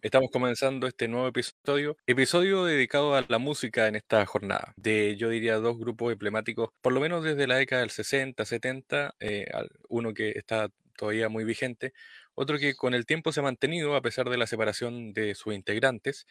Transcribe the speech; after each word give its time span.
Estamos 0.00 0.30
comenzando 0.30 0.86
este 0.86 1.08
nuevo 1.08 1.26
episodio, 1.26 1.96
episodio 2.06 2.64
dedicado 2.64 3.16
a 3.16 3.24
la 3.28 3.38
música 3.38 3.88
en 3.88 3.96
esta 3.96 4.24
jornada, 4.26 4.72
de 4.76 5.16
yo 5.16 5.28
diría 5.28 5.56
dos 5.56 5.76
grupos 5.76 6.12
emblemáticos, 6.12 6.68
por 6.80 6.92
lo 6.92 7.00
menos 7.00 7.24
desde 7.24 7.48
la 7.48 7.56
década 7.56 7.80
del 7.80 7.90
60, 7.90 8.44
70, 8.44 9.16
eh, 9.18 9.46
uno 9.88 10.14
que 10.14 10.30
está 10.36 10.68
todavía 10.96 11.28
muy 11.28 11.42
vigente, 11.42 11.94
otro 12.36 12.58
que 12.60 12.76
con 12.76 12.94
el 12.94 13.06
tiempo 13.06 13.32
se 13.32 13.40
ha 13.40 13.42
mantenido 13.42 13.96
a 13.96 14.00
pesar 14.00 14.30
de 14.30 14.36
la 14.36 14.46
separación 14.46 15.12
de 15.12 15.34
sus 15.34 15.52
integrantes 15.52 16.28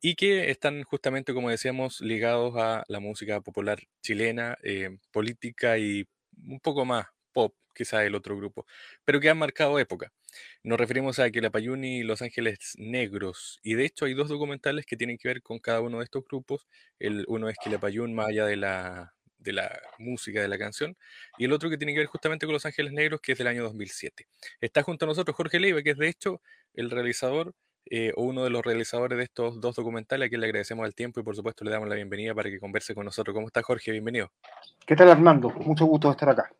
y 0.00 0.14
que 0.14 0.50
están 0.50 0.84
justamente, 0.84 1.34
como 1.34 1.50
decíamos, 1.50 2.00
ligados 2.00 2.54
a 2.56 2.84
la 2.86 3.00
música 3.00 3.40
popular 3.40 3.80
chilena, 4.00 4.58
eh, 4.62 4.96
política 5.10 5.76
y 5.76 6.06
un 6.46 6.60
poco 6.60 6.84
más 6.84 7.06
pop, 7.32 7.52
quizá 7.78 8.04
el 8.04 8.14
otro 8.14 8.36
grupo, 8.36 8.66
pero 9.04 9.20
que 9.20 9.30
han 9.30 9.38
marcado 9.38 9.78
época. 9.78 10.12
Nos 10.62 10.78
referimos 10.78 11.18
a 11.18 11.30
Quilapayún 11.30 11.84
y 11.84 12.02
Los 12.02 12.20
Ángeles 12.22 12.74
Negros, 12.76 13.60
y 13.62 13.74
de 13.74 13.86
hecho 13.86 14.04
hay 14.04 14.14
dos 14.14 14.28
documentales 14.28 14.84
que 14.84 14.96
tienen 14.96 15.16
que 15.16 15.28
ver 15.28 15.42
con 15.42 15.58
cada 15.58 15.80
uno 15.80 15.98
de 15.98 16.04
estos 16.04 16.24
grupos. 16.24 16.66
El, 16.98 17.24
uno 17.28 17.48
es 17.48 17.56
Quilapayún 17.62 18.14
más 18.14 18.28
allá 18.28 18.44
de 18.46 18.56
la, 18.56 19.14
de 19.38 19.52
la 19.52 19.80
música 19.98 20.42
de 20.42 20.48
la 20.48 20.58
canción, 20.58 20.96
y 21.38 21.44
el 21.44 21.52
otro 21.52 21.70
que 21.70 21.78
tiene 21.78 21.94
que 21.94 22.00
ver 22.00 22.08
justamente 22.08 22.46
con 22.46 22.52
Los 22.52 22.66
Ángeles 22.66 22.92
Negros, 22.92 23.20
que 23.20 23.32
es 23.32 23.38
del 23.38 23.46
año 23.46 23.62
2007. 23.62 24.26
Está 24.60 24.82
junto 24.82 25.04
a 25.04 25.08
nosotros 25.08 25.36
Jorge 25.36 25.60
Leiva, 25.60 25.82
que 25.82 25.90
es 25.90 25.98
de 25.98 26.08
hecho 26.08 26.42
el 26.74 26.90
realizador 26.90 27.54
eh, 27.90 28.12
o 28.16 28.24
uno 28.24 28.44
de 28.44 28.50
los 28.50 28.62
realizadores 28.62 29.16
de 29.16 29.24
estos 29.24 29.60
dos 29.60 29.74
documentales, 29.74 30.26
a 30.26 30.28
quien 30.28 30.42
le 30.42 30.46
agradecemos 30.46 30.86
el 30.86 30.94
tiempo 30.94 31.20
y 31.20 31.22
por 31.22 31.34
supuesto 31.34 31.64
le 31.64 31.70
damos 31.70 31.88
la 31.88 31.94
bienvenida 31.94 32.34
para 32.34 32.50
que 32.50 32.60
converse 32.60 32.94
con 32.94 33.06
nosotros. 33.06 33.32
¿Cómo 33.34 33.46
está 33.46 33.62
Jorge? 33.62 33.92
Bienvenido. 33.92 34.30
¿Qué 34.84 34.94
tal 34.94 35.08
Armando? 35.10 35.50
Mucho 35.50 35.86
gusto 35.86 36.10
estar 36.10 36.28
acá. 36.28 36.52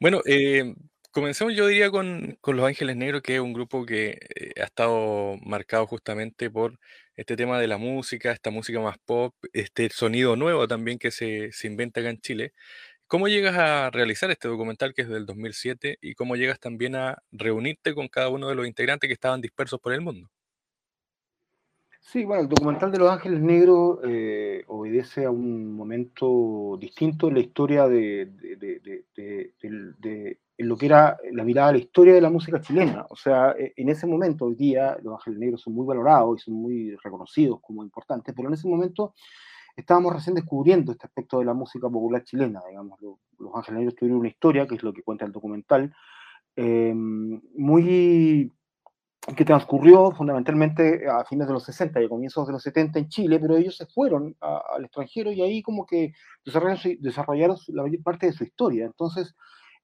Bueno, 0.00 0.22
eh, 0.26 0.74
comencemos 1.10 1.54
yo 1.54 1.66
diría 1.66 1.90
con, 1.90 2.38
Los 2.44 2.66
Ángeles 2.66 2.94
Negros, 2.96 3.20
que 3.22 3.34
es 3.34 3.40
un 3.40 3.52
grupo 3.52 3.84
que 3.84 4.18
eh, 4.36 4.52
ha 4.60 4.64
estado 4.64 5.36
marcado 5.42 5.86
justamente 5.88 6.50
por 6.50 6.78
este 7.16 7.36
tema 7.36 7.58
de 7.58 7.66
la 7.66 7.78
música, 7.78 8.30
esta 8.30 8.50
música 8.50 8.78
más 8.80 8.96
pop, 8.98 9.34
este 9.52 9.88
sonido 9.90 10.36
nuevo 10.36 10.68
también 10.68 10.98
que 11.00 11.10
se, 11.10 11.50
se 11.50 11.66
inventa 11.66 11.98
acá 12.00 12.10
en 12.10 12.20
Chile. 12.20 12.52
¿Cómo 13.08 13.28
llegas 13.28 13.56
a 13.58 13.90
realizar 13.90 14.30
este 14.32 14.48
documental 14.48 14.94
que 14.94 15.02
es 15.02 15.08
del 15.08 15.26
2007 15.26 15.98
y 16.02 16.14
cómo 16.14 16.36
llegas 16.36 16.60
también 16.60 16.96
a 16.96 17.18
reunirte 17.32 17.94
con 17.94 18.08
cada 18.08 18.30
uno 18.30 18.48
de 18.48 18.56
los 18.56 18.66
integrantes 18.68 19.08
que 19.08 19.14
estaban 19.14 19.40
dispersos 19.42 19.80
por 19.80 19.94
el 19.94 20.02
mundo? 20.02 20.30
Sí, 22.00 22.24
bueno, 22.24 22.42
el 22.42 22.48
documental 22.48 22.90
de 22.90 22.98
Los 22.98 23.10
Ángeles 23.10 23.40
Negros 23.40 23.98
eh, 24.04 24.64
obedece 24.68 25.26
a 25.26 25.30
un 25.30 25.74
momento 25.74 26.78
distinto 26.80 27.28
en 27.28 27.34
la 27.34 27.40
historia 27.40 27.86
de, 27.86 28.30
lo 30.58 30.76
que 30.76 30.86
era 30.86 31.18
la 31.32 31.44
mirada 31.44 31.68
a 31.68 31.72
la 31.72 31.78
historia 31.78 32.14
de 32.14 32.20
la 32.20 32.30
música 32.30 32.60
chilena. 32.60 33.04
O 33.10 33.16
sea, 33.16 33.52
e, 33.58 33.74
en 33.76 33.88
ese 33.90 34.06
momento, 34.06 34.46
hoy 34.46 34.54
día, 34.54 34.96
Los 35.02 35.14
Ángeles 35.14 35.38
Negros 35.38 35.60
son 35.62 35.74
muy 35.74 35.86
valorados 35.86 36.40
y 36.40 36.44
son 36.44 36.54
muy 36.54 36.96
reconocidos 36.96 37.60
como 37.60 37.82
importantes, 37.82 38.34
pero 38.34 38.48
en 38.48 38.54
ese 38.54 38.68
momento 38.68 39.14
estábamos 39.76 40.14
recién 40.14 40.34
descubriendo 40.34 40.92
este 40.92 41.06
aspecto 41.06 41.40
de 41.40 41.44
la 41.44 41.54
música 41.54 41.90
popular 41.90 42.24
chilena, 42.24 42.62
digamos. 42.66 42.98
Los 43.38 43.54
Ángeles 43.54 43.80
Negros 43.80 43.94
tuvieron 43.96 44.20
una 44.20 44.28
historia, 44.28 44.66
que 44.66 44.76
es 44.76 44.82
lo 44.82 44.92
que 44.92 45.02
cuenta 45.02 45.26
el 45.26 45.32
documental, 45.32 45.92
eh, 46.56 46.92
muy 46.94 48.52
que 49.36 49.44
transcurrió 49.44 50.10
fundamentalmente 50.12 51.06
a 51.08 51.24
fines 51.24 51.46
de 51.46 51.52
los 51.52 51.64
60 51.64 52.00
y 52.00 52.04
a 52.06 52.08
comienzos 52.08 52.46
de 52.46 52.52
los 52.52 52.62
70 52.62 52.98
en 52.98 53.08
Chile, 53.08 53.38
pero 53.38 53.56
ellos 53.56 53.76
se 53.76 53.86
fueron 53.86 54.36
al 54.40 54.84
extranjero 54.84 55.30
y 55.30 55.42
ahí 55.42 55.62
como 55.62 55.84
que 55.84 56.12
desarrollaron, 56.44 56.96
desarrollaron 57.00 57.56
la 57.68 57.82
mayor 57.82 58.02
parte 58.02 58.26
de 58.26 58.32
su 58.32 58.44
historia. 58.44 58.86
Entonces, 58.86 59.34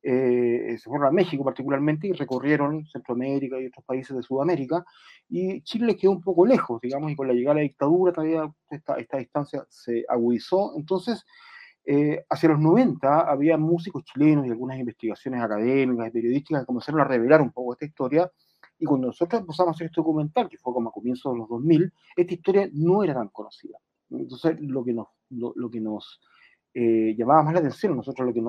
eh, 0.02 0.76
se 0.78 0.88
fueron 0.88 1.08
a 1.08 1.10
México 1.10 1.42
particularmente 1.44 2.06
y 2.06 2.12
recorrieron 2.12 2.86
Centroamérica 2.86 3.58
y 3.58 3.66
otros 3.66 3.84
países 3.86 4.14
de 4.14 4.22
Sudamérica, 4.22 4.84
y 5.28 5.62
Chile 5.62 5.86
les 5.86 5.96
quedó 5.96 6.12
un 6.12 6.20
poco 6.20 6.44
lejos, 6.44 6.80
digamos, 6.80 7.10
y 7.10 7.16
con 7.16 7.26
la 7.26 7.32
llegada 7.32 7.54
de 7.54 7.60
la 7.62 7.68
dictadura 7.68 8.12
todavía 8.12 8.50
esta, 8.70 8.96
esta 8.96 9.16
distancia 9.16 9.64
se 9.68 10.04
agudizó. 10.08 10.74
Entonces, 10.76 11.24
eh, 11.86 12.24
hacia 12.30 12.50
los 12.50 12.60
90 12.60 13.20
había 13.30 13.58
músicos 13.58 14.04
chilenos 14.04 14.46
y 14.46 14.50
algunas 14.50 14.78
investigaciones 14.78 15.42
académicas 15.42 16.08
y 16.08 16.10
periodísticas 16.10 16.62
que 16.62 16.66
comenzaron 16.66 17.00
a 17.00 17.04
revelar 17.04 17.42
un 17.42 17.52
poco 17.52 17.74
esta 17.74 17.86
historia, 17.86 18.30
y 18.78 18.84
cuando 18.86 19.08
nosotros 19.08 19.40
empezamos 19.40 19.72
a 19.72 19.74
hacer 19.74 19.86
este 19.86 20.00
documental, 20.00 20.48
que 20.48 20.58
fue 20.58 20.72
como 20.72 20.88
a 20.88 20.92
comienzos 20.92 21.32
de 21.32 21.38
los 21.38 21.48
2000, 21.48 21.92
esta 22.16 22.34
historia 22.34 22.68
no 22.72 23.02
era 23.02 23.14
tan 23.14 23.28
conocida. 23.28 23.78
Entonces, 24.10 24.56
lo 24.60 24.84
que 24.84 24.92
nos, 24.92 25.08
lo, 25.30 25.70
que 25.70 25.80
nos 25.80 26.20
eh, 26.74 27.14
llamaba 27.16 27.42
más 27.42 27.54
la 27.54 27.60
atención, 27.60 27.96
nosotros 27.96 28.26
lo 28.26 28.34
que 28.34 28.42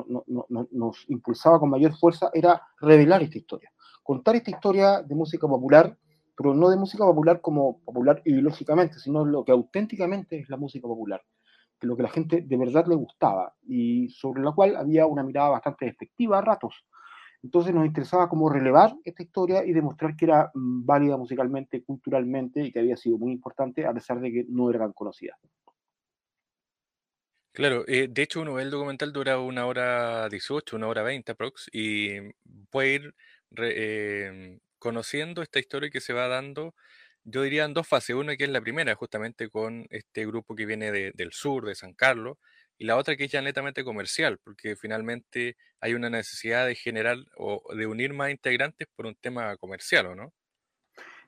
nos 0.71 1.09
impulsaba 1.09 1.59
con 1.59 1.69
mayor 1.69 1.95
fuerza 1.97 2.29
era 2.33 2.61
revelar 2.79 3.23
esta 3.23 3.37
historia. 3.37 3.71
Contar 4.03 4.35
esta 4.35 4.51
historia 4.51 5.01
de 5.01 5.15
música 5.15 5.47
popular, 5.47 5.97
pero 6.35 6.53
no 6.53 6.69
de 6.69 6.77
música 6.77 7.05
popular 7.05 7.39
como 7.41 7.79
popular 7.79 8.21
ideológicamente, 8.25 8.99
sino 8.99 9.25
lo 9.25 9.43
que 9.43 9.51
auténticamente 9.51 10.39
es 10.39 10.49
la 10.49 10.57
música 10.57 10.87
popular, 10.87 11.21
lo 11.81 11.95
que 11.95 12.03
la 12.03 12.09
gente 12.09 12.41
de 12.41 12.57
verdad 12.57 12.85
le 12.87 12.95
gustaba 12.95 13.53
y 13.63 14.09
sobre 14.09 14.43
la 14.43 14.51
cual 14.51 14.75
había 14.75 15.05
una 15.05 15.23
mirada 15.23 15.49
bastante 15.49 15.87
efectiva 15.87 16.39
a 16.39 16.41
ratos 16.41 16.85
entonces 17.45 17.75
nos 17.75 17.85
interesaba 17.85 18.27
cómo 18.27 18.49
relevar 18.49 18.95
esta 19.03 19.21
historia 19.21 19.63
y 19.63 19.71
demostrar 19.71 20.15
que 20.15 20.25
era 20.25 20.49
mm, 20.51 20.83
válida 20.83 21.15
musicalmente, 21.15 21.83
culturalmente 21.83 22.61
y 22.61 22.71
que 22.71 22.79
había 22.79 22.97
sido 22.97 23.19
muy 23.19 23.31
importante 23.31 23.85
a 23.85 23.93
pesar 23.93 24.19
de 24.19 24.31
que 24.31 24.45
no 24.49 24.71
era 24.71 24.79
tan 24.79 24.93
conocida. 24.93 25.37
Claro, 27.51 27.85
eh, 27.87 28.07
de 28.09 28.23
hecho 28.23 28.41
uno 28.41 28.55
ve 28.55 28.63
el 28.63 28.71
documental 28.71 29.13
dura 29.13 29.39
una 29.39 29.67
hora 29.67 30.27
18, 30.27 30.75
una 30.75 30.87
hora 30.87 31.03
20 31.03 31.33
aprox, 31.33 31.69
y 31.71 32.17
puede 32.71 32.95
ir 32.95 33.15
em, 33.57 34.59
conociendo 34.79 35.43
esta 35.43 35.59
historia 35.59 35.91
que 35.91 36.01
se 36.01 36.13
va 36.13 36.27
dando, 36.27 36.73
yo 37.23 37.43
diría 37.43 37.63
en 37.65 37.75
dos 37.75 37.87
fases. 37.87 38.15
Una 38.15 38.35
que 38.35 38.45
es 38.45 38.49
la 38.49 38.61
primera, 38.61 38.95
justamente 38.95 39.49
con 39.49 39.85
este 39.91 40.25
grupo 40.25 40.55
que 40.55 40.65
viene 40.65 40.91
del 40.91 41.31
sur, 41.31 41.65
de 41.65 41.75
San 41.75 41.93
Carlos, 41.93 42.37
y 42.77 42.85
la 42.85 42.97
otra 42.97 43.15
que 43.15 43.25
es 43.25 43.31
ya 43.31 43.41
netamente 43.41 43.83
comercial, 43.83 44.39
porque 44.43 44.75
finalmente 44.75 45.55
hay 45.79 45.93
una 45.93 46.09
necesidad 46.09 46.65
de 46.65 46.75
generar 46.75 47.17
o 47.37 47.61
de 47.75 47.87
unir 47.87 48.13
más 48.13 48.31
integrantes 48.31 48.87
por 48.95 49.05
un 49.05 49.15
tema 49.15 49.55
comercial, 49.57 50.07
¿o 50.07 50.15
no? 50.15 50.33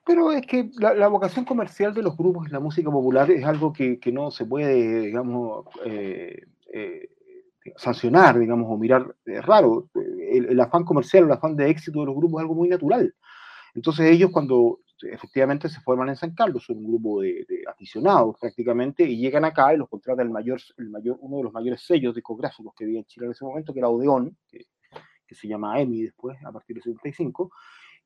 Pero 0.04 0.32
es 0.32 0.46
que 0.46 0.70
la, 0.78 1.08
vocación 1.08 1.44
comercial 1.44 1.92
de 1.92 2.02
los 2.02 2.16
grupos 2.16 2.46
en 2.46 2.52
la 2.52 2.60
música 2.60 2.90
popular 2.90 3.30
es 3.30 3.44
algo 3.44 3.72
que, 3.72 4.00
no 4.10 4.30
se 4.30 4.46
puede, 4.46 5.00
digamos, 5.02 5.66
eh, 5.84 6.46
eh, 6.72 7.10
sancionar, 7.76 8.38
digamos, 8.38 8.68
o 8.70 8.78
mirar 8.78 9.14
es 9.26 9.44
raro. 9.44 9.90
El, 9.94 10.46
el, 10.46 10.60
afán 10.60 10.84
comercial, 10.84 11.24
el 11.24 11.32
afán 11.32 11.56
de 11.56 11.68
éxito 11.68 12.00
de 12.00 12.06
los 12.06 12.14
grupos 12.14 12.40
es 12.40 12.42
algo 12.42 12.54
muy 12.54 12.68
natural. 12.70 13.14
Entonces 13.74 14.10
ellos 14.10 14.30
cuando 14.30 14.80
efectivamente 15.02 15.68
se 15.68 15.80
forman 15.80 16.08
en 16.08 16.16
San 16.16 16.34
Carlos, 16.34 16.64
son 16.64 16.78
un 16.78 16.88
grupo 16.88 17.20
de, 17.20 17.46
aficionados 17.68 18.36
prácticamente, 18.40 19.04
y 19.04 19.18
llegan 19.18 19.44
acá 19.44 19.74
y 19.74 19.76
los 19.76 19.88
contrata 19.88 20.22
el 20.22 20.30
mayor, 20.30 20.60
el 20.76 20.90
mayor, 20.90 21.16
uno 21.20 21.38
de 21.38 21.44
los 21.44 21.52
mayores 21.52 21.82
sellos 21.82 22.14
discográficos 22.14 22.72
que 22.76 22.84
había 22.84 22.98
en 22.98 23.04
Chile 23.04 23.26
en 23.26 23.32
ese 23.32 23.44
momento, 23.44 23.72
que 23.72 23.78
era 23.80 23.88
Odeón, 23.88 24.36
que, 24.48 24.64
se 25.30 25.46
llama 25.46 25.78
EMI 25.78 26.04
después, 26.04 26.38
a 26.42 26.50
partir 26.50 26.76
del 26.76 26.84
75, 26.84 27.50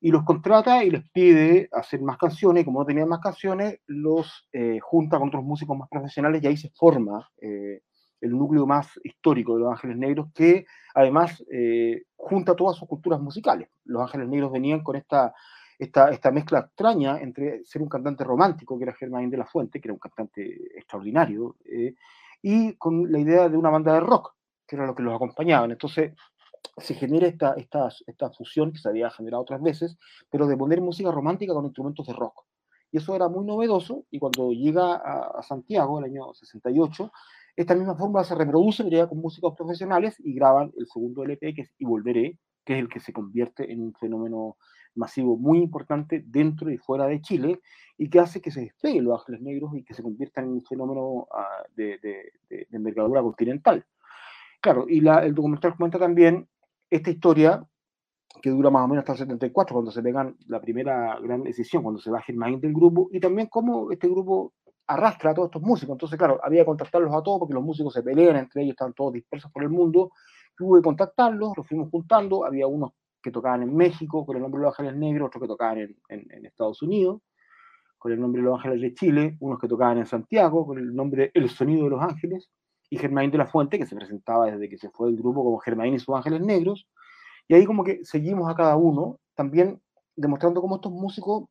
y 0.00 0.10
los 0.10 0.24
contrata 0.24 0.82
y 0.82 0.90
les 0.90 1.08
pide 1.10 1.68
hacer 1.70 2.02
más 2.02 2.18
canciones, 2.18 2.62
y 2.62 2.64
como 2.64 2.80
no 2.80 2.86
tenían 2.86 3.08
más 3.08 3.20
canciones, 3.20 3.78
los 3.86 4.48
eh, 4.52 4.80
junta 4.80 5.18
con 5.18 5.28
otros 5.28 5.44
músicos 5.44 5.78
más 5.78 5.88
profesionales 5.88 6.42
y 6.42 6.46
ahí 6.48 6.56
se 6.56 6.70
forma 6.70 7.30
eh, 7.40 7.82
el 8.22 8.30
núcleo 8.30 8.66
más 8.66 8.98
histórico 9.04 9.54
de 9.54 9.60
Los 9.60 9.72
Ángeles 9.72 9.98
Negros, 9.98 10.28
que 10.32 10.64
además 10.94 11.44
eh, 11.52 12.04
junta 12.16 12.56
todas 12.56 12.76
sus 12.76 12.88
culturas 12.88 13.20
musicales. 13.20 13.68
Los 13.84 14.02
Ángeles 14.02 14.28
Negros 14.28 14.52
venían 14.52 14.82
con 14.82 14.96
esta 14.96 15.34
esta, 15.78 16.10
esta 16.10 16.30
mezcla 16.30 16.60
extraña 16.60 17.20
entre 17.20 17.64
ser 17.64 17.82
un 17.82 17.88
cantante 17.88 18.24
romántico, 18.24 18.78
que 18.78 18.84
era 18.84 18.94
Germán 18.94 19.30
de 19.30 19.36
la 19.36 19.46
Fuente, 19.46 19.80
que 19.80 19.88
era 19.88 19.94
un 19.94 19.98
cantante 19.98 20.42
extraordinario, 20.76 21.56
eh, 21.64 21.94
y 22.42 22.74
con 22.74 23.10
la 23.10 23.18
idea 23.18 23.48
de 23.48 23.56
una 23.56 23.70
banda 23.70 23.94
de 23.94 24.00
rock, 24.00 24.34
que 24.66 24.76
era 24.76 24.86
lo 24.86 24.94
que 24.94 25.02
los 25.02 25.14
acompañaban. 25.14 25.70
Entonces 25.70 26.14
se 26.76 26.94
genera 26.94 27.26
esta, 27.26 27.54
esta, 27.54 27.88
esta 28.06 28.30
fusión 28.30 28.72
que 28.72 28.78
se 28.78 28.88
había 28.88 29.10
generado 29.10 29.42
otras 29.42 29.62
veces, 29.62 29.98
pero 30.30 30.46
de 30.46 30.56
poner 30.56 30.80
música 30.80 31.10
romántica 31.10 31.52
con 31.52 31.64
instrumentos 31.64 32.06
de 32.06 32.12
rock. 32.12 32.44
Y 32.90 32.98
eso 32.98 33.16
era 33.16 33.28
muy 33.28 33.44
novedoso, 33.46 34.04
y 34.10 34.18
cuando 34.18 34.52
llega 34.52 34.96
a, 34.96 35.42
Santiago, 35.42 35.98
el 35.98 36.04
año 36.04 36.34
68, 36.34 37.10
esta 37.56 37.74
misma 37.74 37.96
fórmula 37.96 38.22
se 38.22 38.34
reproduce, 38.34 38.88
ya 38.90 39.06
con 39.06 39.18
músicos 39.18 39.54
profesionales, 39.56 40.16
y 40.18 40.34
graban 40.34 40.72
el 40.76 40.86
segundo 40.86 41.24
LP, 41.24 41.54
que 41.54 41.62
es 41.62 41.72
Y 41.78 41.86
Volveré, 41.86 42.38
que 42.64 42.74
es 42.74 42.78
el 42.80 42.88
que 42.88 43.00
se 43.00 43.12
convierte 43.12 43.72
en 43.72 43.82
un 43.82 43.94
fenómeno 43.94 44.56
masivo 44.94 45.36
muy 45.36 45.58
importante 45.58 46.22
dentro 46.26 46.70
y 46.70 46.78
fuera 46.78 47.06
de 47.06 47.20
Chile 47.20 47.60
y 47.98 48.08
que 48.08 48.20
hace 48.20 48.40
que 48.40 48.50
se 48.50 48.62
despeguen 48.62 49.04
los 49.04 49.20
ángeles 49.20 49.42
negros 49.42 49.72
y 49.74 49.84
que 49.84 49.94
se 49.94 50.02
conviertan 50.02 50.44
en 50.44 50.50
un 50.50 50.64
fenómeno 50.64 51.28
ah, 51.32 51.62
de, 51.74 51.98
de, 51.98 52.66
envergadura 52.72 53.22
continental. 53.22 53.84
Claro, 54.60 54.86
y 54.88 55.00
la, 55.00 55.24
el 55.24 55.34
documental 55.34 55.76
cuenta 55.76 55.98
también 55.98 56.48
esta 56.90 57.10
historia 57.10 57.66
que 58.40 58.50
dura 58.50 58.70
más 58.70 58.84
o 58.84 58.88
menos 58.88 59.02
hasta 59.02 59.12
el 59.12 59.18
74, 59.18 59.74
cuando 59.74 59.90
se 59.90 60.02
pegan 60.02 60.36
la 60.46 60.60
primera 60.60 61.18
gran 61.20 61.42
decisión, 61.42 61.82
cuando 61.82 62.00
se 62.00 62.10
va 62.10 62.22
Germain 62.22 62.60
del 62.60 62.72
grupo, 62.72 63.08
y 63.12 63.20
también 63.20 63.48
cómo 63.48 63.90
este 63.90 64.08
grupo 64.08 64.54
arrastra 64.86 65.30
a 65.30 65.34
todos 65.34 65.46
estos 65.46 65.62
músicos. 65.62 65.94
Entonces, 65.94 66.18
claro, 66.18 66.40
había 66.42 66.62
que 66.62 66.66
contactarlos 66.66 67.14
a 67.14 67.22
todos 67.22 67.40
porque 67.40 67.54
los 67.54 67.62
músicos 67.62 67.92
se 67.92 68.02
pelean 68.02 68.36
entre 68.36 68.62
ellos, 68.62 68.72
están 68.72 68.92
todos 68.94 69.12
dispersos 69.12 69.50
por 69.52 69.62
el 69.62 69.70
mundo. 69.70 70.12
Tuve 70.56 70.80
que 70.80 70.84
contactarlos, 70.84 71.56
los 71.56 71.66
fuimos 71.66 71.90
juntando, 71.90 72.44
había 72.44 72.66
unos 72.66 72.92
que 73.22 73.30
tocaban 73.30 73.62
en 73.62 73.74
México 73.74 74.26
con 74.26 74.36
el 74.36 74.42
nombre 74.42 74.60
de 74.60 74.66
Los 74.66 74.78
Ángeles 74.78 74.98
Negros, 74.98 75.28
otros 75.28 75.42
que 75.42 75.48
tocaban 75.48 75.78
en, 75.78 75.96
en, 76.08 76.46
Estados 76.46 76.82
Unidos 76.82 77.20
con 77.98 78.12
el 78.12 78.20
nombre 78.20 78.42
de 78.42 78.48
Los 78.48 78.58
Ángeles 78.58 78.80
de 78.80 78.94
Chile, 78.94 79.36
unos 79.40 79.60
que 79.60 79.68
tocaban 79.68 79.98
en 79.98 80.06
Santiago 80.06 80.66
con 80.66 80.78
el 80.78 80.94
nombre 80.94 81.30
El 81.34 81.48
Sonido 81.48 81.84
de 81.84 81.90
los 81.90 82.02
Ángeles, 82.02 82.50
y 82.90 82.98
Germain 82.98 83.30
de 83.30 83.38
la 83.38 83.46
Fuente, 83.46 83.78
que 83.78 83.86
se 83.86 83.94
presentaba 83.94 84.50
desde 84.50 84.68
que 84.68 84.76
se 84.76 84.90
fue 84.90 85.08
del 85.08 85.16
grupo 85.16 85.44
como 85.44 85.58
Germain 85.58 85.94
y 85.94 85.98
sus 86.00 86.14
Ángeles 86.14 86.40
Negros, 86.40 86.88
y 87.46 87.54
ahí 87.54 87.64
como 87.64 87.84
que 87.84 88.04
seguimos 88.04 88.50
a 88.50 88.56
cada 88.56 88.76
uno, 88.76 89.20
también 89.34 89.80
demostrando 90.16 90.60
cómo 90.60 90.76
estos 90.76 90.92
músicos, 90.92 91.44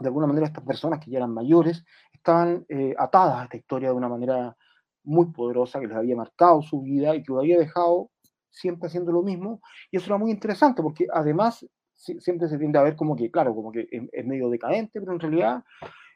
de 0.00 0.08
alguna 0.08 0.26
manera 0.26 0.46
estas 0.46 0.64
personas 0.64 1.00
que 1.00 1.10
ya 1.10 1.18
eran 1.18 1.34
mayores, 1.34 1.84
estaban 2.12 2.64
eh, 2.68 2.94
atadas 2.98 3.40
a 3.40 3.44
esta 3.44 3.56
historia 3.56 3.90
de 3.90 3.94
una 3.94 4.08
manera 4.08 4.56
muy 5.04 5.26
poderosa 5.32 5.80
que 5.80 5.86
les 5.86 5.96
había 5.96 6.16
marcado 6.16 6.62
su 6.62 6.80
vida 6.80 7.14
y 7.14 7.22
que 7.22 7.32
lo 7.32 7.40
había 7.40 7.58
dejado 7.58 8.10
siempre 8.54 8.86
haciendo 8.86 9.12
lo 9.12 9.22
mismo. 9.22 9.60
Y 9.90 9.96
eso 9.96 10.06
era 10.06 10.18
muy 10.18 10.30
interesante 10.30 10.82
porque 10.82 11.06
además 11.12 11.66
siempre 11.94 12.48
se 12.48 12.58
tiende 12.58 12.78
a 12.78 12.82
ver 12.82 12.96
como 12.96 13.16
que, 13.16 13.30
claro, 13.30 13.54
como 13.54 13.72
que 13.72 13.86
es, 13.90 14.26
medio 14.26 14.48
decadente, 14.48 15.00
pero 15.00 15.12
en 15.12 15.20
realidad 15.20 15.64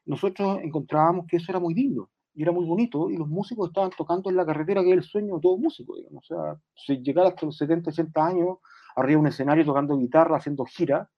nosotros 0.06 0.58
encontrábamos 0.62 1.26
que 1.26 1.37
eso 1.37 1.52
era 1.52 1.61
muy 1.61 1.75
digno 1.75 2.11
y 2.35 2.43
era 2.43 2.52
muy 2.52 2.64
bonito 2.64 3.11
y 3.11 3.17
los 3.17 3.29
músicos 3.29 3.69
estaban 3.69 3.90
tocando 3.90 4.31
en 4.31 4.37
la 4.37 4.46
carretera 4.46 4.82
que 4.82 4.90
es 4.90 4.96
el 4.96 5.02
sueño 5.02 5.37
de 5.37 5.40
todo 5.40 5.58
músico, 5.58 5.96
digamos. 5.96 6.31
O 6.31 6.35
sea, 6.35 6.61
si 6.75 6.99
llegar 7.02 7.26
hasta 7.26 7.46
los 7.46 7.56
70, 7.56 7.90
80 7.90 8.26
años 8.26 8.58
arriba 8.96 9.17
de 9.17 9.20
un 9.20 9.26
escenario 9.26 9.64
tocando 9.64 9.99
guitarra, 9.99 10.37
haciendo 10.37 10.64
gira, 10.64 11.11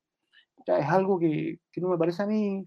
es 0.66 0.87
algo 0.87 1.19
que 1.19 1.58
no 1.76 1.88
me 1.88 1.99
parece 1.99 2.23
a 2.23 2.26
mí 2.26 2.66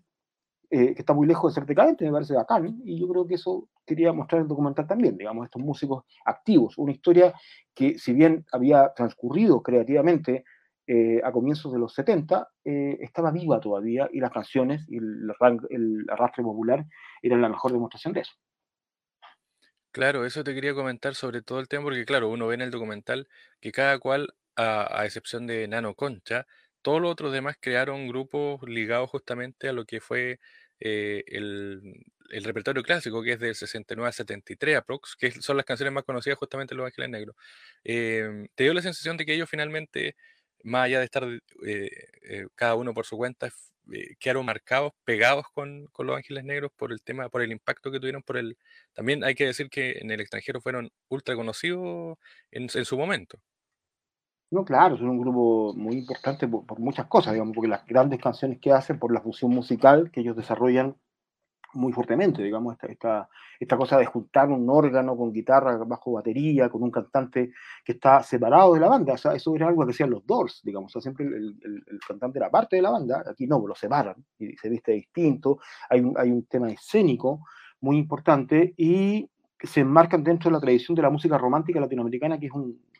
eh, 0.75 0.95
que 0.95 1.03
está 1.03 1.13
muy 1.13 1.27
lejos 1.27 1.53
de 1.53 1.61
ser 1.61 1.67
decadente, 1.67 2.03
me 2.03 2.11
parece 2.11 2.33
bacán, 2.33 2.81
y 2.83 2.99
yo 2.99 3.07
creo 3.07 3.27
que 3.27 3.35
eso 3.35 3.69
quería 3.85 4.11
mostrar 4.11 4.41
el 4.41 4.47
documental 4.47 4.87
también, 4.87 5.15
digamos, 5.15 5.45
estos 5.45 5.61
músicos 5.61 6.03
activos, 6.25 6.79
una 6.79 6.91
historia 6.91 7.31
que 7.75 7.99
si 7.99 8.11
bien 8.11 8.43
había 8.51 8.91
transcurrido 8.95 9.61
creativamente 9.61 10.45
eh, 10.87 11.21
a 11.23 11.31
comienzos 11.31 11.71
de 11.73 11.77
los 11.77 11.93
70, 11.93 12.49
eh, 12.65 12.97
estaba 13.01 13.29
viva 13.29 13.59
todavía 13.59 14.09
y 14.11 14.19
las 14.19 14.31
canciones 14.31 14.83
y 14.89 14.97
el, 14.97 15.31
el, 15.69 16.05
arrastre 16.09 16.43
popular 16.43 16.83
eran 17.21 17.43
la 17.43 17.49
mejor 17.49 17.71
demostración 17.71 18.15
de 18.15 18.21
eso. 18.21 18.33
Claro, 19.91 20.25
eso 20.25 20.43
te 20.43 20.55
quería 20.55 20.73
comentar 20.73 21.13
sobre 21.13 21.43
todo 21.43 21.59
el 21.59 21.67
tema, 21.67 21.83
porque 21.83 22.03
claro, 22.03 22.29
uno 22.29 22.47
ve 22.47 22.55
en 22.55 22.61
el 22.61 22.71
documental 22.71 23.27
que 23.61 23.71
cada 23.71 23.99
cual, 23.99 24.33
a 24.55 25.05
excepción 25.05 25.45
de 25.45 25.67
Nano 25.67 25.93
Concha, 25.93 26.47
todos 26.83 27.01
los 27.01 27.11
otros 27.11 27.31
demás 27.31 27.55
crearon 27.59 28.07
grupos 28.07 28.61
ligados 28.67 29.09
justamente 29.09 29.69
a 29.69 29.73
lo 29.73 29.85
que 29.85 30.01
fue 30.01 30.39
eh, 30.85 31.23
el, 31.27 32.43
repertorio 32.43 32.83
clásico, 32.83 33.23
que 33.23 33.33
es 33.33 33.39
del 33.39 33.55
69 33.55 34.09
a 34.09 34.11
73 34.11 34.77
aprox, 34.77 35.15
que 35.15 35.31
son 35.31 35.55
las 35.55 35.65
canciones 35.65 35.93
más 35.93 36.03
conocidas 36.03 36.37
justamente 36.37 36.73
de 36.75 36.77
Los 36.77 36.87
Ángeles 36.87 37.09
Negros. 37.09 37.35
Em, 37.85 38.47
¿te 38.55 38.63
dio 38.65 38.73
la 38.73 38.81
sensación 38.81 39.15
de 39.15 39.25
que 39.25 39.33
ellos 39.33 39.49
finalmente, 39.49 40.15
más 40.63 40.85
allá 40.85 40.99
de 40.99 41.05
estar 41.05 41.23
eh, 41.23 41.39
eh, 42.23 42.47
cada 42.55 42.75
uno 42.75 42.93
por 42.93 43.05
su 43.05 43.17
cuenta, 43.17 43.49
quedaron 44.19 44.45
marcados, 44.45 44.93
pegados 45.05 45.45
con, 45.53 45.89
Los 45.99 46.17
Ángeles 46.17 46.43
Negros 46.43 46.71
por 46.75 46.91
el 46.91 47.01
tema, 47.01 47.29
por 47.29 47.41
el 47.41 47.51
impacto 47.51 47.91
que 47.91 47.99
tuvieron, 47.99 48.23
por 48.23 48.37
el... 48.37 48.57
También 48.93 49.23
hay 49.23 49.35
que 49.35 49.45
decir 49.45 49.69
que 49.69 49.99
en 50.01 50.11
el 50.11 50.21
extranjero 50.21 50.61
fueron 50.61 50.91
ultra 51.09 51.35
conocidos 51.35 52.17
en 52.51 52.69
su 52.69 52.97
momento. 52.97 53.39
No, 54.53 54.63
claro, 54.63 54.95
son 54.97 55.09
un 55.09 55.19
grupo 55.19 55.73
muy 55.75 55.95
importante 55.95 56.47
por, 56.47 56.79
muchas 56.79 57.07
cosas, 57.07 57.33
digamos, 57.33 57.55
porque 57.55 57.67
las 57.67 57.83
grandes 57.87 58.19
canciones 58.21 58.59
que 58.59 58.71
hacen, 58.71 58.99
por 58.99 59.11
la 59.11 59.19
fusión 59.19 59.49
musical 59.49 60.11
que 60.11 60.21
ellos 60.21 60.35
desarrollan 60.35 60.95
muy 61.73 61.91
fuertemente, 61.91 62.43
digamos, 62.43 62.73
esta, 62.73 62.85
esta, 62.85 63.29
esta 63.59 63.77
cosa 63.77 63.97
de 63.97 64.05
juntar 64.05 64.49
un 64.49 64.69
órgano 64.69 65.17
con 65.17 65.33
guitarra, 65.33 65.75
bajo 65.77 66.11
batería, 66.11 66.69
con 66.69 66.83
un 66.83 66.91
cantante 66.91 67.51
que 67.83 67.93
está 67.93 68.21
separado 68.21 68.75
de 68.75 68.81
la 68.81 68.89
banda, 68.89 69.13
o 69.13 69.17
sea, 69.17 69.33
eso 69.33 69.55
era 69.55 69.69
algo 69.69 69.83
que 69.87 69.91
hacían 69.91 70.11
los 70.11 70.23
Doors, 70.23 70.61
digamos, 70.63 70.95
o 70.95 71.01
sea, 71.01 71.01
siempre 71.01 71.25
el, 71.25 71.57
el, 71.87 71.99
cantante 72.07 72.37
era 72.37 72.51
parte 72.51 72.75
de 72.75 72.83
la 72.83 72.91
banda, 72.91 73.23
aquí 73.27 73.47
no, 73.47 73.65
lo 73.65 73.73
separan 73.73 74.23
y 74.37 74.55
se 74.55 74.69
viste 74.69 74.91
distinto, 74.91 75.57
hay 75.89 76.01
un, 76.01 76.13
hay 76.15 76.29
un 76.29 76.45
tema 76.45 76.69
escénico 76.69 77.39
muy 77.81 77.97
importante 77.97 78.75
y 78.77 79.27
se 79.63 79.79
enmarcan 79.79 80.23
dentro 80.23 80.51
de 80.51 80.53
la 80.53 80.61
tradición 80.61 80.93
de 80.93 81.01
la 81.01 81.09
música 81.09 81.39
romántica 81.39 81.79
latinoamericana, 81.79 82.39
que 82.39 82.45
es 82.45 82.51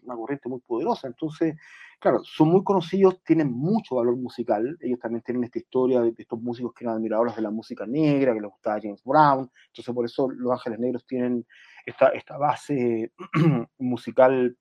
una 0.06 0.16
corriente 0.16 0.50
muy 0.50 0.60
poderosa. 0.60 1.08
Entonces, 1.08 1.56
claro, 2.00 2.24
son 2.24 2.50
muy 2.50 2.64
conocidos, 2.64 3.24
tienen 3.24 3.52
mucho 3.52 3.96
valor 3.96 4.16
musical. 4.16 4.78
Ellos 4.82 5.00
también 5.00 5.24
tienen 5.24 5.44
esta 5.44 5.60
historia 5.60 6.02
de, 6.02 6.14
estos 6.18 6.42
músicos 6.42 6.74
que 6.74 6.86
eran 6.86 6.98
admiradores 6.98 7.36
de 7.36 7.42
la 7.42 7.52
música 7.52 7.86
negra, 7.86 8.34
que 8.34 8.42
les 8.42 8.50
gustaba 8.50 8.80
James 8.82 9.04
Brown. 9.04 9.50
Entonces, 9.68 9.96
por 9.96 10.06
eso 10.06 10.30
Los 10.30 10.52
Ángeles 10.52 10.80
Negros 10.80 11.06
tienen 11.06 11.46
esta, 11.86 12.10
esta 12.10 12.38
base 12.38 13.12
musical 13.78 14.58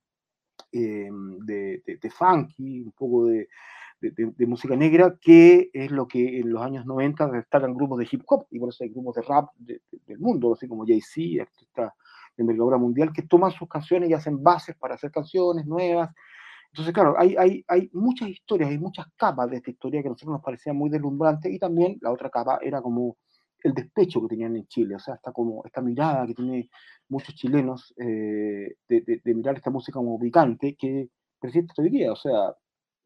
eh, 0.71 1.09
de, 1.11 1.83
de, 1.85 2.09
funky, 2.09 2.81
un 2.81 2.91
poco 2.93 3.25
de, 3.27 3.47
de, 3.99 4.45
música 4.45 4.75
negra, 4.75 5.17
que 5.21 5.69
es 5.73 5.91
lo 5.91 6.07
que 6.07 6.39
en 6.39 6.51
los 6.51 6.61
años 6.61 6.85
90 6.85 7.27
destacan 7.27 7.73
grupos 7.73 7.99
de 7.99 8.07
hip 8.11 8.23
hop, 8.27 8.47
y 8.51 8.59
por 8.59 8.69
eso 8.69 8.83
hay 8.83 8.89
grupos 8.89 9.15
de 9.15 9.21
rap 9.21 9.49
del 9.57 10.19
mundo, 10.19 10.53
así 10.53 10.67
como 10.67 10.85
Jay-Z, 10.85 11.41
artistas 11.41 11.93
de 12.35 12.41
envergadura 12.41 12.77
mundial, 12.77 13.11
que 13.13 13.23
toman 13.23 13.51
sus 13.51 13.67
canciones 13.67 14.09
y 14.09 14.13
hacen 14.13 14.41
bases 14.41 14.75
para 14.75 14.95
hacer 14.95 15.11
canciones 15.11 15.65
nuevas. 15.65 16.09
Entonces, 16.71 16.93
claro, 16.93 17.15
hay, 17.17 17.35
hay, 17.37 17.63
hay 17.67 17.89
muchas 17.93 18.29
historias, 18.29 18.69
hay 18.71 18.79
muchas 18.79 19.05
capas 19.15 19.49
de 19.49 19.57
esta 19.57 19.69
historia 19.69 20.01
que 20.01 20.07
a 20.07 20.11
nosotros 20.11 20.33
nos 20.33 20.43
parecía 20.43 20.73
muy 20.73 20.89
deslumbrante, 20.89 21.51
y 21.51 21.59
también 21.59 21.97
la 22.01 22.11
otra 22.11 22.29
capa 22.29 22.59
era 22.61 22.81
como 22.81 23.17
el 23.63 23.73
despecho 23.73 24.21
que 24.21 24.27
tenían 24.29 24.55
en 24.55 24.67
Chile, 24.67 24.95
o 24.95 24.99
sea, 24.99 25.15
esta, 25.15 25.31
como, 25.31 25.63
esta 25.65 25.81
mirada 25.81 26.25
que 26.25 26.33
tiene 26.33 26.69
muchos 27.07 27.35
chilenos 27.35 27.93
eh, 27.97 28.75
de, 28.89 29.21
de, 29.23 29.35
mirar 29.35 29.55
esta 29.55 29.69
música 29.69 29.99
como 29.99 30.19
picante 30.19 30.75
que 30.75 31.09
persiste 31.39 31.81
hoy 31.81 31.89
día, 31.89 32.11
o 32.11 32.15
sea, 32.15 32.53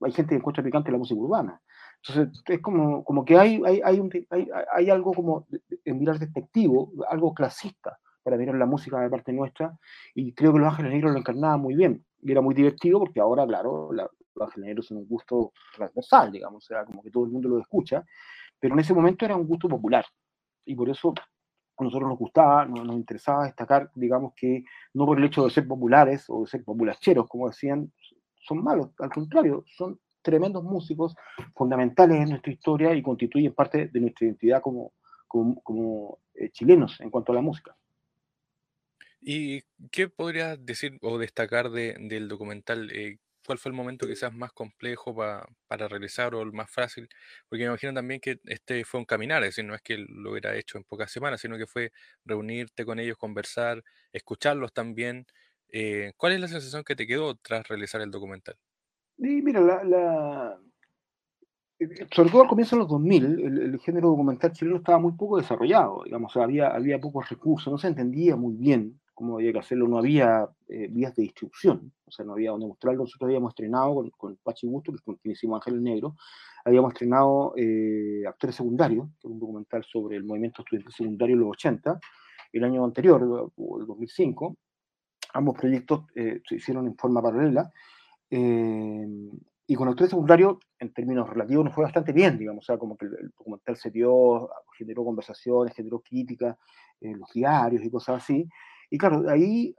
hay 0.01 0.11
gente 0.13 0.29
que 0.29 0.37
encuentra 0.37 0.63
picante 0.63 0.91
la 0.91 0.97
música 0.97 1.19
urbana. 1.19 1.61
Entonces, 2.07 2.41
es 2.47 2.61
como, 2.61 3.03
como 3.03 3.25
que 3.25 3.37
hay, 3.37 3.61
hay, 3.65 3.81
hay, 3.83 3.99
un, 3.99 4.09
hay, 4.29 4.47
hay 4.73 4.89
algo 4.89 5.13
como 5.13 5.45
en 5.83 5.99
mirar 5.99 6.17
despectivo, 6.17 6.91
algo 7.09 7.33
clasista 7.33 7.99
para 8.27 8.35
mirar 8.35 8.55
la 8.55 8.65
música 8.65 8.99
de 8.99 9.09
parte 9.09 9.31
nuestra, 9.31 9.79
y 10.13 10.33
creo 10.33 10.51
que 10.51 10.59
Los 10.59 10.67
Ángeles 10.67 10.91
Negros 10.91 11.13
lo 11.13 11.19
encarnaba 11.19 11.55
muy 11.55 11.75
bien. 11.75 12.03
Y 12.21 12.29
era 12.33 12.41
muy 12.41 12.53
divertido 12.53 12.99
porque 12.99 13.21
ahora, 13.21 13.47
claro, 13.47 13.93
Los 13.93 14.09
Ángeles 14.41 14.67
Negros 14.67 14.87
son 14.87 14.97
un 14.97 15.07
gusto 15.07 15.53
transversal, 15.73 16.29
digamos, 16.29 16.65
o 16.65 16.67
sea, 16.67 16.83
como 16.83 17.01
que 17.01 17.09
todo 17.09 17.23
el 17.23 17.31
mundo 17.31 17.47
lo 17.47 17.59
escucha, 17.59 18.03
pero 18.59 18.73
en 18.73 18.81
ese 18.81 18.93
momento 18.93 19.23
era 19.23 19.37
un 19.37 19.47
gusto 19.47 19.69
popular. 19.69 20.03
Y 20.65 20.75
por 20.75 20.89
eso 20.89 21.13
a 21.77 21.83
nosotros 21.85 22.09
nos 22.09 22.19
gustaba, 22.19 22.65
nos, 22.65 22.83
nos 22.85 22.97
interesaba 22.97 23.45
destacar, 23.45 23.91
digamos, 23.95 24.33
que 24.35 24.65
no 24.93 25.05
por 25.05 25.19
el 25.19 25.23
hecho 25.23 25.45
de 25.45 25.51
ser 25.51 25.65
populares 25.65 26.25
o 26.27 26.41
de 26.41 26.47
ser 26.47 26.65
populacheros, 26.65 27.29
como 27.29 27.47
decían, 27.47 27.93
son 28.41 28.61
malos, 28.61 28.89
al 28.99 29.09
contrario, 29.09 29.63
son 29.67 30.01
tremendos 30.21 30.65
músicos, 30.65 31.15
fundamentales 31.55 32.17
en 32.17 32.29
nuestra 32.31 32.51
historia 32.51 32.93
y 32.93 33.01
constituyen 33.01 33.53
parte 33.53 33.87
de 33.87 34.01
nuestra 34.01 34.25
identidad 34.25 34.61
como, 34.61 34.91
como, 35.27 36.19
eh, 36.33 36.49
chilenos 36.51 36.99
en 37.01 37.09
cuanto 37.09 37.31
a 37.31 37.35
la 37.35 37.41
música. 37.41 37.75
¿Y 39.29 39.63
qué 39.91 40.07
podrías 40.07 40.57
decir 40.65 40.97
o 41.01 41.17
destacar 41.17 41.69
del 41.69 42.29
documental? 42.29 42.89
Eh, 42.93 43.17
¿Cuál 43.45 43.57
fue 43.57 43.71
el 43.71 43.75
momento 43.75 44.07
quizás 44.07 44.33
más 44.33 44.53
complejo 44.53 45.13
para 45.13 45.87
realizar 45.89 46.33
o 46.33 46.41
el 46.41 46.53
más 46.53 46.71
fácil? 46.71 47.09
Porque 47.49 47.63
me 47.65 47.71
imagino 47.71 47.93
también 47.93 48.21
que 48.21 48.39
este 48.45 48.85
fue 48.85 49.01
un 49.01 49.05
caminar, 49.05 49.43
es 49.43 49.49
decir, 49.49 49.65
no 49.65 49.75
es 49.75 49.81
que 49.81 49.97
lo 49.97 50.31
hubiera 50.31 50.55
hecho 50.55 50.77
en 50.77 50.85
pocas 50.85 51.11
semanas, 51.11 51.41
sino 51.41 51.57
que 51.57 51.67
fue 51.67 51.91
reunirte 52.23 52.85
con 52.85 52.99
ellos, 52.99 53.17
conversar, 53.17 53.83
escucharlos 54.13 54.71
también. 54.71 55.25
Eh, 55.67 56.13
¿cuál 56.15 56.31
es 56.31 56.39
la 56.39 56.47
sensación 56.47 56.85
que 56.85 56.95
te 56.95 57.05
quedó 57.05 57.35
tras 57.35 57.67
realizar 57.67 57.99
el 57.99 58.11
documental? 58.11 58.55
Y 59.17 59.41
mira, 59.41 59.59
la, 59.59 60.57
eh, 61.79 62.07
sobre 62.15 62.29
todo 62.29 62.43
al 62.43 62.47
comienzo 62.47 62.77
de 62.77 62.79
los 62.79 62.89
2000, 62.89 63.25
el, 63.25 63.79
género 63.79 64.07
documental 64.07 64.53
chileno 64.53 64.77
estaba 64.77 64.99
muy 64.99 65.11
poco 65.11 65.35
desarrollado, 65.35 66.03
digamos, 66.05 66.33
había, 66.37 66.69
había 66.69 67.01
pocos 67.01 67.27
recursos, 67.29 67.69
no 67.69 67.77
se 67.77 67.87
entendía 67.87 68.37
muy 68.37 68.55
bien 68.55 68.97
cómo 69.17 69.37
había 69.37 69.51
que 69.51 69.59
hacerlo, 69.59 69.87
no 69.87 69.97
había 69.97 70.47
eh, 70.69 70.87
vías 70.91 71.15
de 71.15 71.23
distribución, 71.23 71.91
o 72.05 72.11
sea, 72.11 72.23
no 72.23 72.33
había 72.33 72.51
donde 72.51 72.67
mostrarlo. 72.67 73.01
Nosotros 73.01 73.27
habíamos 73.27 73.49
estrenado 73.49 73.95
con, 73.95 74.09
con 74.11 74.35
Pachi 74.43 74.67
Gusto, 74.67 74.91
que 74.91 74.99
con 75.03 75.15
quien 75.15 75.31
hicimos 75.31 75.59
Ángel 75.59 75.81
Negro, 75.81 76.15
habíamos 76.63 76.93
estrenado 76.93 77.53
Actores 78.27 78.55
Secundarios, 78.55 79.07
que 79.19 79.27
es 79.27 79.33
un 79.33 79.39
documental 79.39 79.83
sobre 79.83 80.17
el 80.17 80.23
movimiento 80.23 80.61
estudiantil 80.61 80.93
secundario 80.93 81.33
en 81.33 81.39
los 81.39 81.49
80, 81.49 81.99
el 82.53 82.63
año 82.63 82.85
anterior, 82.85 83.21
el 83.21 83.87
2005, 83.87 84.55
ambos 85.33 85.57
proyectos 85.57 86.05
eh, 86.15 86.41
se 86.47 86.55
hicieron 86.55 86.87
en 86.87 86.95
forma 86.95 87.21
paralela. 87.21 87.71
Eh, 88.29 89.07
y 89.69 89.75
con 89.75 89.89
el 89.89 89.95
tres 89.95 90.11
secundario, 90.11 90.59
en 90.79 90.93
términos 90.93 91.29
relativos, 91.29 91.65
nos 91.65 91.73
fue 91.73 91.83
bastante 91.83 92.13
bien, 92.13 92.37
digamos, 92.37 92.63
o 92.63 92.65
sea, 92.65 92.77
como 92.77 92.97
que 92.97 93.05
el, 93.05 93.31
documental 93.37 93.75
se 93.75 93.91
dio, 93.91 94.49
generó 94.77 95.03
conversaciones, 95.03 95.75
generó 95.75 95.99
críticas 95.99 96.55
en 97.01 97.19
los 97.19 97.29
diarios 97.33 97.83
y 97.83 97.91
cosas 97.91 98.23
así. 98.23 98.47
Y 98.89 98.97
claro, 98.97 99.29
ahí 99.29 99.75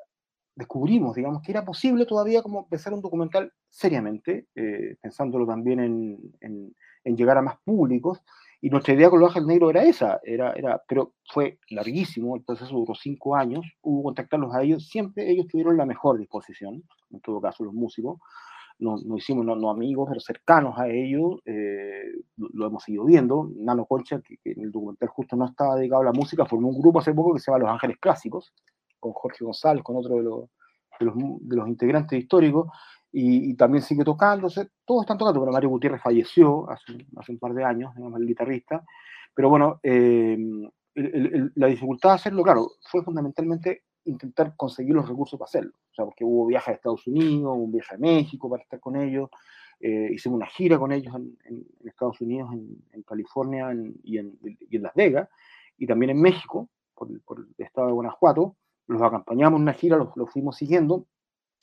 descubrimos, 0.54 1.14
digamos, 1.14 1.42
que 1.42 1.52
era 1.52 1.64
posible 1.64 2.04
todavía 2.04 2.42
como 2.42 2.60
empezar 2.60 2.92
un 2.92 3.00
documental 3.00 3.52
seriamente, 3.70 4.48
eh, 4.56 4.96
pensándolo 5.00 5.46
también 5.46 5.80
en, 5.80 6.18
en, 6.40 6.74
en, 7.04 7.16
llegar 7.16 7.38
a 7.38 7.42
más 7.42 7.58
públicos, 7.64 8.20
y 8.60 8.70
nuestra 8.70 8.94
idea 8.94 9.08
con 9.08 9.20
los 9.20 9.28
Ángeles 9.28 9.46
Negro 9.46 9.70
era 9.70 9.84
esa, 9.84 10.18
era, 10.24 10.52
era, 10.54 10.82
pero 10.88 11.14
fue 11.32 11.60
larguísimo, 11.70 12.34
el 12.34 12.42
proceso 12.42 12.74
duró 12.74 12.94
cinco 12.96 13.36
años, 13.36 13.64
hubo 13.82 14.02
contactarlos 14.02 14.52
a 14.52 14.62
ellos, 14.64 14.88
siempre 14.88 15.30
ellos 15.30 15.46
tuvieron 15.46 15.76
la 15.76 15.86
mejor 15.86 16.18
disposición, 16.18 16.82
en 17.10 17.20
todo 17.20 17.40
caso 17.40 17.62
los 17.62 17.72
músicos, 17.72 18.18
nos, 18.80 19.02
hicimos 19.16 19.44
no, 19.44 19.70
amigos, 19.70 20.08
pero 20.08 20.20
cercanos 20.20 20.78
a 20.78 20.88
ellos, 20.88 21.40
eh, 21.44 22.12
lo, 22.36 22.66
hemos 22.66 22.84
seguido 22.84 23.04
viendo. 23.04 23.50
Nano 23.56 23.86
Concha, 23.86 24.20
que, 24.20 24.38
en 24.44 24.62
el 24.62 24.70
documental 24.70 25.08
justo 25.08 25.36
no 25.36 25.46
estaba 25.46 25.76
dedicado 25.76 26.02
a 26.02 26.06
la 26.06 26.12
música, 26.12 26.46
formó 26.46 26.68
un 26.68 26.80
grupo 26.80 27.00
hace 27.00 27.12
poco 27.12 27.34
que 27.34 27.40
se 27.40 27.50
llama 27.50 27.64
Los 27.64 27.72
Ángeles 27.72 27.98
Clásicos, 27.98 28.52
con 28.98 29.12
Jorge 29.12 29.44
González, 29.44 29.82
con 29.82 29.96
otro 29.96 30.16
de 30.16 30.22
los, 30.22 30.50
de 31.40 31.56
los, 31.56 31.68
integrantes 31.68 32.18
históricos, 32.18 32.68
y, 33.10 33.54
también 33.54 33.82
sigue 33.82 34.04
tocándose. 34.04 34.68
Todos 34.84 35.02
están 35.02 35.18
tocando, 35.18 35.40
pero 35.40 35.52
Mario 35.52 35.70
Gutiérrez 35.70 36.02
falleció 36.02 36.70
hace, 36.70 37.06
hace 37.16 37.32
un 37.32 37.38
par 37.38 37.54
de 37.54 37.64
años, 37.64 37.94
digamos, 37.94 38.20
el 38.20 38.26
guitarrista. 38.26 38.84
Pero 39.34 39.48
bueno, 39.48 39.80
eh, 39.82 40.36
la 40.94 41.66
dificultad 41.68 42.10
de 42.10 42.14
hacerlo, 42.16 42.42
claro, 42.42 42.72
fue 42.90 43.02
fundamentalmente 43.02 43.84
intentar 44.04 44.54
conseguir 44.56 44.94
los 44.94 45.08
recursos 45.08 45.38
para 45.38 45.48
hacerlo. 45.48 45.72
O 45.90 45.94
sea, 45.94 46.04
porque 46.04 46.24
hubo 46.24 46.46
viajes 46.46 46.68
a 46.68 46.72
Estados 46.72 47.06
Unidos, 47.06 47.56
un 47.56 47.70
viaje 47.70 47.94
a 47.94 47.98
México 47.98 48.50
para 48.50 48.62
estar 48.62 48.80
con 48.80 48.96
ellos, 48.96 49.30
eh, 49.80 50.10
hicimos 50.12 50.36
una 50.38 50.46
gira 50.46 50.78
con 50.78 50.90
ellos 50.92 51.14
en, 51.14 51.66
Estados 51.84 52.20
Unidos, 52.20 52.50
en, 52.52 53.02
California 53.02 53.72
y, 54.02 54.18
en, 54.18 54.38
Las 54.70 54.94
Vegas, 54.94 55.28
y 55.76 55.86
también 55.86 56.10
en 56.10 56.20
México, 56.20 56.68
por, 56.94 57.08
el 57.10 57.64
estado 57.64 57.88
de 57.88 57.92
Guanajuato. 57.92 58.56
Los 58.88 59.00
acompañamos 59.02 59.58
en 59.58 59.62
una 59.62 59.72
gira, 59.72 59.96
los, 59.96 60.30
fuimos 60.30 60.56
siguiendo, 60.56 61.06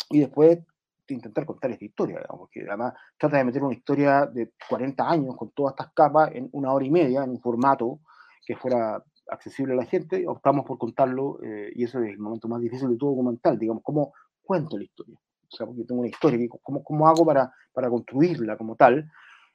y 0.10 0.20
después 0.20 0.60
de 1.08 1.14
intentar 1.14 1.46
contar 1.46 1.72
esta 1.72 1.86
historia, 1.86 2.20
digamos, 2.20 2.50
que 2.50 2.62
además 2.68 2.94
trata 3.18 3.38
de 3.38 3.44
meter 3.44 3.64
una 3.64 3.74
historia 3.74 4.26
de 4.26 4.52
40 4.70 5.10
años 5.10 5.36
con 5.36 5.52
todas 5.52 5.74
estas 5.74 5.92
capas 5.94 6.32
en 6.34 6.50
una 6.52 6.72
hora 6.72 6.86
y 6.86 6.92
media, 6.92 7.24
en 7.24 7.32
un 7.32 7.42
formato 7.42 8.00
que 8.46 8.56
fuera 8.56 9.04
accesible 9.30 9.74
a 9.74 9.78
la 9.78 9.86
gente, 9.86 10.28
optamos 10.28 10.66
por 10.66 10.78
contarlo, 10.78 11.40
eh, 11.44 11.72
y 11.76 11.84
eso 11.84 12.00
es 12.00 12.10
el 12.10 12.20
momento 12.20 12.48
más 12.48 12.62
difícil 12.62 12.90
de 12.90 12.98
todo 12.98 13.12
documental, 13.12 13.58
digamos, 13.58 13.84
cómo 13.84 14.14
cuento 14.44 14.78
la 14.78 14.84
historia. 14.84 15.20
O 15.52 15.56
sea, 15.56 15.66
porque 15.66 15.84
tengo 15.84 16.02
una 16.02 16.10
historia, 16.10 16.48
¿cómo, 16.62 16.84
cómo 16.84 17.08
hago 17.08 17.26
para, 17.26 17.52
para 17.74 17.90
construirla 17.90 18.58
como 18.58 18.76
tal? 18.76 19.10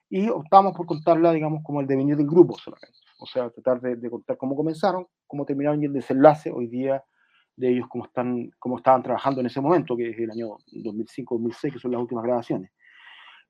Y 0.08 0.28
optamos 0.28 0.76
por 0.76 0.86
contarla, 0.86 1.32
digamos, 1.32 1.62
como 1.62 1.80
el 1.80 1.86
devenir 1.86 2.16
del 2.16 2.26
grupo 2.26 2.58
solamente. 2.58 2.98
O 3.20 3.26
sea, 3.26 3.50
tratar 3.50 3.80
de, 3.80 4.10
contar 4.10 4.36
cómo 4.36 4.56
comenzaron, 4.56 5.06
cómo 5.26 5.44
terminaron 5.44 5.82
y 5.82 5.86
el 5.86 5.92
desenlace 5.92 6.50
hoy 6.50 6.66
día 6.66 7.04
de 7.56 7.70
ellos, 7.70 7.86
cómo, 7.88 8.04
están, 8.04 8.50
cómo 8.58 8.78
estaban 8.78 9.02
trabajando 9.02 9.40
en 9.40 9.46
ese 9.46 9.60
momento, 9.60 9.96
que 9.96 10.10
es 10.10 10.18
el 10.18 10.30
año 10.30 10.56
2005-2006, 10.72 11.72
que 11.72 11.78
son 11.78 11.92
las 11.92 12.00
últimas 12.00 12.24
grabaciones. 12.24 12.70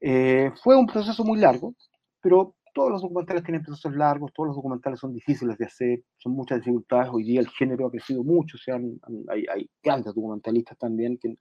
Eh, 0.01 0.51
fue 0.63 0.77
un 0.77 0.87
proceso 0.87 1.25
muy 1.25 1.39
largo, 1.39 1.75
pero 2.21 2.57
todos 2.73 2.91
los 2.91 3.03
documentales 3.03 3.43
tienen 3.43 3.63
procesos 3.63 3.95
largos, 3.95 4.33
todos 4.33 4.49
los 4.49 4.57
documentales 4.57 5.01
son 5.01 5.13
difíciles 5.13 5.59
de 5.59 5.67
hacer, 5.67 6.03
son 6.19 6.33
muchas 6.33 6.59
dificultades. 6.59 7.11
Hoy 7.13 7.25
día 7.25 7.41
el 7.41 7.49
género 7.49 7.87
ha 7.87 7.91
crecido 7.91 8.23
mucho, 8.23 8.57
o 8.57 9.31
hay, 9.31 9.45
hay, 9.53 9.71
grandes 9.83 10.15
documentalistas 10.15 10.79
también, 10.79 11.19
que, 11.19 11.37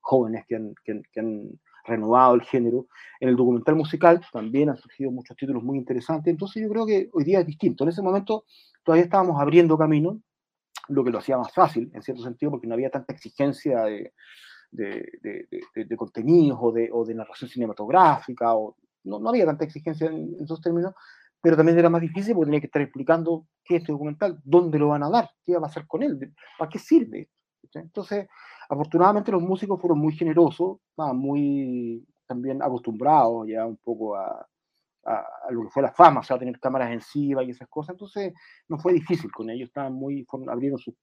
jóvenes 0.00 0.44
que 0.46 0.56
han, 0.56 0.74
que, 0.84 1.20
han, 1.20 1.50
renovado 1.84 2.34
el 2.34 2.42
género. 2.42 2.86
En 3.20 3.30
el 3.30 3.36
documental 3.36 3.74
musical 3.74 4.20
también 4.32 4.68
han 4.68 4.76
surgido 4.76 5.10
muchos 5.10 5.34
títulos 5.36 5.62
muy 5.62 5.78
interesantes, 5.78 6.30
entonces 6.30 6.62
yo 6.62 6.68
creo 6.68 6.84
que 6.86 7.08
hoy 7.12 7.24
día 7.24 7.40
es 7.40 7.46
distinto. 7.46 7.84
En 7.84 7.90
ese 7.90 8.02
momento 8.02 8.44
todavía 8.84 9.04
estábamos 9.04 9.40
abriendo 9.40 9.78
camino, 9.78 10.20
lo 10.88 11.04
que 11.04 11.10
lo 11.10 11.18
hacía 11.18 11.38
más 11.38 11.52
fácil, 11.52 11.90
en 11.94 12.02
cierto 12.02 12.22
sentido, 12.22 12.50
porque 12.50 12.66
no 12.66 12.74
había 12.74 12.90
tanta 12.90 13.12
exigencia 13.12 13.82
de, 13.84 14.12
de, 14.70 15.96
contenidos 15.96 16.58
o 16.60 16.72
de, 16.72 16.88
o 16.92 17.04
de 17.04 17.14
narración 17.14 17.50
cinematográfica 17.50 18.54
o 18.54 18.76
no, 19.04 19.18
no 19.18 19.30
había 19.30 19.46
tanta 19.46 19.64
exigencia 19.64 20.06
en, 20.08 20.36
esos 20.40 20.60
términos, 20.60 20.94
pero 21.40 21.56
también 21.56 21.78
era 21.78 21.88
más 21.88 22.02
difícil 22.02 22.34
porque 22.34 22.46
tenía 22.46 22.60
que 22.60 22.66
estar 22.66 22.82
explicando 22.82 23.46
qué 23.64 23.76
es 23.76 23.82
este 23.82 23.92
documental, 23.92 24.38
dónde 24.44 24.78
lo 24.78 24.88
van 24.88 25.02
a 25.02 25.10
dar, 25.10 25.30
qué 25.44 25.52
va 25.52 25.58
a 25.58 25.62
pasar 25.62 25.86
con 25.86 26.02
él, 26.02 26.34
para 26.58 26.68
qué 26.68 26.78
sirve. 26.78 27.30
Entonces, 27.74 28.26
afortunadamente 28.68 29.32
los 29.32 29.42
músicos 29.42 29.80
fueron 29.80 29.98
muy 29.98 30.14
generosos, 30.14 30.78
muy 31.14 32.04
también 32.26 32.62
acostumbrados 32.62 33.48
ya 33.48 33.66
un 33.66 33.76
poco 33.76 34.16
a, 34.16 34.46
a, 35.04 35.50
lo 35.50 35.62
que 35.62 35.70
fue 35.70 35.82
la 35.82 35.92
fama, 35.92 36.20
o 36.20 36.22
sea, 36.22 36.38
tener 36.38 36.58
cámaras 36.60 36.90
encima 36.90 37.42
y 37.42 37.50
esas 37.50 37.68
cosas. 37.68 37.94
Entonces, 37.94 38.32
no 38.68 38.78
fue 38.78 38.92
difícil 38.92 39.30
con 39.32 39.50
ellos, 39.50 39.68
estaban 39.68 39.94
muy, 39.94 40.26
abrieron 40.48 40.78
sus 40.78 40.94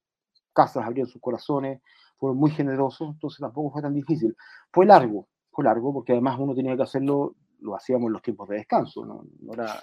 casas, 0.54 0.86
abrieron 0.86 1.10
sus 1.10 1.22
corazones, 1.22 1.82
fueron 2.18 2.38
muy 2.38 2.52
generosos, 2.52 3.10
entonces 3.14 3.40
tampoco 3.40 3.72
fue 3.72 3.82
tan 3.82 3.94
difícil. 3.94 4.36
Fue 4.72 4.86
largo, 4.86 5.28
fue 5.52 5.64
largo, 5.64 5.94
porque 5.94 6.14
además 6.14 6.38
uno 6.40 6.56
tenía 6.56 6.76
que 6.76 6.84
hacerlo 6.84 7.36
lo 7.60 7.76
hacíamos 7.76 8.08
en 8.08 8.14
los 8.14 8.22
tiempos 8.22 8.48
de 8.50 8.58
descanso, 8.58 9.06
no, 9.06 9.24
no, 9.42 9.54
era, 9.54 9.82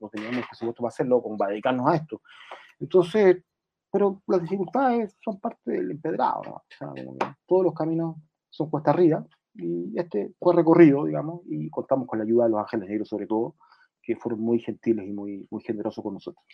no 0.00 0.08
teníamos 0.08 0.46
presupuesto 0.46 0.82
para 0.82 0.88
hacerlo, 0.88 1.22
como 1.22 1.36
para 1.36 1.52
dedicarnos 1.52 1.86
a 1.86 1.96
esto. 1.96 2.22
Entonces, 2.80 3.42
pero 3.90 4.22
las 4.26 4.42
dificultades 4.42 5.16
son 5.24 5.38
parte 5.38 5.70
del 5.70 5.92
empedrado, 5.92 6.42
¿no? 6.44 6.52
o 6.54 6.64
sea, 6.68 7.36
todos 7.46 7.64
los 7.64 7.74
caminos 7.74 8.16
son 8.50 8.68
cuesta 8.70 8.90
arriba, 8.90 9.24
y 9.54 9.98
este 9.98 10.32
fue 10.38 10.54
recorrido, 10.54 11.04
digamos, 11.04 11.42
y 11.46 11.70
contamos 11.70 12.08
con 12.08 12.18
la 12.18 12.24
ayuda 12.24 12.44
de 12.44 12.50
los 12.50 12.60
Ángeles 12.60 12.88
Negros 12.88 13.08
sobre 13.08 13.26
todo, 13.26 13.56
que 14.02 14.16
fueron 14.16 14.40
muy 14.40 14.58
gentiles 14.58 15.06
y 15.06 15.12
muy, 15.12 15.46
muy 15.50 15.62
generosos 15.62 16.02
con 16.02 16.14
nosotros. 16.14 16.44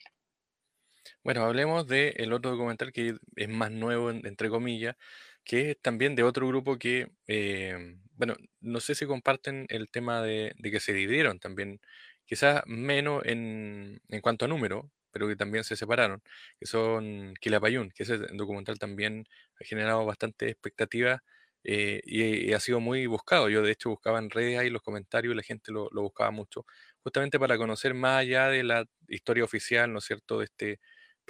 Bueno, 1.24 1.42
hablemos 1.42 1.86
del 1.86 2.32
otro 2.32 2.52
documental 2.52 2.92
que 2.92 3.16
es 3.36 3.48
más 3.48 3.70
nuevo, 3.70 4.10
entre 4.10 4.48
comillas, 4.48 4.96
que 5.44 5.70
es 5.70 5.80
también 5.80 6.14
de 6.14 6.22
otro 6.22 6.46
grupo 6.46 6.78
que, 6.78 7.10
eh, 7.26 7.96
bueno, 8.16 8.34
no 8.60 8.80
sé 8.80 8.94
si 8.94 9.06
comparten 9.06 9.66
el 9.68 9.90
tema 9.90 10.22
de, 10.22 10.54
que 10.62 10.80
se 10.80 10.92
dividieron 10.92 11.40
también, 11.40 11.80
quizás 12.26 12.62
menos 12.66 13.22
en, 13.24 14.00
en, 14.08 14.20
cuanto 14.20 14.44
a 14.44 14.48
número, 14.48 14.90
pero 15.10 15.26
que 15.26 15.36
también 15.36 15.64
se 15.64 15.76
separaron, 15.76 16.22
que 16.58 16.66
son 16.66 17.34
Quilapayún, 17.40 17.90
que 17.90 18.04
ese 18.04 18.18
documental 18.18 18.78
también 18.78 19.26
ha 19.60 19.64
generado 19.64 20.04
bastante 20.06 20.50
expectativa 20.50 21.22
eh, 21.64 22.00
y, 22.04 22.52
ha 22.52 22.60
sido 22.60 22.80
muy 22.80 23.06
buscado. 23.06 23.48
Yo 23.48 23.62
de 23.62 23.72
hecho 23.72 23.90
buscaba 23.90 24.18
en 24.18 24.30
redes 24.30 24.58
ahí 24.58 24.70
los 24.70 24.82
comentarios 24.82 25.32
y 25.32 25.36
la 25.36 25.42
gente 25.42 25.72
lo, 25.72 25.88
lo 25.92 26.02
buscaba 26.02 26.30
mucho, 26.30 26.64
justamente 27.02 27.38
para 27.38 27.58
conocer 27.58 27.94
más 27.94 28.20
allá 28.20 28.48
de 28.48 28.62
la 28.64 28.84
historia 29.08 29.44
oficial, 29.44 29.92
¿no 29.92 29.98
es 29.98 30.04
cierto?, 30.04 30.38
de 30.38 30.44
este 30.46 30.80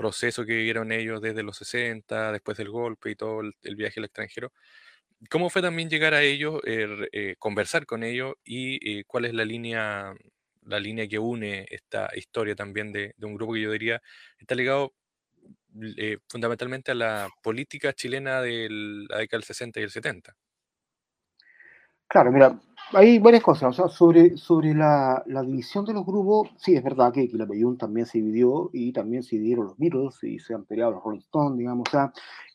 proceso 0.00 0.46
que 0.46 0.54
vivieron 0.54 0.92
ellos 0.92 1.20
desde 1.20 1.42
los 1.42 1.58
60, 1.58 2.32
después 2.32 2.56
del 2.56 2.70
golpe 2.70 3.10
y 3.10 3.16
todo 3.16 3.42
el, 3.42 3.76
viaje 3.76 4.00
al 4.00 4.06
extranjero. 4.06 4.52
¿Cómo 5.30 5.50
fue 5.50 5.62
también 5.62 5.90
llegar 5.90 6.14
a 6.14 6.22
ellos, 6.22 6.60
eh, 6.66 6.88
eh, 7.12 7.36
conversar 7.38 7.84
con 7.86 8.02
ellos 8.04 8.34
y 8.44 9.00
eh, 9.00 9.04
cuál 9.06 9.26
es 9.26 9.34
la 9.34 9.44
línea, 9.44 10.14
la 10.62 10.80
línea 10.80 11.06
que 11.08 11.18
une 11.18 11.66
esta 11.70 12.08
historia 12.16 12.54
también 12.54 12.92
de, 12.92 13.14
un 13.20 13.34
grupo 13.34 13.52
que 13.54 13.60
yo 13.60 13.72
diría 13.72 14.00
está 14.38 14.54
ligado 14.54 14.94
fundamentalmente 16.28 16.92
a 16.92 16.94
la 16.94 17.28
política 17.42 17.92
chilena 17.92 18.40
de 18.40 18.68
la 19.08 19.18
década 19.18 19.38
del 19.38 19.44
60 19.44 19.80
y 19.80 19.82
el 19.82 19.90
70? 19.90 20.36
Claro, 22.10 22.32
mira, 22.32 22.60
hay 22.92 23.20
varias 23.20 23.42
cosas. 23.42 23.70
O 23.70 23.72
sea, 23.72 23.88
sobre, 23.88 24.36
sobre 24.36 24.74
la, 24.74 25.22
la 25.26 25.42
división 25.42 25.84
de 25.84 25.92
los 25.92 26.04
grupos, 26.04 26.48
sí, 26.58 26.74
es 26.74 26.82
verdad 26.82 27.12
que, 27.12 27.28
la 27.32 27.46
Peyún 27.46 27.78
también 27.78 28.04
se 28.04 28.18
dividió 28.18 28.68
y 28.72 28.92
también 28.92 29.22
se 29.22 29.36
dividieron 29.36 29.66
los 29.66 29.78
Beatles 29.78 30.22
y 30.24 30.40
se 30.40 30.54
han 30.54 30.64
peleado 30.64 30.92
los 30.92 31.04
Rolling 31.04 31.20
Stones, 31.20 31.56
digamos. 31.56 31.86
O 31.88 31.90
sea, 31.90 32.12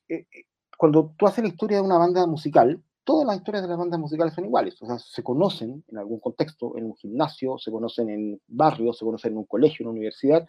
eh, 0.09 0.27
eh, 0.29 0.43
cuando 0.77 1.13
tú 1.17 1.25
haces 1.25 1.41
la 1.41 1.49
historia 1.49 1.77
de 1.77 1.83
una 1.83 1.97
banda 1.97 2.27
musical, 2.27 2.83
todas 3.05 3.25
las 3.25 3.37
historias 3.37 3.63
de 3.63 3.69
las 3.69 3.77
bandas 3.77 3.97
musicales 3.97 4.33
son 4.33 4.43
iguales. 4.43 4.81
O 4.81 4.87
sea, 4.87 4.99
se 4.99 5.23
conocen 5.23 5.85
en 5.87 5.97
algún 5.97 6.19
contexto, 6.19 6.77
en 6.77 6.85
un 6.85 6.95
gimnasio, 6.95 7.57
se 7.57 7.71
conocen 7.71 8.09
en 8.09 8.41
barrios, 8.47 8.97
se 8.97 9.05
conocen 9.05 9.31
en 9.31 9.37
un 9.37 9.45
colegio, 9.45 9.83
en 9.83 9.87
una 9.87 9.97
universidad, 9.99 10.45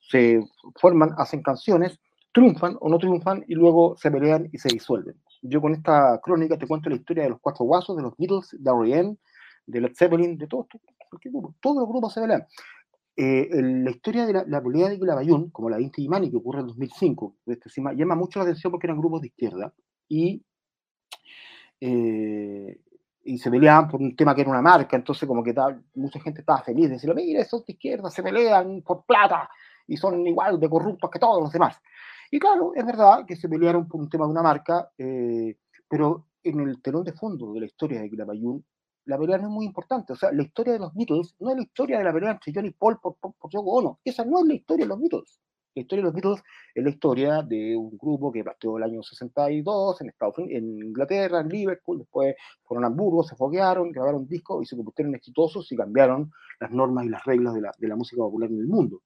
se 0.00 0.40
forman, 0.74 1.10
hacen 1.16 1.42
canciones, 1.42 2.00
triunfan 2.32 2.76
o 2.80 2.88
no 2.88 2.98
triunfan 2.98 3.44
y 3.48 3.54
luego 3.54 3.96
se 3.96 4.10
pelean 4.10 4.48
y 4.52 4.58
se 4.58 4.68
disuelven 4.68 5.16
yo 5.42 5.60
con 5.60 5.74
esta 5.74 6.20
crónica 6.22 6.58
te 6.58 6.66
cuento 6.66 6.90
la 6.90 6.96
historia 6.96 7.24
de 7.24 7.30
los 7.30 7.40
cuatro 7.40 7.64
guasos, 7.64 7.96
de 7.96 8.02
los 8.02 8.16
Beatles, 8.16 8.56
de 8.58 8.70
R.E.M., 8.70 9.16
de 9.66 9.80
Led 9.80 9.92
Zeppelin, 9.94 10.38
de 10.38 10.46
todos, 10.46 10.66
todos 11.60 11.76
los 11.76 11.88
grupos 11.88 12.14
se 12.14 12.20
pelean. 12.20 12.46
Eh, 13.16 13.48
la 13.50 13.90
historia 13.90 14.26
de 14.26 14.44
la, 14.46 14.62
pelea 14.62 14.88
de 14.88 14.98
Clabayún, 14.98 15.50
como 15.50 15.68
la 15.68 15.76
de 15.76 15.82
Inti 15.82 16.08
Mani, 16.08 16.30
que 16.30 16.36
ocurre 16.36 16.60
en 16.60 16.68
2005, 16.68 17.36
este, 17.46 17.70
llama 17.96 18.14
mucho 18.14 18.38
la 18.38 18.44
atención 18.44 18.70
porque 18.70 18.86
eran 18.86 18.98
grupos 18.98 19.22
de 19.22 19.26
izquierda 19.26 19.72
y, 20.08 20.42
eh, 21.80 22.80
y 23.24 23.38
se 23.38 23.50
peleaban 23.50 23.88
por 23.88 24.00
un 24.00 24.14
tema 24.14 24.34
que 24.34 24.42
era 24.42 24.50
una 24.50 24.62
marca, 24.62 24.96
entonces 24.96 25.26
como 25.26 25.42
que 25.42 25.54
mucha 25.96 26.20
gente 26.20 26.40
estaba 26.40 26.62
feliz 26.62 26.86
de 26.86 26.94
decirlo, 26.94 27.14
mira, 27.16 27.42
esos 27.42 27.66
de 27.66 27.72
izquierda 27.72 28.08
se 28.08 28.22
pelean 28.22 28.82
por 28.82 29.04
plata 29.04 29.50
y 29.86 29.96
son 29.96 30.24
igual 30.26 30.60
de 30.60 30.68
corruptos 30.70 31.10
que 31.10 31.18
todos 31.18 31.42
los 31.42 31.52
demás. 31.52 31.76
Y 32.30 32.38
claro, 32.38 32.72
es 32.74 32.84
verdad 32.84 33.24
que 33.26 33.36
se 33.36 33.48
pelearon 33.48 33.88
por 33.88 34.00
un 34.00 34.08
tema 34.08 34.26
de 34.26 34.30
una 34.32 34.42
marca, 34.42 34.90
eh, 34.98 35.56
pero 35.88 36.26
en 36.42 36.60
el 36.60 36.82
telón 36.82 37.04
de 37.04 37.12
fondo 37.12 37.52
de 37.52 37.60
la 37.60 37.66
historia 37.66 38.00
de 38.00 38.10
Quilapayún, 38.10 38.64
la 39.06 39.18
pelea 39.18 39.38
no 39.38 39.44
es 39.44 39.50
muy 39.50 39.66
importante. 39.66 40.12
O 40.12 40.16
sea, 40.16 40.30
la 40.32 40.42
historia 40.42 40.74
de 40.74 40.78
los 40.80 40.94
Beatles 40.94 41.34
no 41.40 41.50
es 41.50 41.56
la 41.56 41.62
historia 41.62 41.98
de 41.98 42.04
la 42.04 42.12
pelea 42.12 42.32
entre 42.32 42.52
John 42.54 42.66
y 42.66 42.70
Paul 42.70 42.98
por, 43.00 43.16
por, 43.16 43.34
por 43.34 43.50
Yoko 43.50 43.70
Ono. 43.70 44.00
Esa 44.04 44.24
no 44.24 44.40
es 44.40 44.46
la 44.46 44.54
historia 44.54 44.84
de 44.84 44.88
los 44.90 45.00
Beatles. 45.00 45.40
La 45.74 45.82
historia 45.82 46.04
de 46.04 46.10
los 46.10 46.14
Beatles 46.14 46.42
es 46.74 46.84
la 46.84 46.90
historia 46.90 47.42
de 47.42 47.76
un 47.76 47.96
grupo 47.96 48.30
que 48.30 48.44
partió 48.44 48.76
el 48.76 48.82
año 48.82 49.02
62 49.02 50.00
en 50.00 50.08
Estados 50.08 50.36
Unidos, 50.38 50.58
en 50.58 50.82
Inglaterra, 50.88 51.40
en 51.40 51.48
Liverpool, 51.48 51.98
después 51.98 52.34
fueron 52.64 52.84
a 52.84 52.88
Hamburgo, 52.88 53.22
se 53.22 53.36
foguearon, 53.36 53.92
grabaron 53.92 54.26
discos 54.26 54.62
y 54.62 54.66
se 54.66 54.76
convirtieron 54.76 55.14
exitosos 55.14 55.70
y 55.72 55.76
cambiaron 55.76 56.30
las 56.60 56.70
normas 56.72 57.06
y 57.06 57.08
las 57.08 57.24
reglas 57.24 57.54
de 57.54 57.62
la, 57.62 57.72
de 57.78 57.88
la 57.88 57.96
música 57.96 58.20
popular 58.20 58.50
en 58.50 58.58
el 58.58 58.66
mundo. 58.66 59.02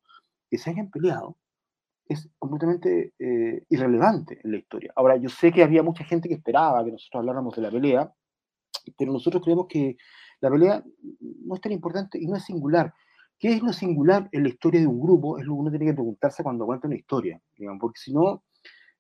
Que 0.51 0.59
se 0.59 0.71
hayan 0.71 0.91
peleado 0.91 1.37
es 2.13 2.29
completamente 2.39 3.15
eh, 3.19 3.65
irrelevante 3.69 4.41
en 4.43 4.53
la 4.53 4.59
historia. 4.59 4.93
Ahora, 4.97 5.17
yo 5.17 5.29
sé 5.29 5.53
que 5.53 5.63
había 5.63 5.83
mucha 5.83 6.05
gente 6.05 6.29
que 6.29 6.35
esperaba 6.35 6.85
que 6.85 6.93
nosotros 6.93 7.21
habláramos 7.21 7.55
de 7.57 7.63
la 7.63 7.71
pelea, 7.71 8.13
pero 8.97 9.13
nosotros 9.13 9.43
creemos 9.43 9.67
que 9.69 9.97
la 10.41 10.51
pelea 10.51 10.83
no 11.45 11.55
es 11.55 11.61
tan 11.61 11.73
importante 11.73 12.19
y 12.19 12.27
no 12.27 12.37
es 12.37 12.45
singular. 12.45 12.93
¿Qué 13.39 13.55
es 13.55 13.63
lo 13.63 13.73
singular 13.73 14.29
en 14.33 14.45
la 14.45 14.49
historia 14.51 14.81
de 14.81 14.87
un 14.87 15.01
grupo? 15.01 15.39
Es 15.39 15.45
lo 15.45 15.55
que 15.55 15.61
uno 15.61 15.71
tiene 15.71 15.87
que 15.87 15.95
preguntarse 15.95 16.43
cuando 16.43 16.67
cuenta 16.67 16.87
una 16.87 16.97
historia, 16.97 17.41
digamos, 17.57 17.81
porque 17.81 17.99
si 17.99 18.13
no, 18.13 18.45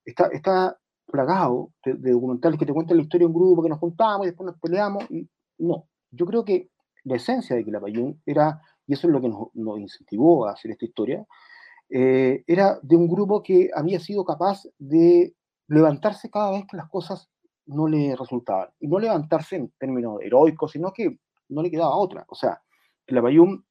está, 0.04 0.26
está 0.32 0.76
plagado 1.06 1.72
de, 1.84 2.10
documentales 2.10 2.58
que 2.58 2.66
te 2.66 2.72
cuentan 2.72 2.96
la 2.96 3.02
historia 3.04 3.26
de 3.26 3.32
un 3.32 3.38
grupo, 3.38 3.62
que 3.62 3.68
nos 3.68 3.78
juntamos 3.78 4.26
y 4.26 4.30
después 4.30 4.46
nos 4.46 4.58
peleamos. 4.58 5.08
Y, 5.10 5.28
no, 5.58 5.86
yo 6.10 6.26
creo 6.26 6.44
que 6.44 6.70
la 7.04 7.16
esencia 7.16 7.54
de 7.54 7.64
Quilapayún 7.64 8.20
era, 8.26 8.60
y 8.86 8.94
eso 8.94 9.06
es 9.06 9.12
lo 9.12 9.20
que 9.20 9.28
nos, 9.28 9.48
nos 9.54 9.78
incentivó 9.78 10.46
a 10.46 10.52
hacer 10.52 10.72
esta 10.72 10.84
historia, 10.84 11.24
eh, 11.94 12.42
era 12.46 12.78
de 12.82 12.96
un 12.96 13.06
grupo 13.06 13.42
que 13.42 13.68
había 13.74 14.00
sido 14.00 14.24
capaz 14.24 14.62
de 14.78 15.34
levantarse 15.68 16.30
cada 16.30 16.52
vez 16.52 16.64
que 16.66 16.78
las 16.78 16.88
cosas 16.88 17.28
no 17.66 17.86
le 17.86 18.16
resultaban. 18.16 18.70
Y 18.80 18.88
no 18.88 18.98
levantarse 18.98 19.56
en 19.56 19.70
términos 19.78 20.18
heroicos, 20.22 20.72
sino 20.72 20.90
que 20.90 21.18
no 21.50 21.62
le 21.62 21.70
quedaba 21.70 21.94
otra. 21.94 22.24
O 22.28 22.34
sea, 22.34 22.62
Quilapayún 23.06 23.66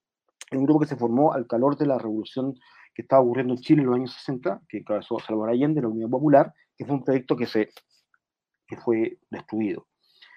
es 0.51 0.58
un 0.58 0.66
grupo 0.66 0.82
que 0.82 0.88
se 0.88 0.96
formó 0.96 1.34
al 1.34 1.48
calor 1.48 1.75
de 1.78 1.88
la 1.88 1.98
revolución 1.98 2.54
que 2.94 3.01
estaba 3.01 3.24
ocurriendo 3.24 3.54
en 3.54 3.60
Chile 3.60 3.82
en 3.82 3.88
los 3.88 3.96
años 3.96 4.13
60, 4.13 4.62
que 4.70 4.78
encabezó 4.78 5.18
Salvador 5.20 5.50
Allende, 5.50 5.82
la 5.82 5.88
Unión 5.88 6.12
Popular, 6.12 6.54
que 6.78 6.86
fue 6.86 6.96
un 6.96 7.04
proyecto 7.04 7.36
que, 7.36 7.48
se, 7.48 7.70
que 8.68 8.78
fue 8.78 9.18
destruido. 9.32 9.88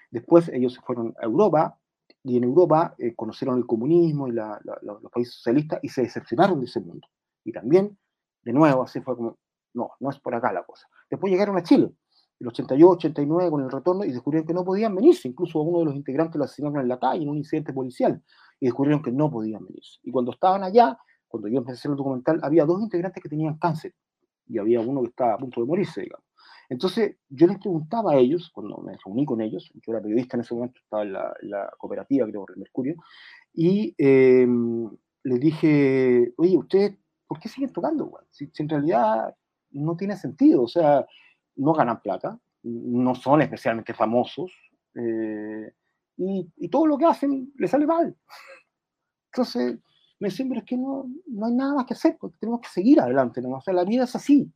Después 0.09 0.49
ellos 0.49 0.73
se 0.73 0.81
fueron 0.81 1.13
a 1.21 1.25
Europa, 1.25 1.77
y 2.23 2.37
en 2.37 2.45
Europa 2.45 2.95
eh, 2.97 3.13
conocieron 3.13 3.59
el 3.59 3.67
comunismo 3.67 4.27
y 4.27 4.31
los 4.31 5.11
países 5.11 5.35
socialistas 5.35 5.79
y 5.83 5.89
se 5.89 6.01
decepcionaron 6.01 6.59
de 6.59 6.65
ese 6.65 6.79
mundo. 6.79 7.07
Y 7.45 7.53
también, 7.53 7.97
de 8.43 8.51
nuevo, 8.51 8.83
así 8.83 8.99
fue 8.99 9.15
como, 9.15 9.37
no, 9.73 9.91
no 10.01 10.09
es 10.09 10.19
por 10.19 10.35
acá 10.35 10.51
la 10.51 10.63
cosa. 10.63 10.87
Después 11.09 11.31
llegaron 11.31 11.57
a 11.57 11.63
Chile, 11.63 11.93
el 12.39 12.47
88, 12.47 13.07
89 13.07 13.49
con 13.49 13.63
el 13.63 13.71
retorno 13.71 14.03
y 14.03 14.11
descubrieron 14.11 14.45
que 14.45 14.53
no 14.53 14.65
podían 14.65 14.93
venirse. 14.93 15.29
Incluso 15.29 15.61
uno 15.61 15.79
de 15.79 15.85
los 15.85 15.95
integrantes 15.95 16.37
lo 16.37 16.43
asesinaron 16.43 16.81
en 16.81 16.89
la 16.89 16.99
calle 16.99 17.23
en 17.23 17.29
un 17.29 17.37
incidente 17.37 17.71
policial 17.71 18.21
y 18.59 18.65
descubrieron 18.65 19.01
que 19.01 19.11
no 19.11 19.31
podían 19.31 19.63
venirse. 19.65 19.99
Y 20.03 20.11
cuando 20.11 20.31
estaban 20.31 20.63
allá, 20.63 20.97
cuando 21.27 21.47
yo 21.47 21.59
empecé 21.59 21.77
a 21.77 21.79
hacer 21.79 21.91
el 21.91 21.97
documental, 21.97 22.39
había 22.43 22.65
dos 22.65 22.81
integrantes 22.81 23.21
que 23.21 23.29
tenían 23.29 23.57
cáncer 23.57 23.93
y 24.47 24.57
había 24.57 24.81
uno 24.81 25.01
que 25.01 25.09
estaba 25.09 25.33
a 25.33 25.37
punto 25.37 25.61
de 25.61 25.67
morirse, 25.67 26.01
digamos. 26.01 26.25
Entonces, 26.67 27.17
yo 27.29 27.47
les 27.47 27.59
preguntaba 27.59 28.13
a 28.13 28.15
ellos, 28.15 28.49
cuando 28.51 28.77
me 28.77 28.97
reuní 29.05 29.25
con 29.25 29.39
ellos, 29.41 29.71
yo 29.75 29.93
era 29.93 30.01
periodista 30.01 30.35
en 30.35 30.41
ese 30.41 30.55
momento, 30.55 30.79
estaba 30.81 31.03
en 31.03 31.13
la, 31.13 31.71
cooperativa, 31.77 32.27
creo, 32.27 32.45
el 32.47 32.57
Mercurio, 32.57 32.95
y 33.53 33.93
em, 33.97 34.89
les 35.23 35.39
dije, 35.39 36.33
oye, 36.37 36.57
¿ustedes 36.57 36.97
por 37.27 37.39
qué 37.39 37.49
siguen 37.49 37.71
tocando? 37.71 38.19
Si, 38.29 38.49
en 38.57 38.69
realidad 38.69 39.35
no 39.71 39.95
tiene 39.95 40.15
sentido, 40.15 40.63
o 40.63 40.67
sea, 40.67 41.05
no 41.55 41.73
ganan 41.73 42.01
plata, 42.01 42.39
no 42.63 43.15
son 43.15 43.41
especialmente 43.41 43.93
famosos, 43.93 44.51
eh, 44.95 45.73
y, 46.17 46.69
todo 46.69 46.87
lo 46.87 46.97
que 46.97 47.05
hacen 47.05 47.51
les 47.57 47.71
sale 47.71 47.85
mal. 47.85 48.15
Entonces, 49.31 49.77
me 50.19 50.29
dicen, 50.29 50.47
pero 50.47 50.61
es 50.61 50.65
que 50.65 50.77
no, 50.77 51.09
no 51.27 51.45
hay 51.45 51.53
nada 51.53 51.75
más 51.75 51.85
que 51.85 51.93
hacer, 51.93 52.17
porque 52.19 52.37
tenemos 52.39 52.61
que 52.61 52.69
seguir 52.69 53.01
adelante, 53.01 53.41
¿no? 53.41 53.49
o 53.49 53.61
sea, 53.61 53.73
la 53.73 53.83
vida 53.83 54.05
es 54.05 54.15
así. 54.15 54.49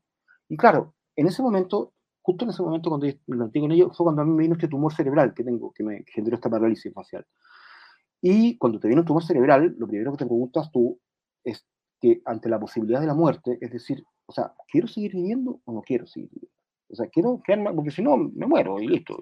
Y 0.48 0.58
claro, 0.58 0.94
en 1.16 1.28
ese 1.28 1.42
momento 1.42 1.94
justo 2.30 2.46
en 2.46 2.52
ese 2.52 2.62
momento 2.62 2.90
cuando 2.90 3.08
me 3.08 3.14
planteé 3.26 3.62
con 3.62 3.72
ellos, 3.72 3.98
fue 3.98 4.04
cuando 4.04 4.22
a 4.22 4.26
mí 4.26 4.32
me 4.32 4.44
vino 4.44 4.54
este 4.54 4.68
tumor 4.68 4.94
cerebral 4.94 5.34
que 5.34 5.44
tengo, 5.44 5.72
que 5.72 5.84
me 5.84 6.04
generó 6.08 6.36
esta 6.36 6.50
parálisis 6.50 6.94
facial. 6.94 7.26
Y 8.22 8.58
cuando 8.58 8.80
te 8.80 8.88
viene 8.88 9.02
un 9.02 9.08
tumor 9.08 9.24
cerebral, 9.24 9.76
lo 9.80 9.88
primero 9.88 10.12
que 10.12 10.20
te 10.20 10.26
preguntas 10.26 10.72
tú 10.72 11.00
es 11.44 11.66
que 12.00 12.22
ante 12.25 12.50
la 12.50 12.60
posibilidad 12.60 13.01
de 13.01 13.08
la 13.08 13.13
muerte, 13.13 13.58
es 13.62 13.72
decir, 13.72 14.03
o 14.25 14.32
sea, 14.32 14.53
¿quiero 14.68 14.88
seguir 14.88 15.13
viviendo 15.13 15.60
o 15.65 15.74
no 15.74 15.82
quiero 15.82 16.06
seguir 16.06 16.29
viviendo? 16.29 16.56
O 16.89 16.96
sea, 16.96 17.08
quiero 17.08 17.41
quedarme, 17.44 17.74
porque 17.74 17.91
si 17.91 18.01
no, 18.01 18.18
me 18.18 18.48
muero 18.48 18.79
y 18.79 18.88
listo, 18.88 19.18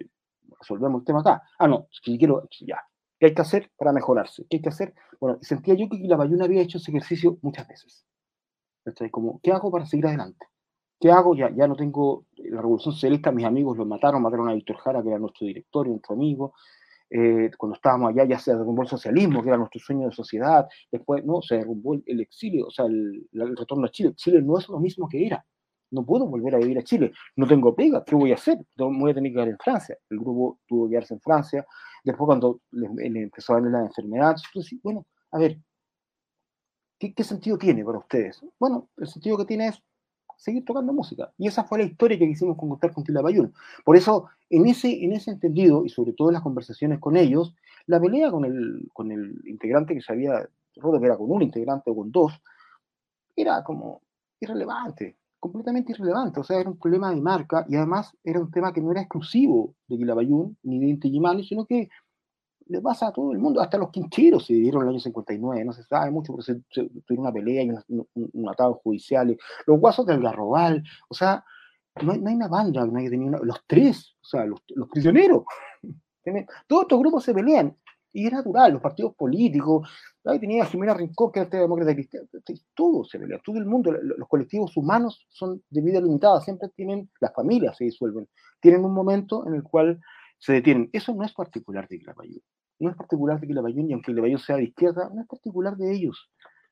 resolvemos 0.60 1.02
el 1.02 1.06
tema 1.06 1.22
acá. 1.22 1.44
Ah, 1.60 1.68
no, 1.68 1.88
si 1.92 2.18
quiero, 2.18 2.48
ya. 2.62 2.82
¿Qué 3.20 3.28
hay 3.28 3.34
que 3.34 3.42
hacer 3.42 3.72
para 3.78 3.92
mejorarse? 3.92 4.46
¿Qué 4.50 4.58
hay 4.58 4.62
que 4.62 4.70
hacer? 4.70 4.94
Bueno, 5.20 5.40
sentía 5.42 5.74
yo 5.74 5.90
que 5.90 5.98
la 5.98 6.18
Bayuna 6.18 6.46
había 6.46 6.62
hecho 6.62 6.78
ese 6.78 6.92
ejercicio 6.92 7.38
muchas 7.42 7.68
veces. 7.68 8.06
Entonces, 8.86 9.12
como, 9.12 9.40
¿qué 9.42 9.52
hago 9.52 9.72
para 9.72 9.86
seguir 9.86 10.08
adelante? 10.08 10.46
¿Qué 11.00 11.12
hago? 11.12 11.36
Ya, 11.36 11.50
ya 11.56 11.68
no 11.68 11.76
tengo 11.76 12.26
la 12.38 12.62
Revolución 12.62 12.94
Socialista, 12.94 13.32
mis 13.32 13.46
amigos 13.46 13.78
lo 13.78 13.86
mataron, 13.86 14.22
mataron 14.22 14.50
a 14.50 14.54
Víctor 14.54 14.78
Jara, 14.78 15.04
que 15.04 15.10
era 15.10 15.20
nuestro 15.20 15.46
director, 15.46 15.88
nuestro 15.88 16.16
amigo. 16.16 16.54
Eh, 17.10 17.52
cuando 17.58 17.76
estábamos 17.76 18.10
allá 18.10 18.26
ya 18.26 18.40
se 18.40 18.54
derrumbó 18.54 18.82
el 18.82 18.90
socialismo, 18.90 19.42
que 19.42 19.50
era 19.50 19.58
nuestro 19.58 19.80
sueño 19.80 20.08
de 20.08 20.12
sociedad. 20.12 20.68
Después, 20.92 21.24
no, 21.26 21.42
se 21.42 21.58
derrumbó 21.58 21.94
el, 21.94 22.20
exilio, 22.20 22.68
o 22.68 22.72
sea, 22.72 22.86
el, 22.86 23.28
retorno 23.32 23.86
a 23.86 23.90
Chile. 23.90 24.14
Chile 24.16 24.42
no 24.42 24.58
es 24.58 24.68
lo 24.68 24.80
mismo 24.80 25.08
que 25.08 25.26
era. 25.26 25.46
No 25.92 26.06
puedo 26.06 26.28
volver 26.28 26.56
a 26.56 26.58
vivir 26.58 26.78
a 26.78 26.84
Chile. 26.84 27.14
No 27.38 27.48
tengo 27.48 27.74
pega. 27.74 28.04
¿Qué 28.04 28.16
voy 28.16 28.32
a 28.32 28.36
hacer? 28.36 28.58
Me 28.76 29.00
voy 29.00 29.12
a 29.12 29.14
tener 29.14 29.32
que 29.32 29.36
quedar 29.36 29.48
en 29.48 29.58
Francia. 29.58 29.98
El 30.10 30.20
grupo 30.20 30.60
tuvo 30.68 30.86
que 30.86 30.92
quedarse 30.92 31.14
en 31.14 31.22
Francia. 31.22 31.66
Después, 32.04 32.26
cuando 32.26 32.62
le, 32.72 33.22
empezó 33.22 33.54
a 33.54 33.56
darle 33.56 33.72
la 33.72 33.86
enfermedad, 33.86 34.36
bueno, 34.84 35.06
a 35.32 35.40
ver, 35.40 35.58
¿qué, 37.00 37.14
¿qué 37.14 37.24
sentido 37.24 37.58
tiene 37.58 37.86
para 37.86 38.00
ustedes? 38.00 38.44
Bueno, 38.60 38.90
el 38.98 39.08
sentido 39.08 39.38
que 39.38 39.46
tiene 39.46 39.68
es 39.68 39.82
seguir 40.38 40.64
tocando 40.64 40.94
música. 40.94 41.34
Y 41.38 41.48
esa 41.48 41.64
fue 41.64 41.80
la 41.80 41.86
historia 41.86 42.18
que 42.18 42.28
quisimos 42.28 42.58
contar 42.58 42.94
con 42.94 43.04
Tila. 43.04 43.22
Por 43.84 43.98
eso, 43.98 44.30
en 44.50 44.68
ese, 44.68 45.04
en 45.04 45.12
ese 45.12 45.32
entendido, 45.32 45.84
y 45.84 45.90
sobre 45.90 46.14
todo 46.14 46.30
en 46.30 46.36
las 46.36 46.44
conversaciones 46.44 47.00
con 47.00 47.18
ellos, 47.18 47.54
la 47.88 48.00
pelea 48.00 48.32
con 48.32 48.46
el, 48.46 48.90
con 48.94 49.12
el 49.12 49.42
integrante 49.46 49.94
que 49.94 50.02
se 50.02 50.14
había 50.14 50.48
roto, 50.76 51.04
era 51.04 51.18
con 51.18 51.32
un 51.32 51.42
integrante 51.42 51.90
o 51.90 51.96
con 51.96 52.12
dos, 52.12 52.34
era 53.36 53.64
como 53.64 54.02
irrelevante, 54.40 55.18
completamente 55.40 55.92
irrelevante. 55.92 56.40
O 56.40 56.44
sea, 56.44 56.60
era 56.60 56.70
un 56.70 56.78
problema 56.78 57.10
de 57.10 57.22
marca 57.22 57.66
y 57.68 57.76
además 57.76 58.16
era 58.24 58.40
un 58.40 58.52
tema 58.52 58.72
que 58.72 58.82
no 58.82 58.92
era 58.92 59.02
exclusivo 59.02 59.74
de 59.88 59.98
Quilabayún 59.98 60.58
ni 60.64 60.80
de 60.80 60.88
Inti 60.88 61.12
sino 61.44 61.66
que 61.66 61.90
le 62.70 62.82
pasa 62.82 63.08
a 63.08 63.12
todo 63.12 63.32
el 63.32 63.40
mundo, 63.40 63.62
hasta 63.62 63.78
los 63.78 63.90
quincheros 63.90 64.46
se 64.46 64.54
dieron 64.54 64.82
en 64.82 64.88
el 64.88 64.94
año 64.96 65.00
59, 65.00 65.66
no 65.66 65.74
se 65.74 65.84
sabe 65.84 66.12
mucho, 66.12 66.34
pero 66.34 66.44
se, 66.44 66.56
tuvieron 66.72 67.26
una 67.26 67.32
pelea 67.32 67.64
y 67.64 67.70
un, 67.70 68.08
un, 68.14 68.50
atado 68.50 68.76
judicial, 68.84 69.38
los 69.66 69.80
guasos 69.80 70.06
del 70.06 70.22
Garrobal, 70.22 70.84
o 71.10 71.14
sea, 71.14 71.44
no 72.02 72.12
hay, 72.12 72.20
no 72.20 72.30
hay 72.30 72.36
una 72.36 72.48
banda 72.48 72.86
no 72.86 73.00
hay 73.00 73.10
tenido 73.10 73.44
los 73.44 73.64
tres, 73.66 74.16
o 74.22 74.26
sea, 74.26 74.46
los, 74.46 74.62
los 74.70 74.88
prisioneros, 74.90 75.44
todos 76.68 76.84
estos 76.84 77.00
grupos 77.00 77.24
se 77.24 77.34
pelean, 77.34 77.76
y 78.14 78.26
es 78.26 78.34
natural, 78.34 78.74
los 78.74 78.82
partidos 78.82 79.14
políticos, 79.16 79.88
ahí 80.26 80.40
tenía 80.40 80.66
Jimena 80.66 80.94
Rincón, 80.94 81.32
que 81.32 81.40
era 81.40 81.46
este 81.46 81.58
demócrata 81.58 81.94
cristiano, 81.94 82.28
todo 82.74 83.04
se 83.04 83.20
pelea, 83.20 83.40
todo 83.46 83.58
el 83.58 83.66
mundo, 83.66 83.92
los 83.92 84.28
colectivos 84.28 84.76
humanos 84.76 85.28
son 85.30 85.62
de 85.70 85.82
vida 85.82 86.02
limitada, 86.02 86.42
siempre 86.42 86.70
tienen, 86.70 87.10
las 87.20 87.34
familias 87.34 87.78
se 87.78 87.86
disuelven, 87.86 88.28
tienen 88.60 88.84
un 88.84 88.94
momento 88.94 89.46
en 89.48 89.54
el 89.54 89.64
cual 89.64 90.00
se 90.38 90.54
detienen. 90.54 90.90
Eso 90.94 91.14
no 91.14 91.24
es 91.24 91.34
particular 91.34 91.88
de 91.88 92.00
Quilapayún. 92.00 92.42
No 92.80 92.90
es 92.92 92.96
particular 92.96 93.40
de 93.40 93.48
Quilapayún, 93.48 93.90
y 93.90 93.94
aunque 93.94 94.12
Quilapayún 94.12 94.40
sea 94.40 94.58
de 94.58 94.66
izquierda, 94.66 95.10
no 95.14 95.22
es 95.22 95.28
particular 95.28 95.76
de 95.76 95.94
ellos. 95.94 96.30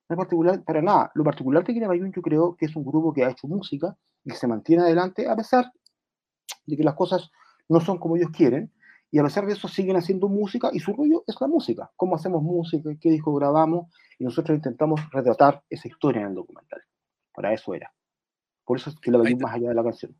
No 0.08 0.15
es 0.15 0.17
particular 0.17 0.63
para 0.63 0.82
nada. 0.82 1.12
Lo 1.15 1.23
particular 1.23 1.63
de 1.63 1.73
Quilapayún 1.73 2.12
yo 2.12 2.21
creo 2.21 2.56
que 2.56 2.65
es 2.65 2.75
un 2.75 2.86
grupo 2.86 3.13
que 3.13 3.23
ha 3.23 3.30
hecho 3.30 3.47
música 3.47 3.97
y 4.23 4.30
que 4.32 4.36
se 4.36 4.47
mantiene 4.47 4.84
adelante 4.84 5.28
a 5.28 5.36
pesar 5.36 5.71
de 6.65 6.78
que 6.78 6.84
las 6.84 6.95
cosas 6.95 7.30
no 7.69 7.80
son 7.80 7.97
como 7.97 8.17
ellos 8.17 8.30
quieren, 8.32 8.71
y 9.12 9.19
a 9.19 9.23
pesar 9.23 9.45
de 9.45 9.54
eso 9.54 9.67
siguen 9.67 9.95
haciendo 9.95 10.28
música 10.28 10.69
y 10.73 10.80
su 10.80 10.93
rollo 10.93 11.23
es 11.25 11.36
la 11.39 11.47
música. 11.47 11.89
¿Cómo 11.95 12.15
hacemos 12.15 12.43
música? 12.43 12.89
¿Qué 12.99 13.10
disco 13.10 13.34
grabamos? 13.34 13.88
Y 14.19 14.25
nosotros 14.25 14.56
intentamos 14.56 14.99
retratar 15.12 15.63
esa 15.69 15.88
historia 15.88 16.21
en 16.21 16.28
el 16.28 16.36
documental. 16.36 16.82
Para 17.34 17.54
eso 17.54 17.73
era. 17.73 17.93
Por 18.65 18.78
eso 18.78 18.89
es 18.89 18.99
que 18.99 19.12
la 19.12 19.19
más 19.19 19.54
allá 19.54 19.69
de 19.69 19.75
la 19.75 19.84
canción. 19.84 20.15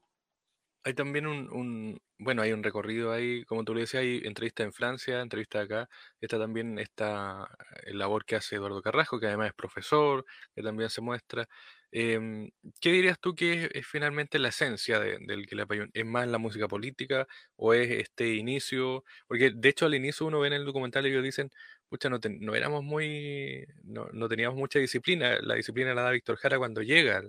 Hay 0.88 0.94
también 0.94 1.26
un, 1.26 2.00
bueno, 2.20 2.44
hay 2.44 2.52
un 2.52 2.62
recorrido 2.62 3.12
ahí, 3.12 3.44
como 3.46 3.64
tú 3.64 3.74
le 3.74 3.82
decías, 3.82 4.02
hay 4.02 4.22
entrevista 4.24 4.62
en 4.62 4.72
Francia, 4.72 5.20
entrevista 5.22 5.62
acá, 5.62 5.90
está 6.22 6.38
también 6.38 6.78
esta 6.78 7.50
eh, 7.88 7.94
labor 7.96 8.24
que 8.24 8.36
hace 8.36 8.58
Eduardo 8.58 8.84
Carrasco, 8.84 9.20
que 9.20 9.26
además 9.26 9.48
es 9.48 9.54
profesor, 9.56 10.26
que 10.54 10.62
también 10.62 10.92
se 10.92 11.02
muestra. 11.02 11.48
Em, 11.92 12.52
¿qué 12.80 12.92
dirías 12.92 13.20
tú 13.20 13.34
que 13.34 13.72
es, 13.74 13.88
finalmente 13.88 14.38
la 14.38 14.50
esencia 14.50 15.00
del 15.00 15.48
Quilapayún? 15.48 15.90
¿Es 15.94 16.06
más 16.06 16.28
la 16.28 16.38
música 16.38 16.68
política 16.68 17.26
o 17.56 17.74
es 17.74 17.90
este 17.90 18.36
inicio? 18.36 19.04
Porque 19.28 19.52
de 19.56 19.70
hecho 19.70 19.88
al 19.88 19.96
inicio 19.96 20.28
uno 20.28 20.40
ve 20.40 20.48
en 20.50 20.54
el 20.54 20.66
documental 20.66 21.06
ellos 21.08 21.24
dicen, 21.24 21.50
pucha, 21.90 22.10
no, 22.10 22.20
no 22.42 22.54
éramos 22.56 22.84
muy, 22.84 23.66
no, 23.84 24.08
no, 24.14 24.28
teníamos 24.30 24.56
mucha 24.58 24.78
disciplina, 24.78 25.40
la 25.42 25.56
disciplina 25.56 25.96
la 25.96 26.04
da 26.04 26.12
Víctor 26.12 26.38
Jara 26.38 26.60
cuando 26.60 26.82
llega 26.84 27.24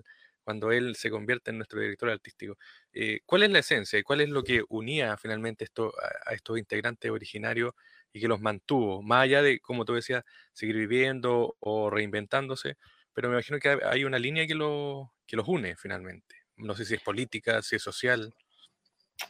cuando 0.46 0.70
él 0.70 0.94
se 0.94 1.10
convierte 1.10 1.50
en 1.50 1.56
nuestro 1.58 1.80
director 1.80 2.08
artístico. 2.08 2.56
Eh, 2.92 3.18
¿Cuál 3.26 3.42
es 3.42 3.50
la 3.50 3.58
esencia 3.58 3.98
y 3.98 4.04
cuál 4.04 4.20
es 4.20 4.28
lo 4.28 4.44
que 4.44 4.62
unía 4.68 5.16
finalmente 5.16 5.64
esto, 5.64 5.92
a, 6.24 6.34
estos 6.34 6.56
integrantes 6.56 7.10
originarios 7.10 7.74
y 8.12 8.20
que 8.20 8.28
los 8.28 8.40
mantuvo, 8.40 9.02
más 9.02 9.24
allá 9.24 9.42
de, 9.42 9.58
como 9.58 9.84
tú 9.84 9.94
decías, 9.94 10.22
seguir 10.52 10.76
viviendo 10.76 11.56
o 11.58 11.90
reinventándose? 11.90 12.76
Pero 13.12 13.28
me 13.28 13.34
imagino 13.34 13.58
que 13.58 13.76
hay 13.84 14.04
una 14.04 14.20
línea 14.20 14.46
que, 14.46 14.54
lo, 14.54 15.10
que 15.26 15.34
los 15.34 15.48
une 15.48 15.74
finalmente. 15.74 16.36
No 16.56 16.74
sé 16.76 16.84
si 16.84 16.94
es 16.94 17.02
política, 17.02 17.60
si 17.60 17.74
es 17.74 17.82
social. 17.82 18.32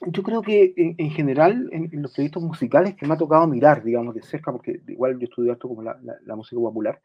Yo 0.09 0.23
creo 0.23 0.43
que 0.43 0.75
en, 0.77 1.11
general, 1.13 1.71
en, 1.73 2.03
los 2.03 2.13
proyectos 2.13 2.43
musicales 2.43 2.95
que 2.95 3.07
me 3.07 3.15
ha 3.15 3.17
tocado 3.17 3.47
mirar, 3.47 3.83
digamos, 3.83 4.15
de 4.15 4.23
cerca, 4.23 4.53
porque 4.53 4.83
igual 4.87 5.19
yo 5.19 5.25
estudié 5.25 5.53
esto 5.53 5.67
como 5.67 5.83
la, 5.83 5.99
la 6.27 6.37
música 6.37 6.61
popular, 6.61 7.01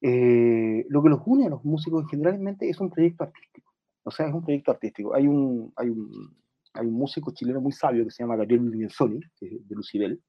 eh, 0.00 0.86
lo 0.88 1.02
que 1.02 1.08
los 1.08 1.20
une 1.26 1.46
a 1.46 1.50
los 1.50 1.64
músicos 1.64 2.06
generalmente 2.10 2.68
es 2.68 2.80
un 2.80 2.90
proyecto 2.90 3.24
artístico. 3.24 3.72
O 4.02 4.10
sea, 4.10 4.26
es 4.26 4.34
un 4.34 4.42
proyecto 4.42 4.70
artístico. 4.70 5.14
Hay 5.14 5.26
un, 5.26 5.72
hay 5.76 5.88
un, 5.88 6.36
hay 6.74 6.86
un 6.86 6.94
músico 6.94 7.32
chileno 7.32 7.60
muy 7.60 7.72
sabio 7.72 8.04
que 8.04 8.10
se 8.10 8.22
llama 8.22 8.36
Gabriel 8.36 8.70
Vivienzoni, 8.70 9.20
de 9.40 9.74
Lucibel, 9.74 10.22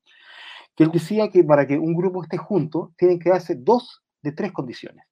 que 0.75 0.83
él 0.83 0.91
decía 0.91 1.29
que 1.29 1.43
para 1.43 1.65
que 1.67 1.77
un 1.77 1.95
grupo 1.95 2.23
esté 2.23 2.37
junto, 2.37 2.93
tienen 2.97 3.19
que 3.19 3.29
darse 3.29 3.55
dos 3.55 4.03
de 4.21 4.31
tres 4.31 4.51
condiciones. 4.51 5.05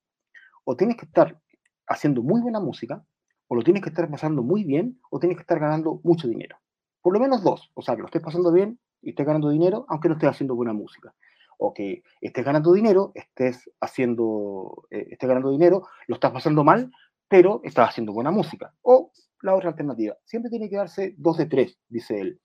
O 0.64 0.76
tienes 0.76 0.98
que 0.98 1.06
estar 1.06 1.40
haciendo 1.88 2.22
muy 2.22 2.42
buena 2.42 2.60
música, 2.60 3.04
o 3.48 3.56
lo 3.56 3.64
tienes 3.64 3.82
que 3.82 3.90
estar 3.90 4.10
pasando 4.10 4.44
muy 4.44 4.64
bien, 4.64 5.00
o 5.10 5.20
tienes 5.20 5.38
que 5.38 5.42
estar 5.42 5.60
ganando 5.60 6.00
mucho 6.04 6.28
dinero. 6.28 6.58
Por 7.02 7.14
lo 7.14 7.20
menos 7.20 7.44
dos. 7.44 7.72
O 7.74 7.82
sea, 7.82 7.96
que 7.96 8.02
lo 8.02 8.08
estés 8.08 8.22
pasando 8.22 8.52
bien 8.52 8.80
y 9.02 9.10
estés 9.10 9.26
ganando 9.26 9.50
dinero, 9.50 9.86
aunque 9.90 10.10
no 10.10 10.16
estés 10.16 10.30
haciendo 10.30 10.56
buena 10.56 10.74
música. 10.74 11.14
O 11.62 11.74
que 11.74 12.04
estés 12.22 12.46
ganando 12.46 12.74
dinero, 12.74 13.12
estés 13.14 13.70
haciendo, 13.82 14.86
eh, 14.90 15.08
estés 15.12 15.28
ganando 15.28 15.52
dinero, 15.52 15.88
lo 16.08 16.16
estás 16.16 16.32
pasando 16.32 16.64
mal, 16.64 16.92
pero 17.28 17.62
estás 17.64 17.90
haciendo 17.90 18.14
buena 18.14 18.32
música. 18.32 18.74
O 18.82 19.12
la 19.42 19.56
otra 19.56 19.70
alternativa. 19.70 20.18
Siempre 20.26 20.50
tiene 20.50 20.70
que 20.70 20.78
darse 20.78 21.16
dos 21.18 21.38
de 21.38 21.46
tres, 21.46 21.78
dice 21.88 22.20
él. 22.20 22.40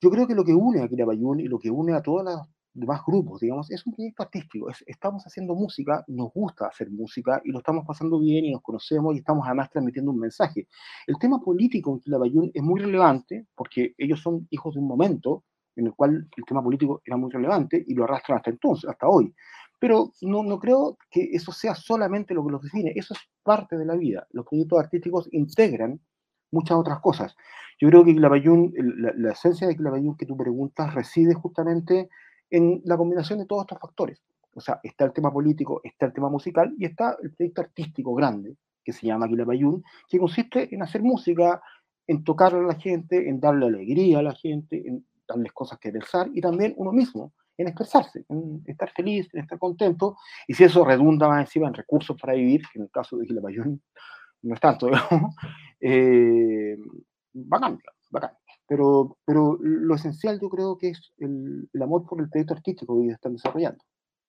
Yo 0.00 0.10
creo 0.10 0.26
que 0.26 0.34
lo 0.34 0.44
que 0.44 0.54
une 0.54 0.80
a 0.80 1.04
Bayún 1.04 1.40
y 1.40 1.44
lo 1.44 1.58
que 1.58 1.70
une 1.70 1.94
a 1.94 2.02
todos 2.02 2.24
los 2.24 2.40
demás 2.74 3.02
grupos, 3.06 3.40
digamos, 3.40 3.70
es 3.70 3.86
un 3.86 3.92
proyecto 3.92 4.22
artístico. 4.22 4.68
estamos 4.86 5.22
haciendo 5.24 5.54
música, 5.54 6.04
nos 6.08 6.32
gusta 6.32 6.66
hacer 6.66 6.90
música 6.90 7.40
y 7.44 7.52
lo 7.52 7.58
estamos 7.58 7.84
pasando 7.86 8.18
bien 8.18 8.44
y 8.44 8.52
nos 8.52 8.62
conocemos 8.62 9.14
y 9.14 9.18
estamos 9.18 9.46
además 9.46 9.70
transmitiendo 9.70 10.10
un 10.10 10.18
mensaje. 10.18 10.66
El 11.06 11.18
tema 11.18 11.40
político 11.40 12.00
en 12.04 12.18
Bayún 12.18 12.50
es 12.52 12.62
muy 12.62 12.80
relevante 12.80 13.46
porque 13.54 13.94
ellos 13.98 14.20
son 14.20 14.46
hijos 14.50 14.74
de 14.74 14.80
un 14.80 14.88
momento 14.88 15.44
en 15.76 15.86
el 15.86 15.94
cual 15.94 16.28
el 16.36 16.44
tema 16.44 16.62
político 16.62 17.02
era 17.04 17.16
muy 17.16 17.30
relevante 17.30 17.82
y 17.86 17.94
lo 17.94 18.04
arrastran 18.04 18.38
hasta 18.38 18.50
entonces, 18.50 18.88
hasta 18.88 19.08
hoy. 19.08 19.34
Pero 19.78 20.12
no, 20.20 20.42
no 20.42 20.58
creo 20.58 20.96
que 21.10 21.30
eso 21.32 21.50
sea 21.50 21.74
solamente 21.74 22.34
lo 22.34 22.44
que 22.44 22.52
los 22.52 22.62
define, 22.62 22.92
eso 22.94 23.14
es 23.14 23.20
parte 23.42 23.76
de 23.76 23.84
la 23.84 23.96
vida. 23.96 24.26
Los 24.30 24.46
proyectos 24.46 24.78
artísticos 24.78 25.28
integran 25.32 26.00
muchas 26.52 26.76
otras 26.76 27.00
cosas. 27.00 27.34
Yo 27.80 27.88
creo 27.88 28.04
que 28.04 28.14
la, 28.14 28.28
la 29.16 29.32
esencia 29.32 29.66
de 29.66 29.76
Clavayún 29.76 30.16
que 30.16 30.26
tú 30.26 30.36
preguntas 30.36 30.94
reside 30.94 31.34
justamente 31.34 32.08
en 32.50 32.82
la 32.84 32.96
combinación 32.96 33.38
de 33.40 33.46
todos 33.46 33.62
estos 33.62 33.80
factores. 33.80 34.22
O 34.54 34.60
sea, 34.60 34.78
está 34.82 35.06
el 35.06 35.12
tema 35.12 35.32
político, 35.32 35.80
está 35.82 36.06
el 36.06 36.12
tema 36.12 36.28
musical 36.28 36.74
y 36.78 36.84
está 36.84 37.16
el 37.22 37.32
proyecto 37.32 37.62
artístico 37.62 38.14
grande, 38.14 38.56
que 38.84 38.92
se 38.92 39.06
llama 39.06 39.26
Quilapayún, 39.26 39.82
que 40.08 40.18
consiste 40.18 40.74
en 40.74 40.82
hacer 40.82 41.02
música, 41.02 41.62
en 42.06 42.22
tocar 42.22 42.54
a 42.54 42.62
la 42.62 42.74
gente, 42.74 43.28
en 43.28 43.40
darle 43.40 43.66
alegría 43.66 44.18
a 44.18 44.22
la 44.22 44.34
gente, 44.34 44.86
en 44.86 45.06
darles 45.26 45.52
cosas 45.52 45.78
que 45.78 45.92
pensar 45.92 46.28
y 46.32 46.40
también 46.40 46.74
uno 46.76 46.92
mismo, 46.92 47.32
en 47.56 47.68
expresarse, 47.68 48.24
en 48.28 48.62
estar 48.66 48.90
feliz, 48.90 49.28
en 49.32 49.40
estar 49.40 49.58
contento. 49.58 50.16
Y 50.46 50.54
si 50.54 50.64
eso 50.64 50.84
redunda 50.84 51.28
más 51.28 51.40
encima 51.46 51.68
en 51.68 51.74
recursos 51.74 52.16
para 52.20 52.34
vivir, 52.34 52.62
que 52.72 52.78
en 52.78 52.84
el 52.84 52.90
caso 52.90 53.16
de 53.16 53.26
Quilapayún 53.26 53.82
no 54.42 54.54
es 54.54 54.60
tanto, 54.60 54.86
digamos, 54.86 55.34
eh, 55.80 56.76
bacán, 57.32 57.78
bacán. 58.10 58.32
Pero, 58.66 59.18
pero 59.24 59.58
lo 59.60 59.94
esencial 59.94 60.40
yo 60.40 60.48
creo 60.48 60.78
que 60.78 60.90
es 60.90 61.12
el, 61.18 61.68
el 61.72 61.82
amor 61.82 62.06
por 62.06 62.20
el 62.20 62.30
proyecto 62.30 62.54
artístico 62.54 62.96
que 62.96 63.04
ellos 63.04 63.14
están 63.14 63.34
desarrollando. 63.34 63.84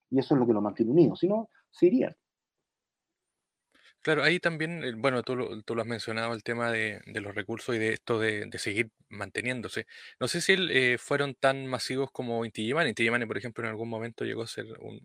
Y 0.10 0.20
eso 0.20 0.34
es 0.34 0.40
lo 0.40 0.46
que 0.46 0.54
lo 0.54 0.62
mantiene 0.62 0.92
unido. 0.92 1.16
Si 1.16 1.28
no, 1.28 1.50
se 1.72 1.88
irían. 1.88 2.16
Claro, 4.04 4.22
ahí 4.24 4.38
también, 4.42 4.84
eh, 4.84 4.92
bueno, 4.98 5.24
tú 5.24 5.34
lo, 5.38 5.62
tú 5.64 5.76
lo 5.76 5.82
has 5.82 5.88
mencionado, 5.88 6.34
el 6.34 6.44
tema 6.44 6.70
de, 6.70 7.02
de 7.06 7.22
los 7.22 7.34
recursos 7.34 7.74
y 7.74 7.80
de 7.80 7.94
esto 7.94 8.20
de, 8.20 8.50
seguir 8.58 8.92
manteniéndose. 9.08 9.88
No 10.20 10.28
sé 10.28 10.42
si 10.42 10.56
eh, 10.58 10.98
fueron 11.00 11.36
tan 11.36 11.68
masivos 11.68 12.12
como 12.12 12.44
Inti 12.44 12.64
Illimani. 12.64 12.90
Inti 12.90 13.10
por 13.26 13.38
ejemplo, 13.38 13.64
en 13.64 13.70
algún 13.70 13.88
momento 13.88 14.26
llegó 14.26 14.44
a 14.44 14.48
ser 14.48 14.66
un 14.82 15.00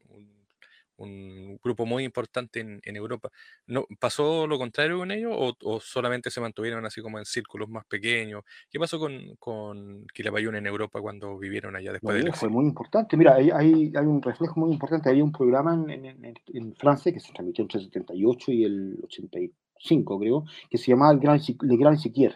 un 0.99 1.59
grupo 1.63 1.87
muy 1.87 2.05
importante 2.05 2.61
en, 2.61 2.97
Europa. 2.97 3.31
¿No, 3.67 3.87
¿Pasó 3.99 4.47
lo 4.47 4.59
contrario 4.59 4.99
con 4.99 5.11
ellos 5.11 5.33
o, 5.37 5.81
solamente 5.81 6.31
se 6.31 6.41
mantuvieron 6.41 6.85
así 6.85 7.01
como 7.01 7.19
en 7.19 7.25
círculos 7.25 7.69
más 7.69 7.87
pequeños? 7.87 8.45
¿Qué 8.71 8.79
pasó 8.79 8.99
con, 8.99 9.37
con 9.39 10.07
Quilapayún 10.13 10.57
en 10.57 10.67
Europa 10.67 11.01
cuando 11.01 11.39
vivieron 11.39 11.77
allá 11.77 11.93
después 11.93 12.23
de 12.23 12.33
Fue 12.33 12.49
muy 12.49 12.67
importante. 12.67 13.17
Mira, 13.17 13.35
hay, 13.35 13.51
hay, 13.51 14.07
un 14.07 14.21
reflejo 14.21 14.59
muy 14.59 14.73
importante. 14.73 15.09
Había 15.09 15.25
un 15.25 15.33
programa 15.33 15.75
en, 15.75 16.05
en, 16.05 16.75
Francia 16.75 17.13
que 17.13 17.21
se 17.21 17.33
transmitió 17.33 17.63
entre 17.63 17.79
el 17.79 17.85
78 17.87 18.53
y 18.53 18.65
el 18.65 18.99
85, 19.05 20.19
creo, 20.19 20.45
que 20.69 20.79
se 20.79 20.91
llamaba 20.91 21.13
El 21.13 21.21
Gran, 21.21 21.41
Le 21.63 21.77
Grand 21.77 21.99
Siquier, 21.99 22.33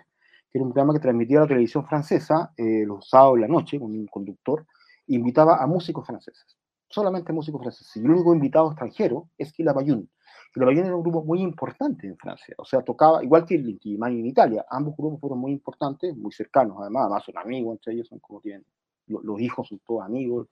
que 0.51 0.59
era 0.59 0.65
un 0.65 0.73
programa 0.73 0.95
que 0.95 1.01
transmitía 1.01 1.41
la 1.41 1.47
televisión 1.47 1.85
francesa 1.87 2.53
eh, 2.57 2.85
los 2.87 3.09
sábados 3.09 3.37
en 3.37 3.41
la 3.43 3.49
noche 3.49 3.79
con 3.79 3.91
un 3.91 4.07
conductor, 4.07 4.67
e 5.09 5.15
invitaba 5.15 5.63
a 5.63 5.67
músicos 5.67 6.07
franceses 6.07 6.57
solamente 6.93 7.33
músicos 7.33 7.61
franceses. 7.61 7.97
Y 7.97 8.01
el 8.01 8.11
único 8.11 8.35
invitado 8.35 8.69
extranjero 8.69 9.29
es 9.39 9.53
Quilapayún. 9.53 10.09
Quilapayún 10.53 10.87
era 10.87 10.97
un 10.97 11.03
grupo 11.03 11.25
muy 11.25 11.41
importante 11.41 12.07
en 12.07 12.17
Francia, 12.17 12.55
o 12.59 12.65
sea, 12.65 12.83
tocaba, 12.83 13.25
igual 13.25 13.47
que 13.47 13.55
el 13.55 13.69
Inti 13.69 13.95
en 13.95 14.27
Italia, 14.27 14.67
ambos 14.69 14.95
grupos 14.97 15.19
fueron 15.21 15.39
muy 15.39 15.53
importantes, 15.53 16.15
muy 16.15 16.31
cercanos 16.31 16.77
además, 16.79 17.05
además 17.05 17.25
son 17.25 17.39
amigos 17.39 17.77
entre 17.77 17.95
ellos, 17.95 18.09
son 18.09 18.19
como 18.19 18.41
tienen, 18.41 18.65
los, 19.07 19.41
hijos 19.41 19.69
son 19.69 19.81
todos 19.87 20.05
amigos, 20.05 20.49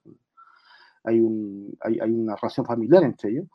hay, 1.03 1.19
un, 1.19 1.77
hay, 1.81 1.99
hay 1.99 2.11
una 2.11 2.35
relación 2.35 2.65
familiar 2.65 3.03
entre 3.03 3.29
ellos, 3.29 3.45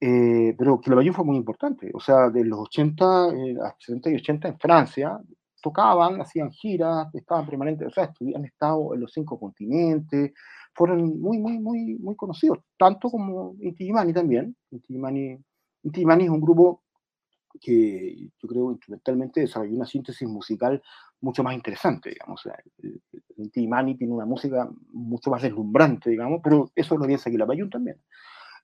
eh, 0.00 0.54
pero 0.56 0.80
Quilapayún 0.80 1.14
fue 1.14 1.26
muy 1.26 1.36
importante, 1.36 1.90
o 1.92 2.00
sea, 2.00 2.30
de 2.30 2.44
los 2.44 2.60
80, 2.60 3.28
eh, 3.28 3.56
a 3.62 3.76
70 3.78 4.10
y 4.10 4.14
80 4.14 4.48
en 4.48 4.58
Francia, 4.58 5.20
tocaban, 5.62 6.20
hacían 6.20 6.50
giras, 6.50 7.14
estaban 7.14 7.46
permanentes, 7.46 7.86
o 7.86 7.90
sea, 7.90 8.12
han 8.34 8.44
estado 8.44 8.94
en 8.94 9.00
los 9.00 9.12
cinco 9.12 9.38
continentes, 9.38 10.32
fueron 10.74 11.20
muy, 11.20 11.38
muy, 11.38 11.58
muy, 11.58 11.96
muy 11.98 12.16
conocidos, 12.16 12.58
tanto 12.78 13.10
como 13.10 13.54
Inti 13.60 13.90
también. 14.12 14.56
Inti 14.70 14.96
es 16.02 16.30
un 16.30 16.40
grupo 16.40 16.82
que 17.60 18.30
yo 18.40 18.48
creo 18.48 18.72
instrumentalmente 18.72 19.40
desarrolló 19.40 19.76
una 19.76 19.86
síntesis 19.86 20.26
musical 20.26 20.82
mucho 21.20 21.42
más 21.42 21.54
interesante, 21.54 22.10
digamos. 22.10 22.42
Inti 23.36 23.68
tiene 23.96 24.12
una 24.12 24.26
música 24.26 24.68
mucho 24.92 25.30
más 25.30 25.42
deslumbrante, 25.42 26.10
digamos, 26.10 26.40
pero 26.42 26.70
eso 26.74 26.96
lo 26.96 27.06
piensa 27.06 27.28
aquí 27.28 27.36
la 27.36 27.44
Bayún 27.44 27.70
también. 27.70 28.00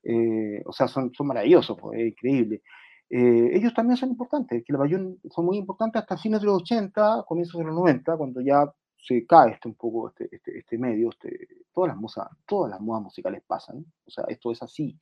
Eh, 0.02 0.62
o 0.64 0.72
sea, 0.72 0.88
son, 0.88 1.12
son 1.14 1.26
maravillosos, 1.26 1.76
pues, 1.78 2.00
es 2.00 2.08
increíble. 2.08 2.62
Eh, 3.10 3.50
ellos 3.54 3.72
también 3.74 3.96
son 3.96 4.10
importantes, 4.10 4.62
que 4.64 4.72
la 4.72 4.78
Bayún 4.78 5.18
son 5.30 5.46
muy 5.46 5.56
importantes 5.56 6.02
hasta 6.02 6.16
fines 6.16 6.40
de 6.40 6.46
los 6.46 6.62
80, 6.62 7.24
comienzos 7.26 7.58
de 7.58 7.66
los 7.66 7.74
90, 7.74 8.16
cuando 8.16 8.40
ya 8.40 8.70
se 9.00 9.26
cae 9.26 9.52
este 9.52 9.68
un 9.68 9.74
poco 9.74 10.08
este, 10.08 10.28
este, 10.30 10.58
este 10.58 10.78
medio, 10.78 11.10
este, 11.10 11.48
todas 11.72 11.88
las 11.88 11.96
musas, 11.96 12.28
todas 12.46 12.70
las 12.70 12.80
modas 12.80 13.02
musicales 13.04 13.42
pasan, 13.46 13.84
o 14.06 14.10
sea, 14.10 14.24
esto 14.28 14.50
es 14.50 14.62
así. 14.62 14.98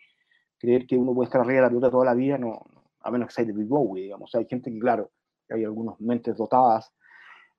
Creer 0.58 0.86
que 0.86 0.96
uno 0.96 1.14
puede 1.14 1.26
estar 1.26 1.40
arriba 1.40 1.56
de 1.56 1.62
la 1.62 1.68
pelota 1.68 1.90
toda 1.90 2.04
la 2.04 2.14
vida, 2.14 2.38
no, 2.38 2.60
a 3.00 3.10
menos 3.10 3.28
que 3.28 3.34
sea 3.34 3.44
de 3.44 3.52
Big 3.52 3.66
Bowie, 3.66 4.04
digamos. 4.04 4.28
O 4.28 4.30
sea, 4.30 4.40
hay 4.40 4.46
gente 4.46 4.70
que, 4.70 4.78
claro, 4.78 5.10
hay 5.48 5.64
algunas 5.64 6.00
mentes 6.00 6.36
dotadas, 6.36 6.92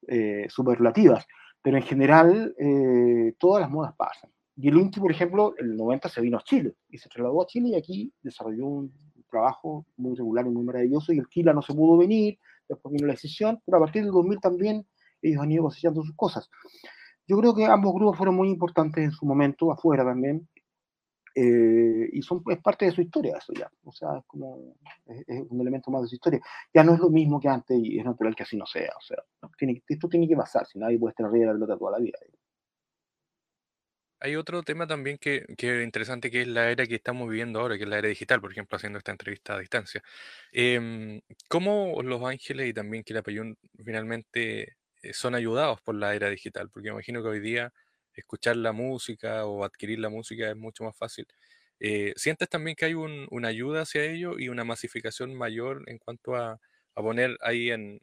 eh, 0.08 0.48
superlativas, 0.50 1.26
pero 1.62 1.78
en 1.78 1.84
general 1.84 2.56
eh, 2.58 3.34
todas 3.38 3.62
las 3.62 3.70
modas 3.70 3.94
pasan. 3.96 4.30
Y 4.56 4.70
el 4.70 4.78
último, 4.78 5.04
por 5.04 5.12
ejemplo, 5.12 5.54
el 5.58 5.76
90 5.76 6.10
se 6.10 6.22
vino 6.22 6.38
a 6.38 6.44
Chile 6.44 6.76
y 6.90 6.98
se 6.98 7.10
trasladó 7.10 7.42
a 7.42 7.46
Chile 7.46 7.70
y 7.70 7.76
aquí 7.76 8.14
desarrolló 8.22 8.66
un 8.66 8.94
trabajo 9.30 9.86
muy 9.98 10.16
regular 10.16 10.48
y 10.48 10.50
muy 10.50 10.64
maravilloso 10.64 11.14
y 11.14 11.20
el 11.20 11.28
Kila 11.28 11.54
no 11.54 11.62
se 11.62 11.74
pudo 11.74 11.98
venir, 11.98 12.40
después 12.68 12.94
vino 12.94 13.08
la 13.08 13.14
decisión, 13.14 13.62
pero 13.66 13.78
a 13.78 13.82
partir 13.82 14.04
del 14.04 14.12
2000 14.12 14.40
también 14.40 14.88
ellos 15.22 15.42
han 15.42 15.52
ido 15.52 15.64
cosechando 15.64 16.04
sus 16.04 16.16
cosas. 16.16 16.50
Yo 17.28 17.38
creo 17.38 17.54
que 17.54 17.66
ambos 17.66 17.94
grupos 17.94 18.18
fueron 18.18 18.36
muy 18.36 18.50
importantes 18.50 19.04
en 19.04 19.12
su 19.12 19.26
momento, 19.26 19.72
afuera 19.72 20.06
también, 20.06 20.48
eh, 21.40 22.10
y 22.14 22.22
son, 22.24 22.42
es 22.50 22.58
parte 22.58 22.86
de 22.86 22.92
su 22.92 23.02
historia 23.02 23.38
eso 23.38 23.54
ya, 23.54 23.70
o 23.84 23.92
sea, 23.92 24.18
es 24.18 24.26
como, 24.26 24.76
es, 25.06 25.46
un 25.50 25.62
elemento 25.62 25.92
más 25.92 26.02
de 26.02 26.08
su 26.08 26.16
historia. 26.16 26.42
Ya 26.74 26.84
no 26.84 26.96
es 26.96 27.00
lo 27.00 27.12
mismo 27.12 27.40
que 27.40 27.48
antes 27.48 27.78
y 27.80 28.00
es 28.00 28.04
natural 28.04 28.36
que 28.36 28.42
así 28.42 28.58
no 28.58 28.66
sea, 28.66 28.92
o 28.98 29.02
sea, 29.02 29.18
esto 29.88 30.10
tiene 30.10 30.28
que 30.28 30.36
pasar, 30.36 30.66
si 30.66 30.80
nadie 30.80 30.98
puede 30.98 31.12
estar 31.12 31.28
arriba 31.28 31.46
de 31.46 31.48
la 31.48 31.54
pelota 31.54 31.78
toda 31.78 31.92
la 31.92 32.00
vida. 32.00 32.18
Hay 34.20 34.36
otro 34.36 34.64
tema 34.64 34.88
también 34.88 35.20
que, 35.20 35.46
que, 35.56 35.78
es 35.78 35.86
interesante, 35.86 36.32
que 36.32 36.42
es 36.42 36.48
la 36.48 36.72
era 36.72 36.88
que 36.88 36.96
estamos 36.96 37.30
viviendo 37.30 37.60
ahora, 37.60 37.78
que 37.78 37.84
es 37.84 37.90
la 37.90 38.00
era 38.00 38.08
digital, 38.08 38.42
por 38.42 38.52
ejemplo, 38.52 38.76
haciendo 38.76 38.98
esta 38.98 39.12
entrevista 39.12 39.54
a 39.54 39.60
distancia. 39.60 40.02
Eh, 40.52 41.22
¿Cómo 41.48 42.02
Los 42.02 42.24
Ángeles 42.24 42.68
y 42.68 42.74
también 42.74 43.04
Quilapayún 43.04 43.56
finalmente 43.86 44.78
son 45.14 45.36
ayudados 45.36 45.82
por 45.82 45.96
la 45.96 46.16
era 46.16 46.30
digital, 46.30 46.70
porque 46.70 46.90
imagino 46.90 47.22
que 47.24 47.30
hoy 47.30 47.40
día 47.40 47.74
escuchar 48.14 48.58
la 48.58 48.72
música 48.72 49.46
o 49.46 49.64
adquirir 49.64 50.00
la 50.00 50.10
música 50.10 50.50
es 50.50 50.56
mucho 50.58 50.84
más 50.84 50.98
fácil. 50.98 51.28
Eh, 51.80 52.14
¿Sientes 52.16 52.50
también 52.50 52.76
que 52.76 52.86
hay 52.86 52.94
una 52.96 53.48
ayuda 53.48 53.82
hacia 53.84 54.04
ello 54.04 54.40
y 54.40 54.50
una 54.50 54.64
masificación 54.64 55.36
mayor 55.36 55.84
en 55.88 56.00
cuanto 56.00 56.36
a, 56.36 56.60
poner 56.96 57.38
ahí 57.42 57.70
en, 57.70 58.00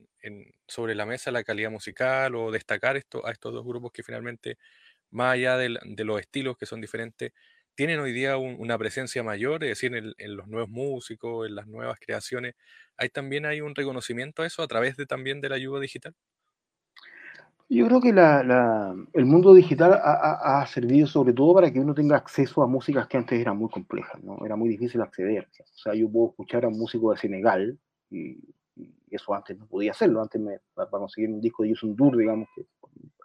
sobre 0.69 0.95
la 0.95 1.05
mesa 1.05 1.33
la 1.33 1.43
calidad 1.43 1.71
musical 1.71 2.37
o 2.37 2.53
destacar 2.53 2.97
esto, 2.97 3.27
a 3.27 3.33
estos 3.33 3.53
dos 3.53 3.65
grupos 3.65 3.91
que 3.93 4.05
finalmente, 4.05 4.57
más 5.11 5.35
allá 5.35 5.57
de, 5.59 5.71
los 6.05 6.21
estilos 6.21 6.57
que 6.59 6.67
son 6.67 6.81
diferentes, 6.81 7.33
tienen 7.75 8.01
hoy 8.01 8.13
día 8.13 8.37
una 8.37 8.79
presencia 8.79 9.23
mayor, 9.25 9.65
es 9.65 9.71
decir, 9.71 9.97
en, 9.97 10.15
en, 10.19 10.37
los 10.37 10.49
nuevos 10.49 10.71
músicos, 10.71 11.49
en 11.49 11.57
las 11.57 11.67
nuevas 11.67 11.99
creaciones, 12.01 12.55
¿hay 12.97 13.09
también 13.11 13.47
hay 13.47 13.61
un 13.61 13.75
reconocimiento 13.75 14.43
a 14.43 14.47
eso 14.47 14.63
a 14.63 14.69
través 14.69 14.97
de 14.97 15.07
también 15.07 15.41
de 15.41 15.49
la 15.51 15.57
ayuda 15.57 15.81
digital? 15.81 16.15
Yo 17.69 17.87
creo 17.87 18.01
que 18.01 18.11
el 18.11 19.27
mundo 19.27 19.55
digital 19.55 19.99
ha, 20.03 20.67
servido 20.67 21.07
sobre 21.07 21.33
todo 21.33 21.55
para 21.55 21.73
que 21.73 21.81
uno 21.81 21.95
tenga 21.95 22.17
acceso 22.17 22.63
a 22.63 22.67
músicas 22.67 23.07
que 23.09 23.17
antes 23.17 23.41
eran 23.41 23.57
muy 23.57 23.71
complejas, 23.71 24.23
¿no? 24.23 24.39
Era 24.45 24.55
muy 24.55 24.69
difícil 24.69 25.01
acceder. 25.01 25.49
O 25.61 25.79
sea, 25.79 25.95
yo 25.95 26.11
puedo 26.11 26.29
escuchar 26.31 26.65
a 26.65 26.69
un 26.69 26.79
músico 26.79 27.11
de 27.13 27.19
Senegal 27.19 27.79
y, 28.11 28.39
eso 29.11 29.33
antes 29.33 29.57
no 29.59 29.67
podía 29.67 29.93
hacerlo. 29.93 30.21
Antes 30.21 30.41
para 30.75 30.91
conseguir 30.91 31.31
un 31.31 31.41
disco 31.41 31.63
de 31.63 31.71
Yusun 31.71 31.95
Dur, 31.95 32.17
digamos, 32.17 32.49
que 32.55 32.67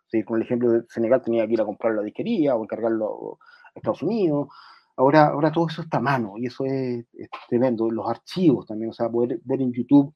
seguir 0.07 0.25
con 0.25 0.37
el 0.37 0.43
ejemplo 0.43 0.71
de 0.71 0.83
Senegal 0.87 1.21
tenía 1.21 1.45
que 1.47 1.53
ir 1.53 1.61
a 1.61 1.65
comprar 1.65 1.95
la 1.95 2.01
disquería 2.01 2.55
o 2.55 2.63
encargarlo 2.63 3.39
Estados 3.75 4.03
Unidos. 4.03 4.49
Ahora, 4.95 5.27
ahora 5.27 5.51
todo 5.51 5.67
eso 5.67 5.81
está 5.81 5.97
a 5.97 6.01
mano 6.01 6.33
y 6.37 6.47
eso 6.47 6.65
es, 6.65 7.05
tremendo. 7.47 7.89
Los 7.89 8.07
archivos 8.09 8.65
también, 8.67 8.91
o 8.91 8.93
sea, 8.93 9.09
poder 9.09 9.39
ver 9.43 9.61
en 9.61 9.71
YouTube, 9.71 10.13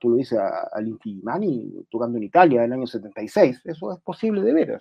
tú 0.00 0.10
lo 0.10 0.16
dices, 0.16 0.38
a, 0.38 0.62
a 0.62 0.82
Mani 1.22 1.86
tocando 1.90 2.18
en 2.18 2.24
Italia 2.24 2.60
en 2.60 2.72
el 2.72 2.78
año 2.78 2.86
76, 2.86 3.62
eso 3.64 3.92
es 3.92 4.00
posible 4.00 4.42
de 4.42 4.52
ver. 4.52 4.78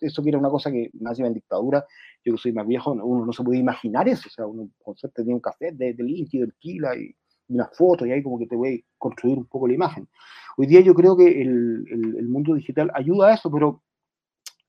eso 0.00 0.22
que 0.22 0.28
era 0.28 0.38
una 0.38 0.50
cosa 0.50 0.70
que 0.70 0.90
nació 0.94 1.26
en 1.26 1.34
dictadura, 1.34 1.84
yo 2.24 2.34
que 2.34 2.38
soy 2.38 2.52
más 2.52 2.66
viejo, 2.66 2.92
uno 2.92 3.26
no 3.26 3.32
se 3.32 3.42
puede 3.42 3.58
imaginar 3.58 4.08
eso. 4.08 4.28
O 4.28 4.30
sea, 4.30 4.46
uno 4.46 4.68
con 4.82 4.96
suerte 4.96 5.22
tenía 5.22 5.34
un 5.34 5.40
café 5.40 5.72
de, 5.72 5.94
del 5.94 6.10
Inti, 6.10 6.38
del 6.38 6.54
Kila 6.54 6.96
y 6.96 7.14
una 7.48 7.66
foto 7.66 8.06
y 8.06 8.12
ahí 8.12 8.22
como 8.22 8.38
que 8.38 8.46
te 8.46 8.56
voy 8.56 8.74
a 8.74 8.98
construir 8.98 9.38
un 9.38 9.46
poco 9.46 9.66
la 9.66 9.74
imagen. 9.74 10.08
Hoy 10.56 10.66
día 10.66 10.80
yo 10.80 10.94
creo 10.94 11.16
que 11.16 11.42
el, 11.42 11.84
el, 11.88 12.28
mundo 12.28 12.54
digital 12.54 12.90
ayuda 12.94 13.28
a 13.28 13.34
eso, 13.34 13.50
pero 13.50 13.82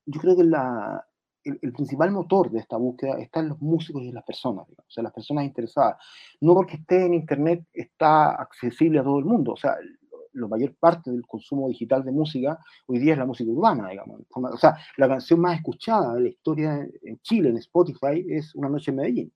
yo 0.05 0.19
creo 0.19 0.35
que 0.35 0.43
la, 0.43 1.05
el, 1.43 1.73
principal 1.73 2.12
motor 2.12 2.51
de 2.51 2.60
esta 2.60 2.77
búsqueda 2.77 3.19
está 3.19 3.39
en 3.39 3.49
los 3.49 3.62
músicos 3.62 4.01
y 4.01 4.10
en 4.10 4.15
las 4.15 4.23
personas, 4.23 4.67
o 4.69 4.84
sea, 4.89 5.04
las 5.04 5.13
personas 5.13 5.45
interesadas. 5.45 5.97
No 6.39 6.54
porque 6.54 6.77
esté 6.77 7.06
en 7.06 7.13
Internet 7.13 7.65
está 7.73 8.32
accesible 8.32 8.99
a 8.99 9.04
todo 9.04 9.19
el 9.19 9.25
mundo, 9.25 9.54
o 9.54 9.58
sea, 9.58 9.75
la 10.34 10.47
mayor 10.47 10.75
parte 10.75 11.12
del 11.12 11.25
consumo 11.25 11.67
digital 11.67 12.04
de 12.04 12.12
música 12.12 12.60
hoy 12.88 12.99
día 12.99 13.13
es 13.13 13.19
la 13.19 13.25
música 13.25 13.51
urbana, 13.51 13.89
digamos. 13.89 14.21
O 14.34 14.58
sea, 14.58 14.77
la 14.97 15.08
canción 15.08 15.39
más 15.39 15.58
escuchada 15.58 16.13
de 16.15 16.21
la 16.21 16.30
historia 16.30 16.88
en 17.04 17.19
Chile, 17.19 17.49
en 17.49 17.58
Spotify, 17.58 18.25
es 18.27 18.56
Una 18.56 18.69
noche 18.69 18.91
en 18.91 18.97
Medellín. 18.97 19.34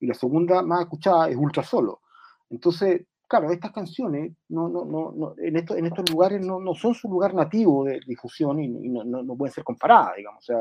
Y 0.00 0.06
la 0.06 0.14
segunda 0.14 0.62
más 0.62 0.82
escuchada 0.82 1.28
es 1.28 1.36
Ultra 1.36 1.62
Solo. 1.62 2.02
Entonces, 2.50 3.06
claro, 3.26 3.50
estas 3.50 3.72
canciones 3.72 4.32
no, 4.48 4.68
no, 4.68 4.84
no, 4.84 5.34
en, 5.38 5.56
estos, 5.56 5.76
en 5.76 5.86
estos 5.86 6.08
lugares 6.10 6.44
no, 6.44 6.60
no, 6.60 6.74
son 6.74 6.94
su 6.94 7.08
lugar 7.08 7.34
nativo 7.34 7.84
de 7.84 8.00
difusión 8.06 8.60
y, 8.60 8.68
no, 8.68 9.36
pueden 9.36 9.52
ser 9.52 9.64
comparadas, 9.64 10.16
digamos. 10.16 10.38
O 10.38 10.46
sea, 10.46 10.58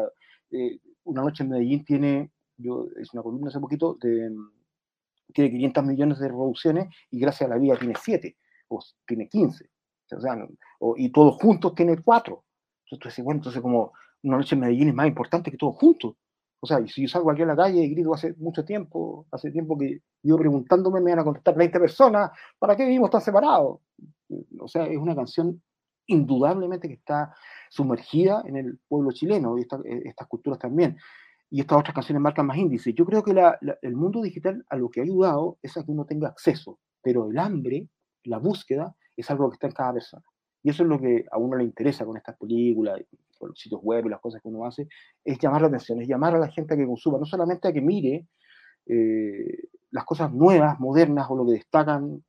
eh, 0.53 0.79
Una 1.05 1.23
noche 1.23 1.43
en 1.43 1.49
Medellín 1.49 1.83
tiene, 1.83 2.31
yo 2.57 2.87
es 2.95 3.13
una 3.13 3.23
columna 3.23 3.49
hace 3.49 3.59
poquito, 3.59 3.97
de, 4.01 4.31
tiene 5.33 5.51
500 5.51 5.83
millones 5.83 6.19
de 6.19 6.27
reproducciones 6.27 6.87
y 7.09 7.19
Gracias 7.19 7.49
a 7.49 7.53
la 7.53 7.59
Vida 7.59 7.77
tiene 7.77 7.95
7 7.99 8.37
o 8.69 8.79
tiene 9.05 9.27
15. 9.27 9.69
O 10.15 10.21
sea, 10.21 10.47
y 10.97 11.11
todos 11.11 11.35
juntos 11.41 11.73
tiene 11.75 11.97
4. 11.97 12.43
Entonces, 12.91 13.25
bueno, 13.25 13.39
entonces 13.39 13.61
como 13.61 13.93
Una 14.23 14.37
noche 14.37 14.55
en 14.55 14.61
Medellín 14.61 14.89
es 14.89 14.95
más 14.95 15.07
importante 15.07 15.51
que 15.51 15.57
todos 15.57 15.75
juntos. 15.75 16.15
O 16.59 16.65
sea, 16.65 16.85
si 16.87 17.01
yo 17.01 17.09
salgo 17.09 17.29
aquí 17.29 17.41
a 17.41 17.45
la 17.45 17.57
calle 17.57 17.83
y 17.83 17.89
grito 17.89 18.13
hace 18.13 18.33
mucho 18.35 18.63
tiempo, 18.63 19.25
hace 19.31 19.51
tiempo 19.51 19.77
que 19.77 19.99
yo 20.21 20.37
preguntándome 20.37 21.01
me 21.01 21.11
van 21.11 21.19
a 21.19 21.23
contestar 21.25 21.55
20 21.55 21.77
personas, 21.77 22.31
¿para 22.57 22.77
qué 22.77 22.85
vivimos 22.85 23.09
tan 23.09 23.19
separados? 23.19 23.79
O 24.59 24.67
sea, 24.69 24.85
es 24.85 24.97
una 24.97 25.13
canción 25.13 25.61
indudablemente 26.07 26.87
que 26.87 26.95
está 26.95 27.33
sumergida 27.69 28.43
en 28.45 28.57
el 28.57 28.79
pueblo 28.87 29.11
chileno 29.11 29.57
y 29.57 29.61
eh, 29.61 30.01
estas 30.05 30.27
culturas 30.27 30.59
también. 30.59 30.97
Y 31.49 31.61
estas 31.61 31.79
otras 31.79 31.93
canciones 31.93 32.21
marcan 32.21 32.47
más 32.47 32.57
índices. 32.57 32.95
Yo 32.95 33.05
creo 33.05 33.23
que 33.23 33.35
el 33.81 33.95
mundo 33.95 34.21
digital 34.21 34.65
a 34.69 34.75
lo 34.75 34.89
que 34.89 35.01
ha 35.01 35.03
ayudado 35.03 35.59
es 35.61 35.77
a 35.77 35.83
que 35.83 35.91
uno 35.91 36.05
tenga 36.05 36.29
acceso, 36.29 36.79
pero 37.01 37.29
el 37.29 37.37
hambre, 37.37 37.87
la 38.23 38.39
búsqueda, 38.39 38.95
es 39.15 39.29
algo 39.29 39.49
que 39.49 39.55
está 39.55 39.67
en 39.67 39.73
cada 39.73 39.93
persona. 39.93 40.23
Y 40.63 40.69
eso 40.69 40.83
es 40.83 40.89
lo 40.89 40.99
que 40.99 41.25
a 41.31 41.37
uno 41.37 41.57
le 41.57 41.63
interesa 41.63 42.05
con 42.05 42.17
estas 42.17 42.37
películas, 42.37 42.99
con 43.37 43.49
los 43.49 43.59
sitios 43.59 43.81
web 43.83 44.05
y 44.05 44.09
las 44.09 44.21
cosas 44.21 44.41
que 44.41 44.47
uno 44.47 44.65
hace, 44.65 44.87
es 45.23 45.37
llamar 45.37 45.61
la 45.61 45.67
atención, 45.67 46.01
es 46.01 46.07
llamar 46.07 46.35
a 46.35 46.39
la 46.39 46.47
gente 46.47 46.73
a 46.73 46.77
que 46.77 46.87
consuma, 46.87 47.19
no 47.19 47.25
solamente 47.25 47.67
a 47.67 47.73
que 47.73 47.81
mire 47.81 48.27
eh, 48.86 49.69
las 49.91 50.06
cosas 50.06 50.32
nuevas, 50.32 50.80
modernas 50.80 51.28
o 51.30 51.36
lo 51.36 51.46
que 51.46 51.54
destacan 51.54 52.24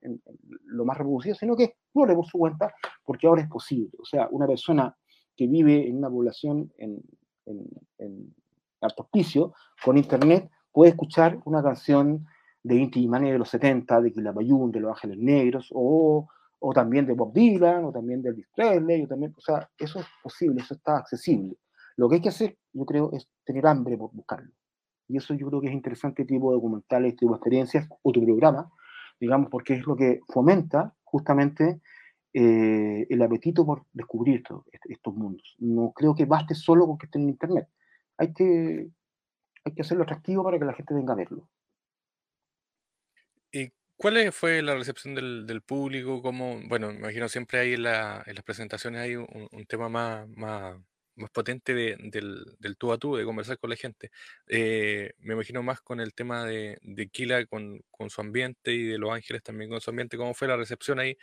lo 0.67 0.85
más 0.85 0.99
reproducido, 0.99 1.35
sino 1.35 1.57
que 1.57 1.65
explore 1.65 2.15
por 2.15 2.27
su 2.27 2.39
cuenta, 2.39 2.75
porque 3.05 3.27
ahora 3.27 3.43
es 3.43 3.49
posible. 3.49 3.91
O 4.01 4.05
sea, 4.05 4.29
una 4.31 4.47
persona 4.47 4.95
que 5.37 5.47
vive 5.47 5.89
en 5.89 5.97
una 5.99 6.11
población 6.11 6.73
en, 6.77 7.03
en, 7.47 8.35
alto 8.81 9.09
con 9.83 9.97
internet, 9.97 10.51
puede 10.71 10.91
escuchar 10.91 11.39
una 11.47 11.63
canción 11.63 12.27
de 12.63 12.77
Inti 12.77 13.09
Mani 13.09 13.31
de 13.31 13.39
los 13.39 13.49
70, 13.49 14.03
de 14.03 14.13
Quilapayún, 14.13 14.71
de 14.71 14.81
Los 14.81 14.93
Ángeles 14.93 15.19
Negros, 15.19 15.71
o 15.73 16.29
o 16.67 16.73
también 16.73 17.05
de 17.05 17.13
Bob 17.13 17.31
Dylan, 17.35 17.85
o 17.85 17.93
también 17.93 18.23
de 18.23 18.31
Elvis 18.31 18.47
Presley, 18.57 19.03
o 19.03 19.07
también, 19.07 19.35
o 19.37 19.41
sea, 19.41 19.69
eso 19.77 20.01
es 20.01 20.07
posible, 20.23 20.63
eso 20.63 20.73
está 20.73 20.97
accesible. 20.97 21.59
Lo 21.97 22.09
que 22.09 22.15
hay 22.15 22.21
que 22.23 22.31
hacer, 22.31 22.57
yo 22.73 22.87
creo, 22.87 23.11
es 23.13 23.29
tener 23.45 23.67
hambre 23.67 23.99
por 23.99 24.11
buscarlo. 24.15 24.51
Y 25.09 25.17
eso 25.19 25.35
yo 25.35 25.49
creo 25.49 25.61
que 25.61 25.69
es 25.69 25.75
interesante, 25.75 26.25
tipo 26.25 26.51
de 26.51 26.57
documentales, 26.57 27.17
tipo 27.17 27.33
de 27.33 27.37
experiencias, 27.37 27.89
o 28.03 28.13
tu 28.13 28.25
programa, 28.25 28.71
digamos, 29.21 29.49
porque 29.51 29.75
es 29.75 29.87
lo 29.87 29.97
que 29.97 30.21
fomenta 30.33 30.95
justamente 31.03 31.81
eh, 32.33 33.07
el 33.09 33.23
apetito 33.23 33.65
por 33.65 33.85
descubrir 33.93 34.43
estos 34.89 35.15
mundos. 35.15 35.55
No 35.59 35.93
creo 35.95 36.15
que 36.15 36.25
baste 36.25 36.55
solo 36.55 36.87
con 36.87 36.99
que 36.99 37.07
esté 37.07 37.19
en 37.19 37.29
Internet. 37.29 37.69
Hay 38.19 38.33
que, 38.33 38.89
hay 39.65 39.73
que 39.75 39.83
hacerlo 39.83 40.05
atractivo 40.05 40.43
para 40.43 40.59
que 40.59 40.65
la 40.65 40.75
gente 40.75 40.95
venga 40.95 41.13
a 41.13 41.17
verlo. 41.17 41.49
¿Y 43.53 43.71
¿Cuál 43.97 44.33
fue 44.33 44.61
la 44.63 44.75
recepción 44.75 45.15
del, 45.15 45.63
público? 45.63 46.21
¿Cómo, 46.21 46.61
bueno, 46.69 46.89
me 46.89 46.99
imagino 46.99 47.29
siempre 47.29 47.61
hay 47.61 47.75
en, 47.75 47.85
las 47.85 48.25
presentaciones 48.45 49.01
hay 49.01 49.17
un, 49.17 49.49
tema 49.69 49.89
más, 49.89 50.77
más 51.17 51.31
potente 51.31 51.75
del, 51.75 52.11
del, 52.59 52.77
tú 52.77 52.93
a 52.93 52.99
tú, 52.99 53.17
de 53.17 53.25
conversar 53.25 53.59
con 53.59 53.71
la 53.71 53.77
gente. 53.77 54.11
Eh, 54.49 55.13
me 55.21 55.35
imagino 55.35 55.63
más 55.63 55.81
con 55.81 56.01
el 56.01 56.15
tema 56.15 56.45
de, 56.45 56.79
de 56.83 57.09
Kila 57.09 57.47
con, 57.47 57.81
con, 57.91 58.11
su 58.11 58.21
ambiente 58.21 58.73
y 58.73 58.85
de 58.85 58.99
Los 58.99 59.13
Ángeles 59.13 59.43
también 59.43 59.71
con 59.71 59.81
su 59.81 59.91
ambiente. 59.91 60.17
¿Cómo 60.17 60.35
fue 60.35 60.49
la 60.49 60.57
recepción 60.57 60.99
ahí 60.99 61.17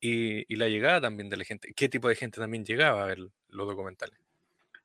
y, 0.00 0.52
y 0.52 0.56
la 0.56 0.68
llegada 0.68 1.00
también 1.00 1.30
de 1.30 1.36
la 1.36 1.44
gente? 1.44 1.72
¿Qué 1.74 1.88
tipo 1.88 2.08
de 2.08 2.16
gente 2.16 2.40
también 2.40 2.64
llegaba 2.64 3.02
a 3.02 3.06
ver 3.06 3.18
los 3.18 3.68
documentales? 3.68 4.18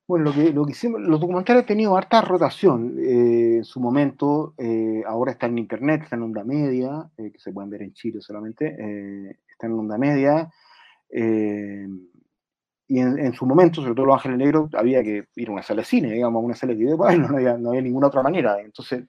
Bueno, 0.07 0.25
lo 0.25 0.33
que, 0.33 0.53
lo 0.53 0.65
que 0.65 0.71
hicimos, 0.71 1.01
los 1.01 1.19
documentales 1.19 1.63
han 1.63 1.67
tenido 1.67 1.97
harta 1.97 2.21
rotación 2.21 2.95
eh, 2.99 3.57
en 3.57 3.63
su 3.63 3.79
momento, 3.79 4.53
eh, 4.57 5.01
ahora 5.07 5.31
está 5.31 5.47
en 5.47 5.57
internet, 5.57 6.03
está 6.03 6.15
en 6.15 6.21
onda 6.21 6.43
media, 6.43 7.09
que 7.17 7.39
se 7.39 7.51
pueden 7.51 7.71
ver 7.71 7.81
en 7.81 7.93
Chile 7.93 8.21
solamente, 8.21 8.67
está 9.49 9.65
en 9.65 9.73
onda 9.73 9.97
media, 9.97 10.47
y 12.87 12.99
en, 12.99 13.33
su 13.33 13.45
momento, 13.45 13.81
sobre 13.81 13.95
todo 13.95 14.05
Los 14.05 14.17
Ángeles 14.17 14.37
Negros, 14.37 14.69
había 14.75 15.01
que 15.03 15.27
ir 15.35 15.49
a 15.49 15.51
una 15.51 15.63
sala 15.63 15.81
de 15.81 15.85
cine, 15.85 16.11
digamos, 16.11 16.41
a 16.41 16.45
una 16.45 16.55
sala 16.55 16.73
de 16.73 16.79
video, 16.79 16.97
no 16.97 17.37
había, 17.37 17.57
no 17.57 17.69
había 17.69 17.81
ninguna 17.81 18.07
otra 18.07 18.21
manera, 18.21 18.59
entonces 18.61 19.05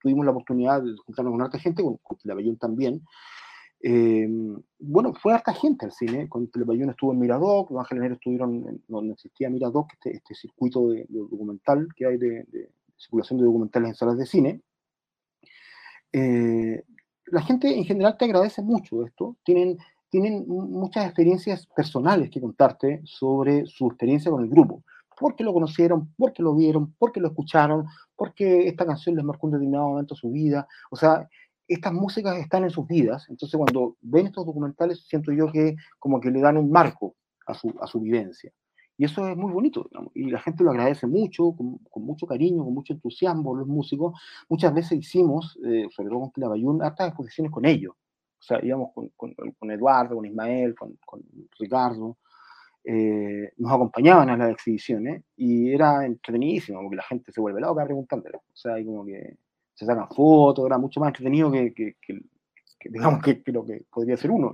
tuvimos 0.00 0.24
la 0.24 0.32
oportunidad 0.32 0.82
de 0.82 0.94
juntarnos 0.96 1.32
con 1.32 1.42
harta 1.42 1.58
gente, 1.58 1.82
con, 1.82 1.96
con 1.96 2.18
Bellón 2.24 2.56
también, 2.56 3.02
eh, 3.82 4.28
bueno, 4.78 5.14
fue 5.14 5.32
harta 5.32 5.54
gente 5.54 5.86
al 5.86 5.92
cine. 5.92 6.28
Con 6.28 6.50
Telepayún 6.50 6.90
estuvo 6.90 7.12
en 7.12 7.18
Miradoc, 7.18 7.70
Los 7.70 7.80
Ángeles 7.80 8.02
Negros 8.02 8.18
estuvieron 8.18 8.82
donde 8.88 9.14
existía 9.14 9.48
Miradoc, 9.48 9.92
este, 9.94 10.16
este 10.16 10.34
circuito 10.34 10.88
de, 10.88 11.06
documental 11.08 11.88
que 11.96 12.06
hay 12.06 12.18
de, 12.18 12.46
circulación 12.96 13.38
de 13.38 13.46
documentales 13.46 13.90
en 13.90 13.94
salas 13.94 14.18
de 14.18 14.26
cine. 14.26 14.60
Eh, 16.12 16.82
la 17.26 17.42
gente 17.42 17.74
en 17.74 17.84
general 17.84 18.16
te 18.18 18.26
agradece 18.26 18.62
mucho 18.62 19.04
esto. 19.06 19.36
Tienen, 19.44 19.78
tienen 20.10 20.44
muchas 20.46 21.06
experiencias 21.06 21.66
personales 21.68 22.30
que 22.30 22.40
contarte 22.40 23.00
sobre 23.04 23.64
su 23.66 23.86
experiencia 23.86 24.30
con 24.30 24.42
el 24.42 24.50
grupo. 24.50 24.82
Porque 25.18 25.44
lo 25.44 25.52
conocieron, 25.52 26.12
porque 26.16 26.42
lo 26.42 26.54
vieron, 26.54 26.94
porque 26.98 27.20
lo 27.20 27.28
escucharon, 27.28 27.86
porque 28.16 28.66
esta 28.68 28.86
canción 28.86 29.16
les 29.16 29.24
marcó 29.24 29.46
un 29.46 29.52
determinado 29.52 29.88
momento 29.88 30.14
su 30.14 30.30
vida. 30.30 30.66
O 30.90 30.96
sea, 30.96 31.28
estas 31.68 31.92
músicas 31.92 32.36
están 32.38 32.64
en 32.64 32.70
sus 32.70 32.86
vidas, 32.86 33.26
entonces 33.28 33.56
cuando 33.56 33.96
ven 34.00 34.26
estos 34.26 34.44
documentales 34.44 35.06
siento 35.06 35.30
yo 35.30 35.52
que 35.52 35.76
como 36.00 36.20
que 36.20 36.30
le 36.30 36.40
dan 36.40 36.56
un 36.56 36.70
marco 36.70 37.14
a 37.46 37.54
su, 37.54 37.72
a 37.80 37.86
su 37.86 38.00
vivencia. 38.00 38.50
Y 38.98 39.04
eso 39.04 39.26
es 39.28 39.36
muy 39.36 39.52
bonito, 39.52 39.88
y 40.14 40.30
la 40.30 40.40
gente 40.40 40.64
lo 40.64 40.72
agradece 40.72 41.06
mucho, 41.06 41.52
con, 41.52 41.78
con, 41.90 42.04
mucho 42.04 42.26
cariño, 42.26 42.64
con 42.64 42.74
mucho 42.74 42.92
entusiasmo, 42.92 43.54
los 43.56 43.66
músicos. 43.66 44.20
Muchas 44.48 44.74
veces 44.74 44.98
hicimos, 44.98 45.58
eh, 45.64 45.86
sobre 45.90 46.10
todo 46.10 46.20
con 46.20 46.30
Clavayún, 46.30 46.82
hartas 46.82 47.08
exposiciones 47.08 47.50
con 47.50 47.64
ellos. 47.64 47.94
O 48.40 48.42
sea, 48.42 48.58
íbamos 48.62 48.92
con, 48.94 49.10
con, 49.10 49.34
con 49.34 49.70
Eduardo, 49.70 50.16
con 50.16 50.24
Ismael, 50.24 50.74
con, 50.74 50.98
Ricardo, 51.58 52.16
eh, 52.82 53.52
nos 53.58 53.72
acompañaban 53.72 54.30
a 54.30 54.36
las 54.36 54.50
exhibiciones 54.50 55.22
y 55.36 55.72
era 55.74 56.06
entretenidísimo, 56.06 56.80
porque 56.80 56.96
la 56.96 57.02
gente 57.02 57.32
se 57.32 57.40
vuelve 57.40 57.60
loca 57.60 57.84
preguntándole. 57.84 58.38
O 58.38 58.56
sea, 58.56 58.74
hay 58.74 58.84
como 58.86 59.04
que 59.04 59.36
se 59.74 59.84
sacan 59.84 60.08
fotos, 60.08 60.64
era 60.64 60.78
mucho 60.78 61.00
más 61.00 61.08
entretenido 61.08 61.52
que, 61.52 61.74
que, 61.74 61.94
digamos, 62.88 63.22
que, 63.22 63.42
lo 63.46 63.64
que 63.64 63.84
podría 63.90 64.16
ser 64.16 64.30
uno. 64.30 64.52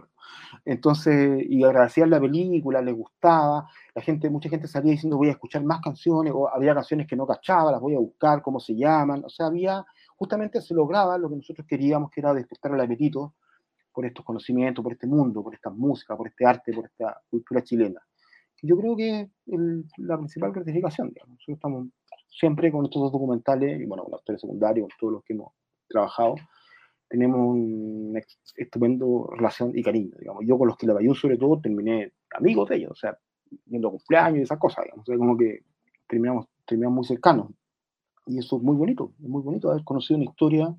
Entonces, 0.64 1.44
y 1.48 1.62
agradecían 1.62 2.10
la 2.10 2.20
película, 2.20 2.82
les 2.82 2.94
gustaba, 2.94 3.68
la 3.94 4.02
gente, 4.02 4.28
mucha 4.28 4.48
gente 4.48 4.66
salía 4.66 4.90
diciendo 4.92 5.16
voy 5.16 5.28
a 5.28 5.32
escuchar 5.32 5.62
más 5.62 5.80
canciones, 5.80 6.32
o 6.34 6.48
había 6.48 6.74
canciones 6.74 7.06
que 7.06 7.14
no 7.14 7.24
cachaba, 7.24 7.70
las 7.70 7.80
voy 7.80 7.94
a 7.94 8.00
buscar, 8.00 8.42
cómo 8.42 8.58
se 8.58 8.74
llaman, 8.74 9.22
o 9.24 9.28
sea, 9.28 9.46
había, 9.46 9.84
justamente 10.16 10.60
se 10.60 10.74
lograba 10.74 11.16
lo 11.18 11.28
que 11.28 11.36
nosotros 11.36 11.64
queríamos, 11.68 12.10
que 12.10 12.20
era 12.20 12.34
despertar 12.34 12.72
el 12.74 12.80
apetito 12.80 13.34
por 13.96 14.04
estos 14.04 14.26
conocimientos, 14.26 14.82
por 14.82 14.92
este 14.92 15.06
mundo, 15.06 15.42
por 15.42 15.54
esta 15.54 15.70
música, 15.70 16.14
por 16.14 16.28
este 16.28 16.44
arte, 16.44 16.70
por 16.70 16.84
esta 16.84 17.18
cultura 17.30 17.62
chilena. 17.62 17.98
Yo 18.60 18.76
creo 18.76 18.94
que 18.94 19.20
es 19.46 19.60
la 19.96 20.18
principal 20.18 20.52
gratificación, 20.52 21.08
digamos. 21.08 21.36
Nosotros 21.36 21.56
estamos 21.56 21.86
siempre 22.28 22.70
con 22.70 22.84
estos 22.84 23.00
dos 23.00 23.12
documentales, 23.12 23.80
y 23.80 23.86
bueno, 23.86 24.04
con 24.04 24.12
actores 24.12 24.42
secundarios, 24.42 24.86
con 24.88 24.98
todos 25.00 25.12
los 25.14 25.24
que 25.24 25.32
hemos 25.32 25.50
trabajado, 25.88 26.34
tenemos 27.08 27.40
una 27.40 28.20
estupendo 28.56 29.30
relación 29.34 29.72
y 29.74 29.82
cariño, 29.82 30.14
digamos. 30.18 30.44
Yo 30.46 30.58
con 30.58 30.68
los 30.68 30.76
que 30.76 30.86
la 30.86 30.92
Bayú, 30.92 31.14
sobre 31.14 31.38
todo, 31.38 31.58
terminé 31.58 32.12
amigos 32.34 32.68
de 32.68 32.76
ellos, 32.76 32.90
o 32.90 32.96
sea, 32.96 33.16
viendo 33.64 33.90
cumpleaños 33.90 34.40
y 34.40 34.42
esas 34.42 34.58
cosas, 34.58 34.84
digamos. 34.84 35.04
O 35.04 35.06
sea, 35.06 35.16
como 35.16 35.38
que 35.38 35.60
terminamos, 36.06 36.48
terminamos 36.66 36.96
muy 36.96 37.04
cercanos. 37.06 37.48
Y 38.26 38.40
eso 38.40 38.58
es 38.58 38.62
muy 38.62 38.76
bonito, 38.76 39.14
es 39.22 39.28
muy 39.28 39.40
bonito 39.40 39.70
haber 39.70 39.84
conocido 39.84 40.18
una 40.18 40.26
historia 40.26 40.76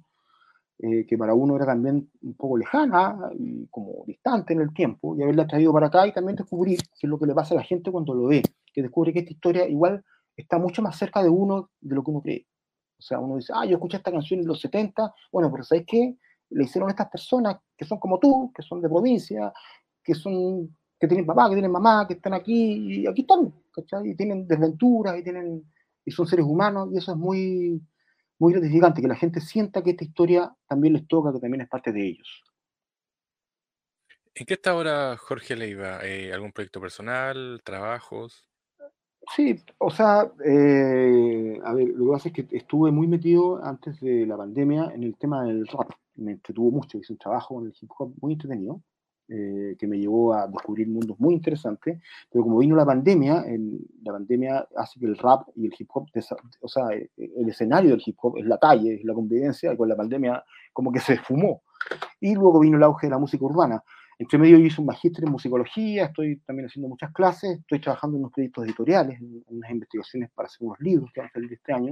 eh, 0.80 1.06
que 1.08 1.18
para 1.18 1.34
uno 1.34 1.56
era 1.56 1.66
también 1.66 2.10
un 2.22 2.34
poco 2.36 2.58
lejana 2.58 3.18
y 3.38 3.68
como 3.68 4.04
distante 4.06 4.54
en 4.54 4.62
el 4.62 4.74
tiempo, 4.74 5.16
y 5.16 5.24
haberla 5.24 5.48
traído 5.48 5.74
para 5.74 5.88
acá 5.88 6.08
y 6.08 6.13
también 6.13 6.36
descubrir 6.36 6.80
qué 6.80 7.08
es 7.08 7.10
lo 7.10 7.18
que 7.20 7.26
le 7.26 7.34
pasa 7.34 7.56
a 7.56 7.58
la 7.58 7.63
gente 7.63 7.92
cuando 7.92 8.13
lo 8.13 8.28
ve, 8.28 8.44
que 8.74 8.82
descubre 8.82 9.12
que 9.12 9.20
esta 9.20 9.34
historia 9.34 9.68
igual 9.68 10.04
está 10.36 10.60
mucho 10.60 10.82
más 10.82 10.98
cerca 10.98 11.24
de 11.24 11.30
uno 11.30 11.72
de 11.82 11.96
lo 11.96 12.04
que 12.04 12.12
uno 12.12 12.22
cree. 12.22 12.48
O 13.00 13.02
sea, 13.02 13.20
uno 13.20 13.38
dice, 13.38 13.54
ah, 13.56 13.66
yo 13.66 13.76
escuché 13.76 13.98
esta 13.98 14.12
canción 14.12 14.40
en 14.40 14.48
los 14.48 14.60
70, 14.60 15.13
bueno, 15.32 15.52
pero 15.52 15.63
¿sabes 15.63 15.86
qué? 15.88 16.16
Le 16.50 16.63
hicieron 16.63 16.90
a 16.90 16.92
estas 16.92 17.10
personas 17.10 17.58
que 17.76 17.86
son 17.86 18.00
como 18.00 18.20
tú, 18.20 18.52
que 18.56 18.62
son 18.62 18.82
de 18.82 18.90
provincia, 18.90 19.52
que 20.04 20.16
son 20.16 20.76
que 21.00 21.08
tienen 21.08 21.26
papá, 21.26 21.48
que 21.50 21.56
tienen 21.56 21.72
mamá, 21.72 22.08
que 22.08 22.16
están 22.16 22.34
aquí, 22.34 23.02
y 23.02 23.08
aquí 23.08 23.22
están, 23.22 23.54
¿cachai? 23.72 24.10
Y 24.10 24.16
tienen 24.16 24.48
desventuras, 24.48 25.18
y, 25.18 25.24
tienen, 25.24 25.63
y 26.04 26.12
son 26.12 26.26
seres 26.26 26.46
humanos, 26.46 26.90
y 26.92 26.98
eso 26.98 27.12
es 27.12 27.18
muy, 27.18 27.82
muy 28.39 28.54
gratificante, 28.54 29.02
que 29.02 29.08
la 29.08 29.15
gente 29.15 29.41
sienta 29.41 29.82
que 29.82 29.91
esta 29.91 30.04
historia 30.04 30.56
también 30.67 30.93
les 30.93 31.08
toca, 31.08 31.32
que 31.32 31.39
también 31.39 31.62
es 31.62 31.69
parte 31.69 31.91
de 31.91 32.08
ellos. 32.08 32.43
¿En 34.36 34.45
qué 34.45 34.54
está 34.54 34.71
ahora 34.71 35.17
Jorge 35.17 35.56
Leiva? 35.56 36.00
Eh, 36.04 36.32
¿Algún 36.32 36.52
proyecto 36.52 36.80
personal, 36.80 37.60
trabajos? 37.63 38.47
Sí, 39.36 39.60
o 39.80 39.89
sea, 39.89 40.32
eh, 40.45 41.60
a 41.63 41.73
ver, 41.73 41.88
lo 41.89 42.06
que 42.06 42.12
pasa 42.12 42.30
es 42.30 42.36
que 42.36 42.47
estuve 42.56 42.91
muy 42.91 43.08
metido 43.08 43.63
antes 43.63 44.00
de 44.00 44.26
la 44.26 44.38
pandemia 44.38 44.91
en 44.93 45.04
el 45.04 45.17
tema 45.17 45.43
del 45.43 45.67
rap. 45.67 45.91
Me 46.15 46.34
entretuvo 46.34 46.71
mucho, 46.71 46.97
hice 46.97 47.13
un 47.13 47.19
trabajo 47.19 47.60
en 47.60 47.67
el 47.67 47.73
hip 47.80 47.89
hop 47.97 48.13
muy 48.21 48.34
entretenido. 48.34 48.82
Eh, 49.30 49.76
que 49.78 49.88
me 49.88 50.00
llevó 50.00 50.34
a 50.34 50.48
descubrir 50.48 50.88
mundos 50.88 51.20
muy 51.20 51.34
interesantes, 51.34 52.00
pero 52.32 52.46
como 52.46 52.60
vino 52.60 52.78
la 52.78 52.86
pandemia, 52.86 53.44
la 54.04 54.13
pandemia 54.13 54.66
hace 54.78 55.02
que 55.02 55.06
el 55.06 55.18
rap 55.18 55.50
y 55.54 55.66
el 55.66 55.74
hip 55.78 55.90
hop, 55.94 56.08
o 56.62 56.68
sea, 56.70 56.84
eh, 56.94 57.10
el 57.18 57.50
escenario 57.50 57.90
del 57.92 58.02
hip 58.06 58.16
hop 58.22 58.38
es 58.38 58.46
la 58.46 58.58
calle, 58.58 58.96
es 58.96 59.04
la 59.04 59.13
convivencia, 59.13 59.74
y 59.74 59.76
con 59.76 59.90
la 59.90 59.98
pandemia 59.98 60.42
como 60.72 60.94
que 60.94 61.02
se 61.02 61.16
esfumó. 61.16 61.62
Y 62.22 62.36
luego 62.36 62.62
vino 62.62 62.78
el 62.78 62.84
auge 62.84 63.08
de 63.08 63.12
la 63.12 63.18
música 63.18 63.44
urbana. 63.44 63.84
Entre 64.18 64.40
medio 64.40 64.58
yo 64.58 64.66
hice 64.66 64.80
un 64.80 64.88
magíster 64.88 65.26
en 65.26 65.32
musicología, 65.32 66.06
estoy 66.06 66.38
también 66.46 66.68
haciendo 66.68 66.88
muchas 66.88 67.12
clases, 67.12 67.60
estoy 67.60 67.82
trabajando 67.82 68.16
en 68.16 68.22
unos 68.22 68.32
proyectos 68.32 68.63
editoriales, 68.63 69.20
en 69.20 69.44
unas 69.48 69.72
investigaciones 69.72 70.32
para 70.34 70.48
hacer 70.48 70.66
unos 70.66 70.80
libros 70.80 71.12
que 71.13 71.20
van 71.20 71.30
a 71.30 71.34
salir 71.34 71.52
este 71.52 71.74
año, 71.74 71.92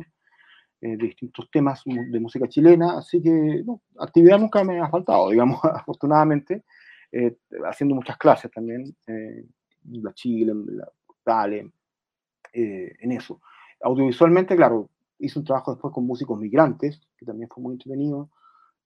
eh, 0.80 0.96
de 0.96 1.06
distintos 1.06 1.52
temas 1.52 1.84
de 1.86 2.20
música 2.22 2.48
chilena, 2.48 2.98
así 2.98 3.22
que 3.22 3.62
no, 3.66 3.82
actividad 4.00 4.40
nunca 4.40 4.64
me 4.64 4.80
ha 4.80 4.90
faltado, 4.90 5.30
digamos, 5.32 5.60
afortunadamente. 5.64 6.64
Eh, 7.18 7.34
haciendo 7.66 7.96
muchas 7.96 8.18
clases 8.18 8.52
también, 8.52 8.94
eh, 9.08 9.46
en 9.86 10.04
la 10.04 10.14
Chile, 10.14 10.52
en 10.52 10.78
la 10.80 10.90
Portale, 11.08 11.72
eh, 12.52 12.92
en 13.00 13.12
eso. 13.14 13.40
Audiovisualmente, 13.82 14.54
claro, 14.58 14.90
hice 15.20 15.40
un 15.40 15.46
trabajo 15.46 15.72
después 15.72 15.94
con 15.94 16.06
músicos 16.06 16.38
migrantes, 16.38 17.00
que 17.18 17.26
también 17.26 17.48
fue 17.48 17.64
muy 17.64 17.76
entretenido, 17.76 18.32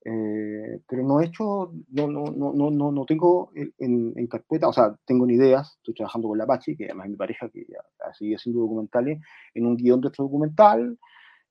pero 0.03 1.03
no 1.03 1.19
he 1.19 1.25
hecho, 1.25 1.73
no, 1.89 2.07
no, 2.07 2.25
no, 2.25 2.69
no, 2.69 2.91
no 2.91 3.05
tengo 3.05 3.51
en, 3.55 4.13
en, 4.15 4.27
carpeta, 4.27 4.67
o 4.67 4.73
sea, 4.73 4.95
tengo 5.05 5.25
ni 5.25 5.33
ideas, 5.33 5.77
estoy 5.77 5.95
trabajando 5.95 6.27
con 6.27 6.37
la 6.37 6.43
Apache, 6.43 6.77
que 6.77 6.85
además 6.85 7.05
es 7.05 7.11
mi 7.11 7.17
pareja, 7.17 7.49
que 7.49 7.65
ya 7.67 8.13
sigue 8.13 8.35
haciendo 8.35 8.61
documentales, 8.61 9.19
en 9.55 9.65
un 9.65 9.75
guion 9.75 10.01
de 10.01 10.07
otro 10.07 10.25
documental, 10.25 10.99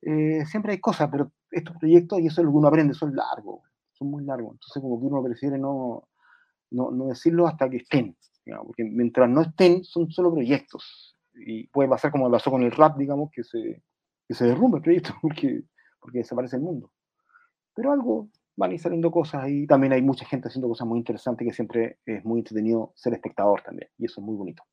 siempre 0.01 0.73
hay 0.73 0.79
cosas, 0.79 1.09
pero 1.11 1.33
estos 1.51 1.77
proyectos, 1.77 2.21
y 2.21 2.27
eso 2.27 2.41
es 2.41 2.45
lo 2.45 2.53
que 2.53 2.59
uno 2.59 2.69
aprende, 2.69 2.95
son 2.95 3.15
largos, 3.15 3.63
son 3.93 4.11
muy 4.11 4.25
largos, 4.25 4.53
entonces 4.53 4.81
como 4.81 5.01
que 5.01 5.07
uno 5.07 5.23
prefiere 5.23 5.59
no, 5.59 6.08
no, 6.71 6.91
no 6.91 7.07
decirlo 7.07 7.47
hasta 7.47 7.69
que 7.69 7.79
estén, 7.79 8.17
porque 8.65 8.85
mientras 8.85 9.29
no 9.29 9.43
estén 9.43 9.85
son 9.85 10.11
solo 10.11 10.33
proyectos. 10.33 11.17
Y 11.35 11.69
puede 11.69 11.89
pasar 11.89 12.11
como 12.11 12.31
pasó 12.31 12.51
con 12.51 12.63
el 12.63 12.73
rap, 12.73 12.97
digamos, 12.97 13.31
que 13.31 13.45
se, 13.45 13.83
que 14.27 14.35
se 14.35 14.47
derrumbe 14.47 14.79
el 14.79 14.83
proyecto 14.83 15.15
porque, 15.23 15.63
porque 16.01 16.19
desaparece 16.19 16.57
el 16.57 16.63
mundo. 16.63 16.91
Pero 17.75 17.93
algo 17.93 18.29
van 18.57 18.73
a 18.73 18.75
ir 18.75 18.81
saliendo 18.81 19.11
cosas 19.11 19.49
y 19.49 19.67
también 19.67 19.93
hay 19.93 20.03
mucha 20.03 20.25
gente 20.25 20.49
haciendo 20.49 20.69
cosas 20.69 20.89
muy 20.89 20.99
interesantes 20.99 21.47
que 21.47 21.55
siempre 21.55 21.99
es 22.05 22.25
muy 22.25 22.41
entretenido 22.41 22.93
ser 22.97 23.13
espectador 23.15 23.63
también. 23.63 23.89
Y 23.99 24.07
eso 24.07 24.21
es 24.21 24.27
muy 24.27 24.37
bonito. 24.37 24.65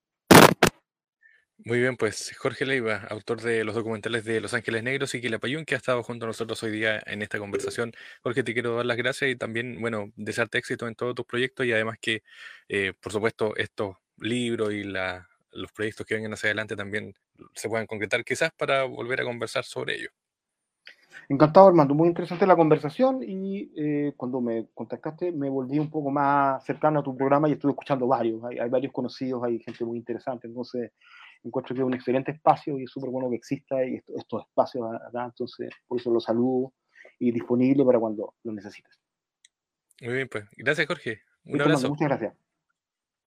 Muy 1.64 1.80
bien, 1.80 1.96
pues 1.96 2.36
Jorge 2.38 2.66
Leiva, 2.66 3.08
autor 3.10 3.42
de 3.42 3.64
los 3.64 3.76
documentales 3.76 4.26
de 4.26 4.42
Los 4.42 4.54
Ángeles 4.54 4.84
Negros 4.84 5.16
y 5.16 5.22
Quilapayún, 5.22 5.64
que 5.64 5.76
ha 5.76 5.78
estado 5.78 6.04
junto 6.04 6.26
a 6.26 6.28
nosotros 6.28 6.62
hoy 6.64 6.72
día 6.72 7.02
en 7.06 7.22
esta 7.22 7.40
conversación. 7.40 7.94
Jorge, 8.22 8.44
te 8.44 8.54
quiero 8.54 8.76
dar 8.76 8.86
las 8.86 8.98
gracias 8.98 9.32
y 9.32 9.36
también, 9.38 9.80
bueno, 9.80 10.12
desearte 10.18 10.58
éxito 10.58 10.88
en 10.88 10.96
todos 10.96 11.16
tus 11.16 11.26
proyectos 11.26 11.66
y 11.66 11.72
además 11.72 11.98
que, 12.00 12.24
eh, 12.68 12.94
por 13.00 13.14
supuesto, 13.14 13.56
estos 13.56 13.96
libros 14.18 14.74
y 14.74 14.84
los 14.84 15.72
proyectos 15.74 16.06
que 16.06 16.16
vengan 16.16 16.34
hacia 16.34 16.48
adelante 16.48 16.76
también 16.76 17.16
se 17.54 17.70
puedan 17.70 17.88
concretar, 17.88 18.24
quizás 18.26 18.52
para 18.52 18.84
volver 18.84 19.22
a 19.22 19.24
conversar 19.24 19.64
sobre 19.64 19.96
ello. 19.96 20.10
Encantado, 21.30 21.68
Armando. 21.68 21.96
Muy 21.96 22.10
interesante 22.10 22.46
la 22.46 22.56
conversación 22.56 23.24
y 23.24 23.72
eh, 23.76 24.14
cuando 24.16 24.42
me 24.42 24.68
contactaste 24.74 25.32
me 25.32 25.50
volví 25.50 25.80
un 25.80 25.90
poco 25.90 26.12
más 26.12 26.64
cercano 26.64 27.00
a 27.00 27.04
tu 27.04 27.16
programa 27.18 27.50
y 27.50 27.54
estuve 27.54 27.72
escuchando 27.72 28.06
varios. 28.06 28.44
Hay 28.44 28.70
varios 28.70 28.94
conocidos, 28.94 29.44
hay 29.44 29.60
gente 29.60 29.84
muy 29.86 29.98
interesante. 29.98 30.48
Entonces, 30.48 30.92
encuentro 31.48 31.76
que 31.76 31.82
es 31.82 31.86
un 31.86 31.94
excelente 31.94 32.32
espacio 32.32 32.80
y 32.80 32.84
es 32.84 32.92
súper 32.92 33.10
bueno 33.10 33.30
que 33.30 33.36
exista 33.36 33.82
estos 33.84 34.44
espacios 34.48 34.88
acá, 35.08 35.26
entonces 35.26 35.70
por 35.88 36.00
eso 36.00 36.12
lo 36.12 36.20
saludo 36.20 36.74
y 37.20 37.32
disponible 37.32 37.86
para 37.86 38.00
cuando 38.00 38.34
lo 38.44 38.52
necesites. 38.52 39.00
Muy 40.02 40.14
bien, 40.14 40.28
pues 40.28 40.46
gracias 40.58 40.88
Jorge. 40.88 41.22
Un 41.46 41.62
abrazo. 41.62 41.90
Muchas 41.90 42.08
gracias. 42.08 42.45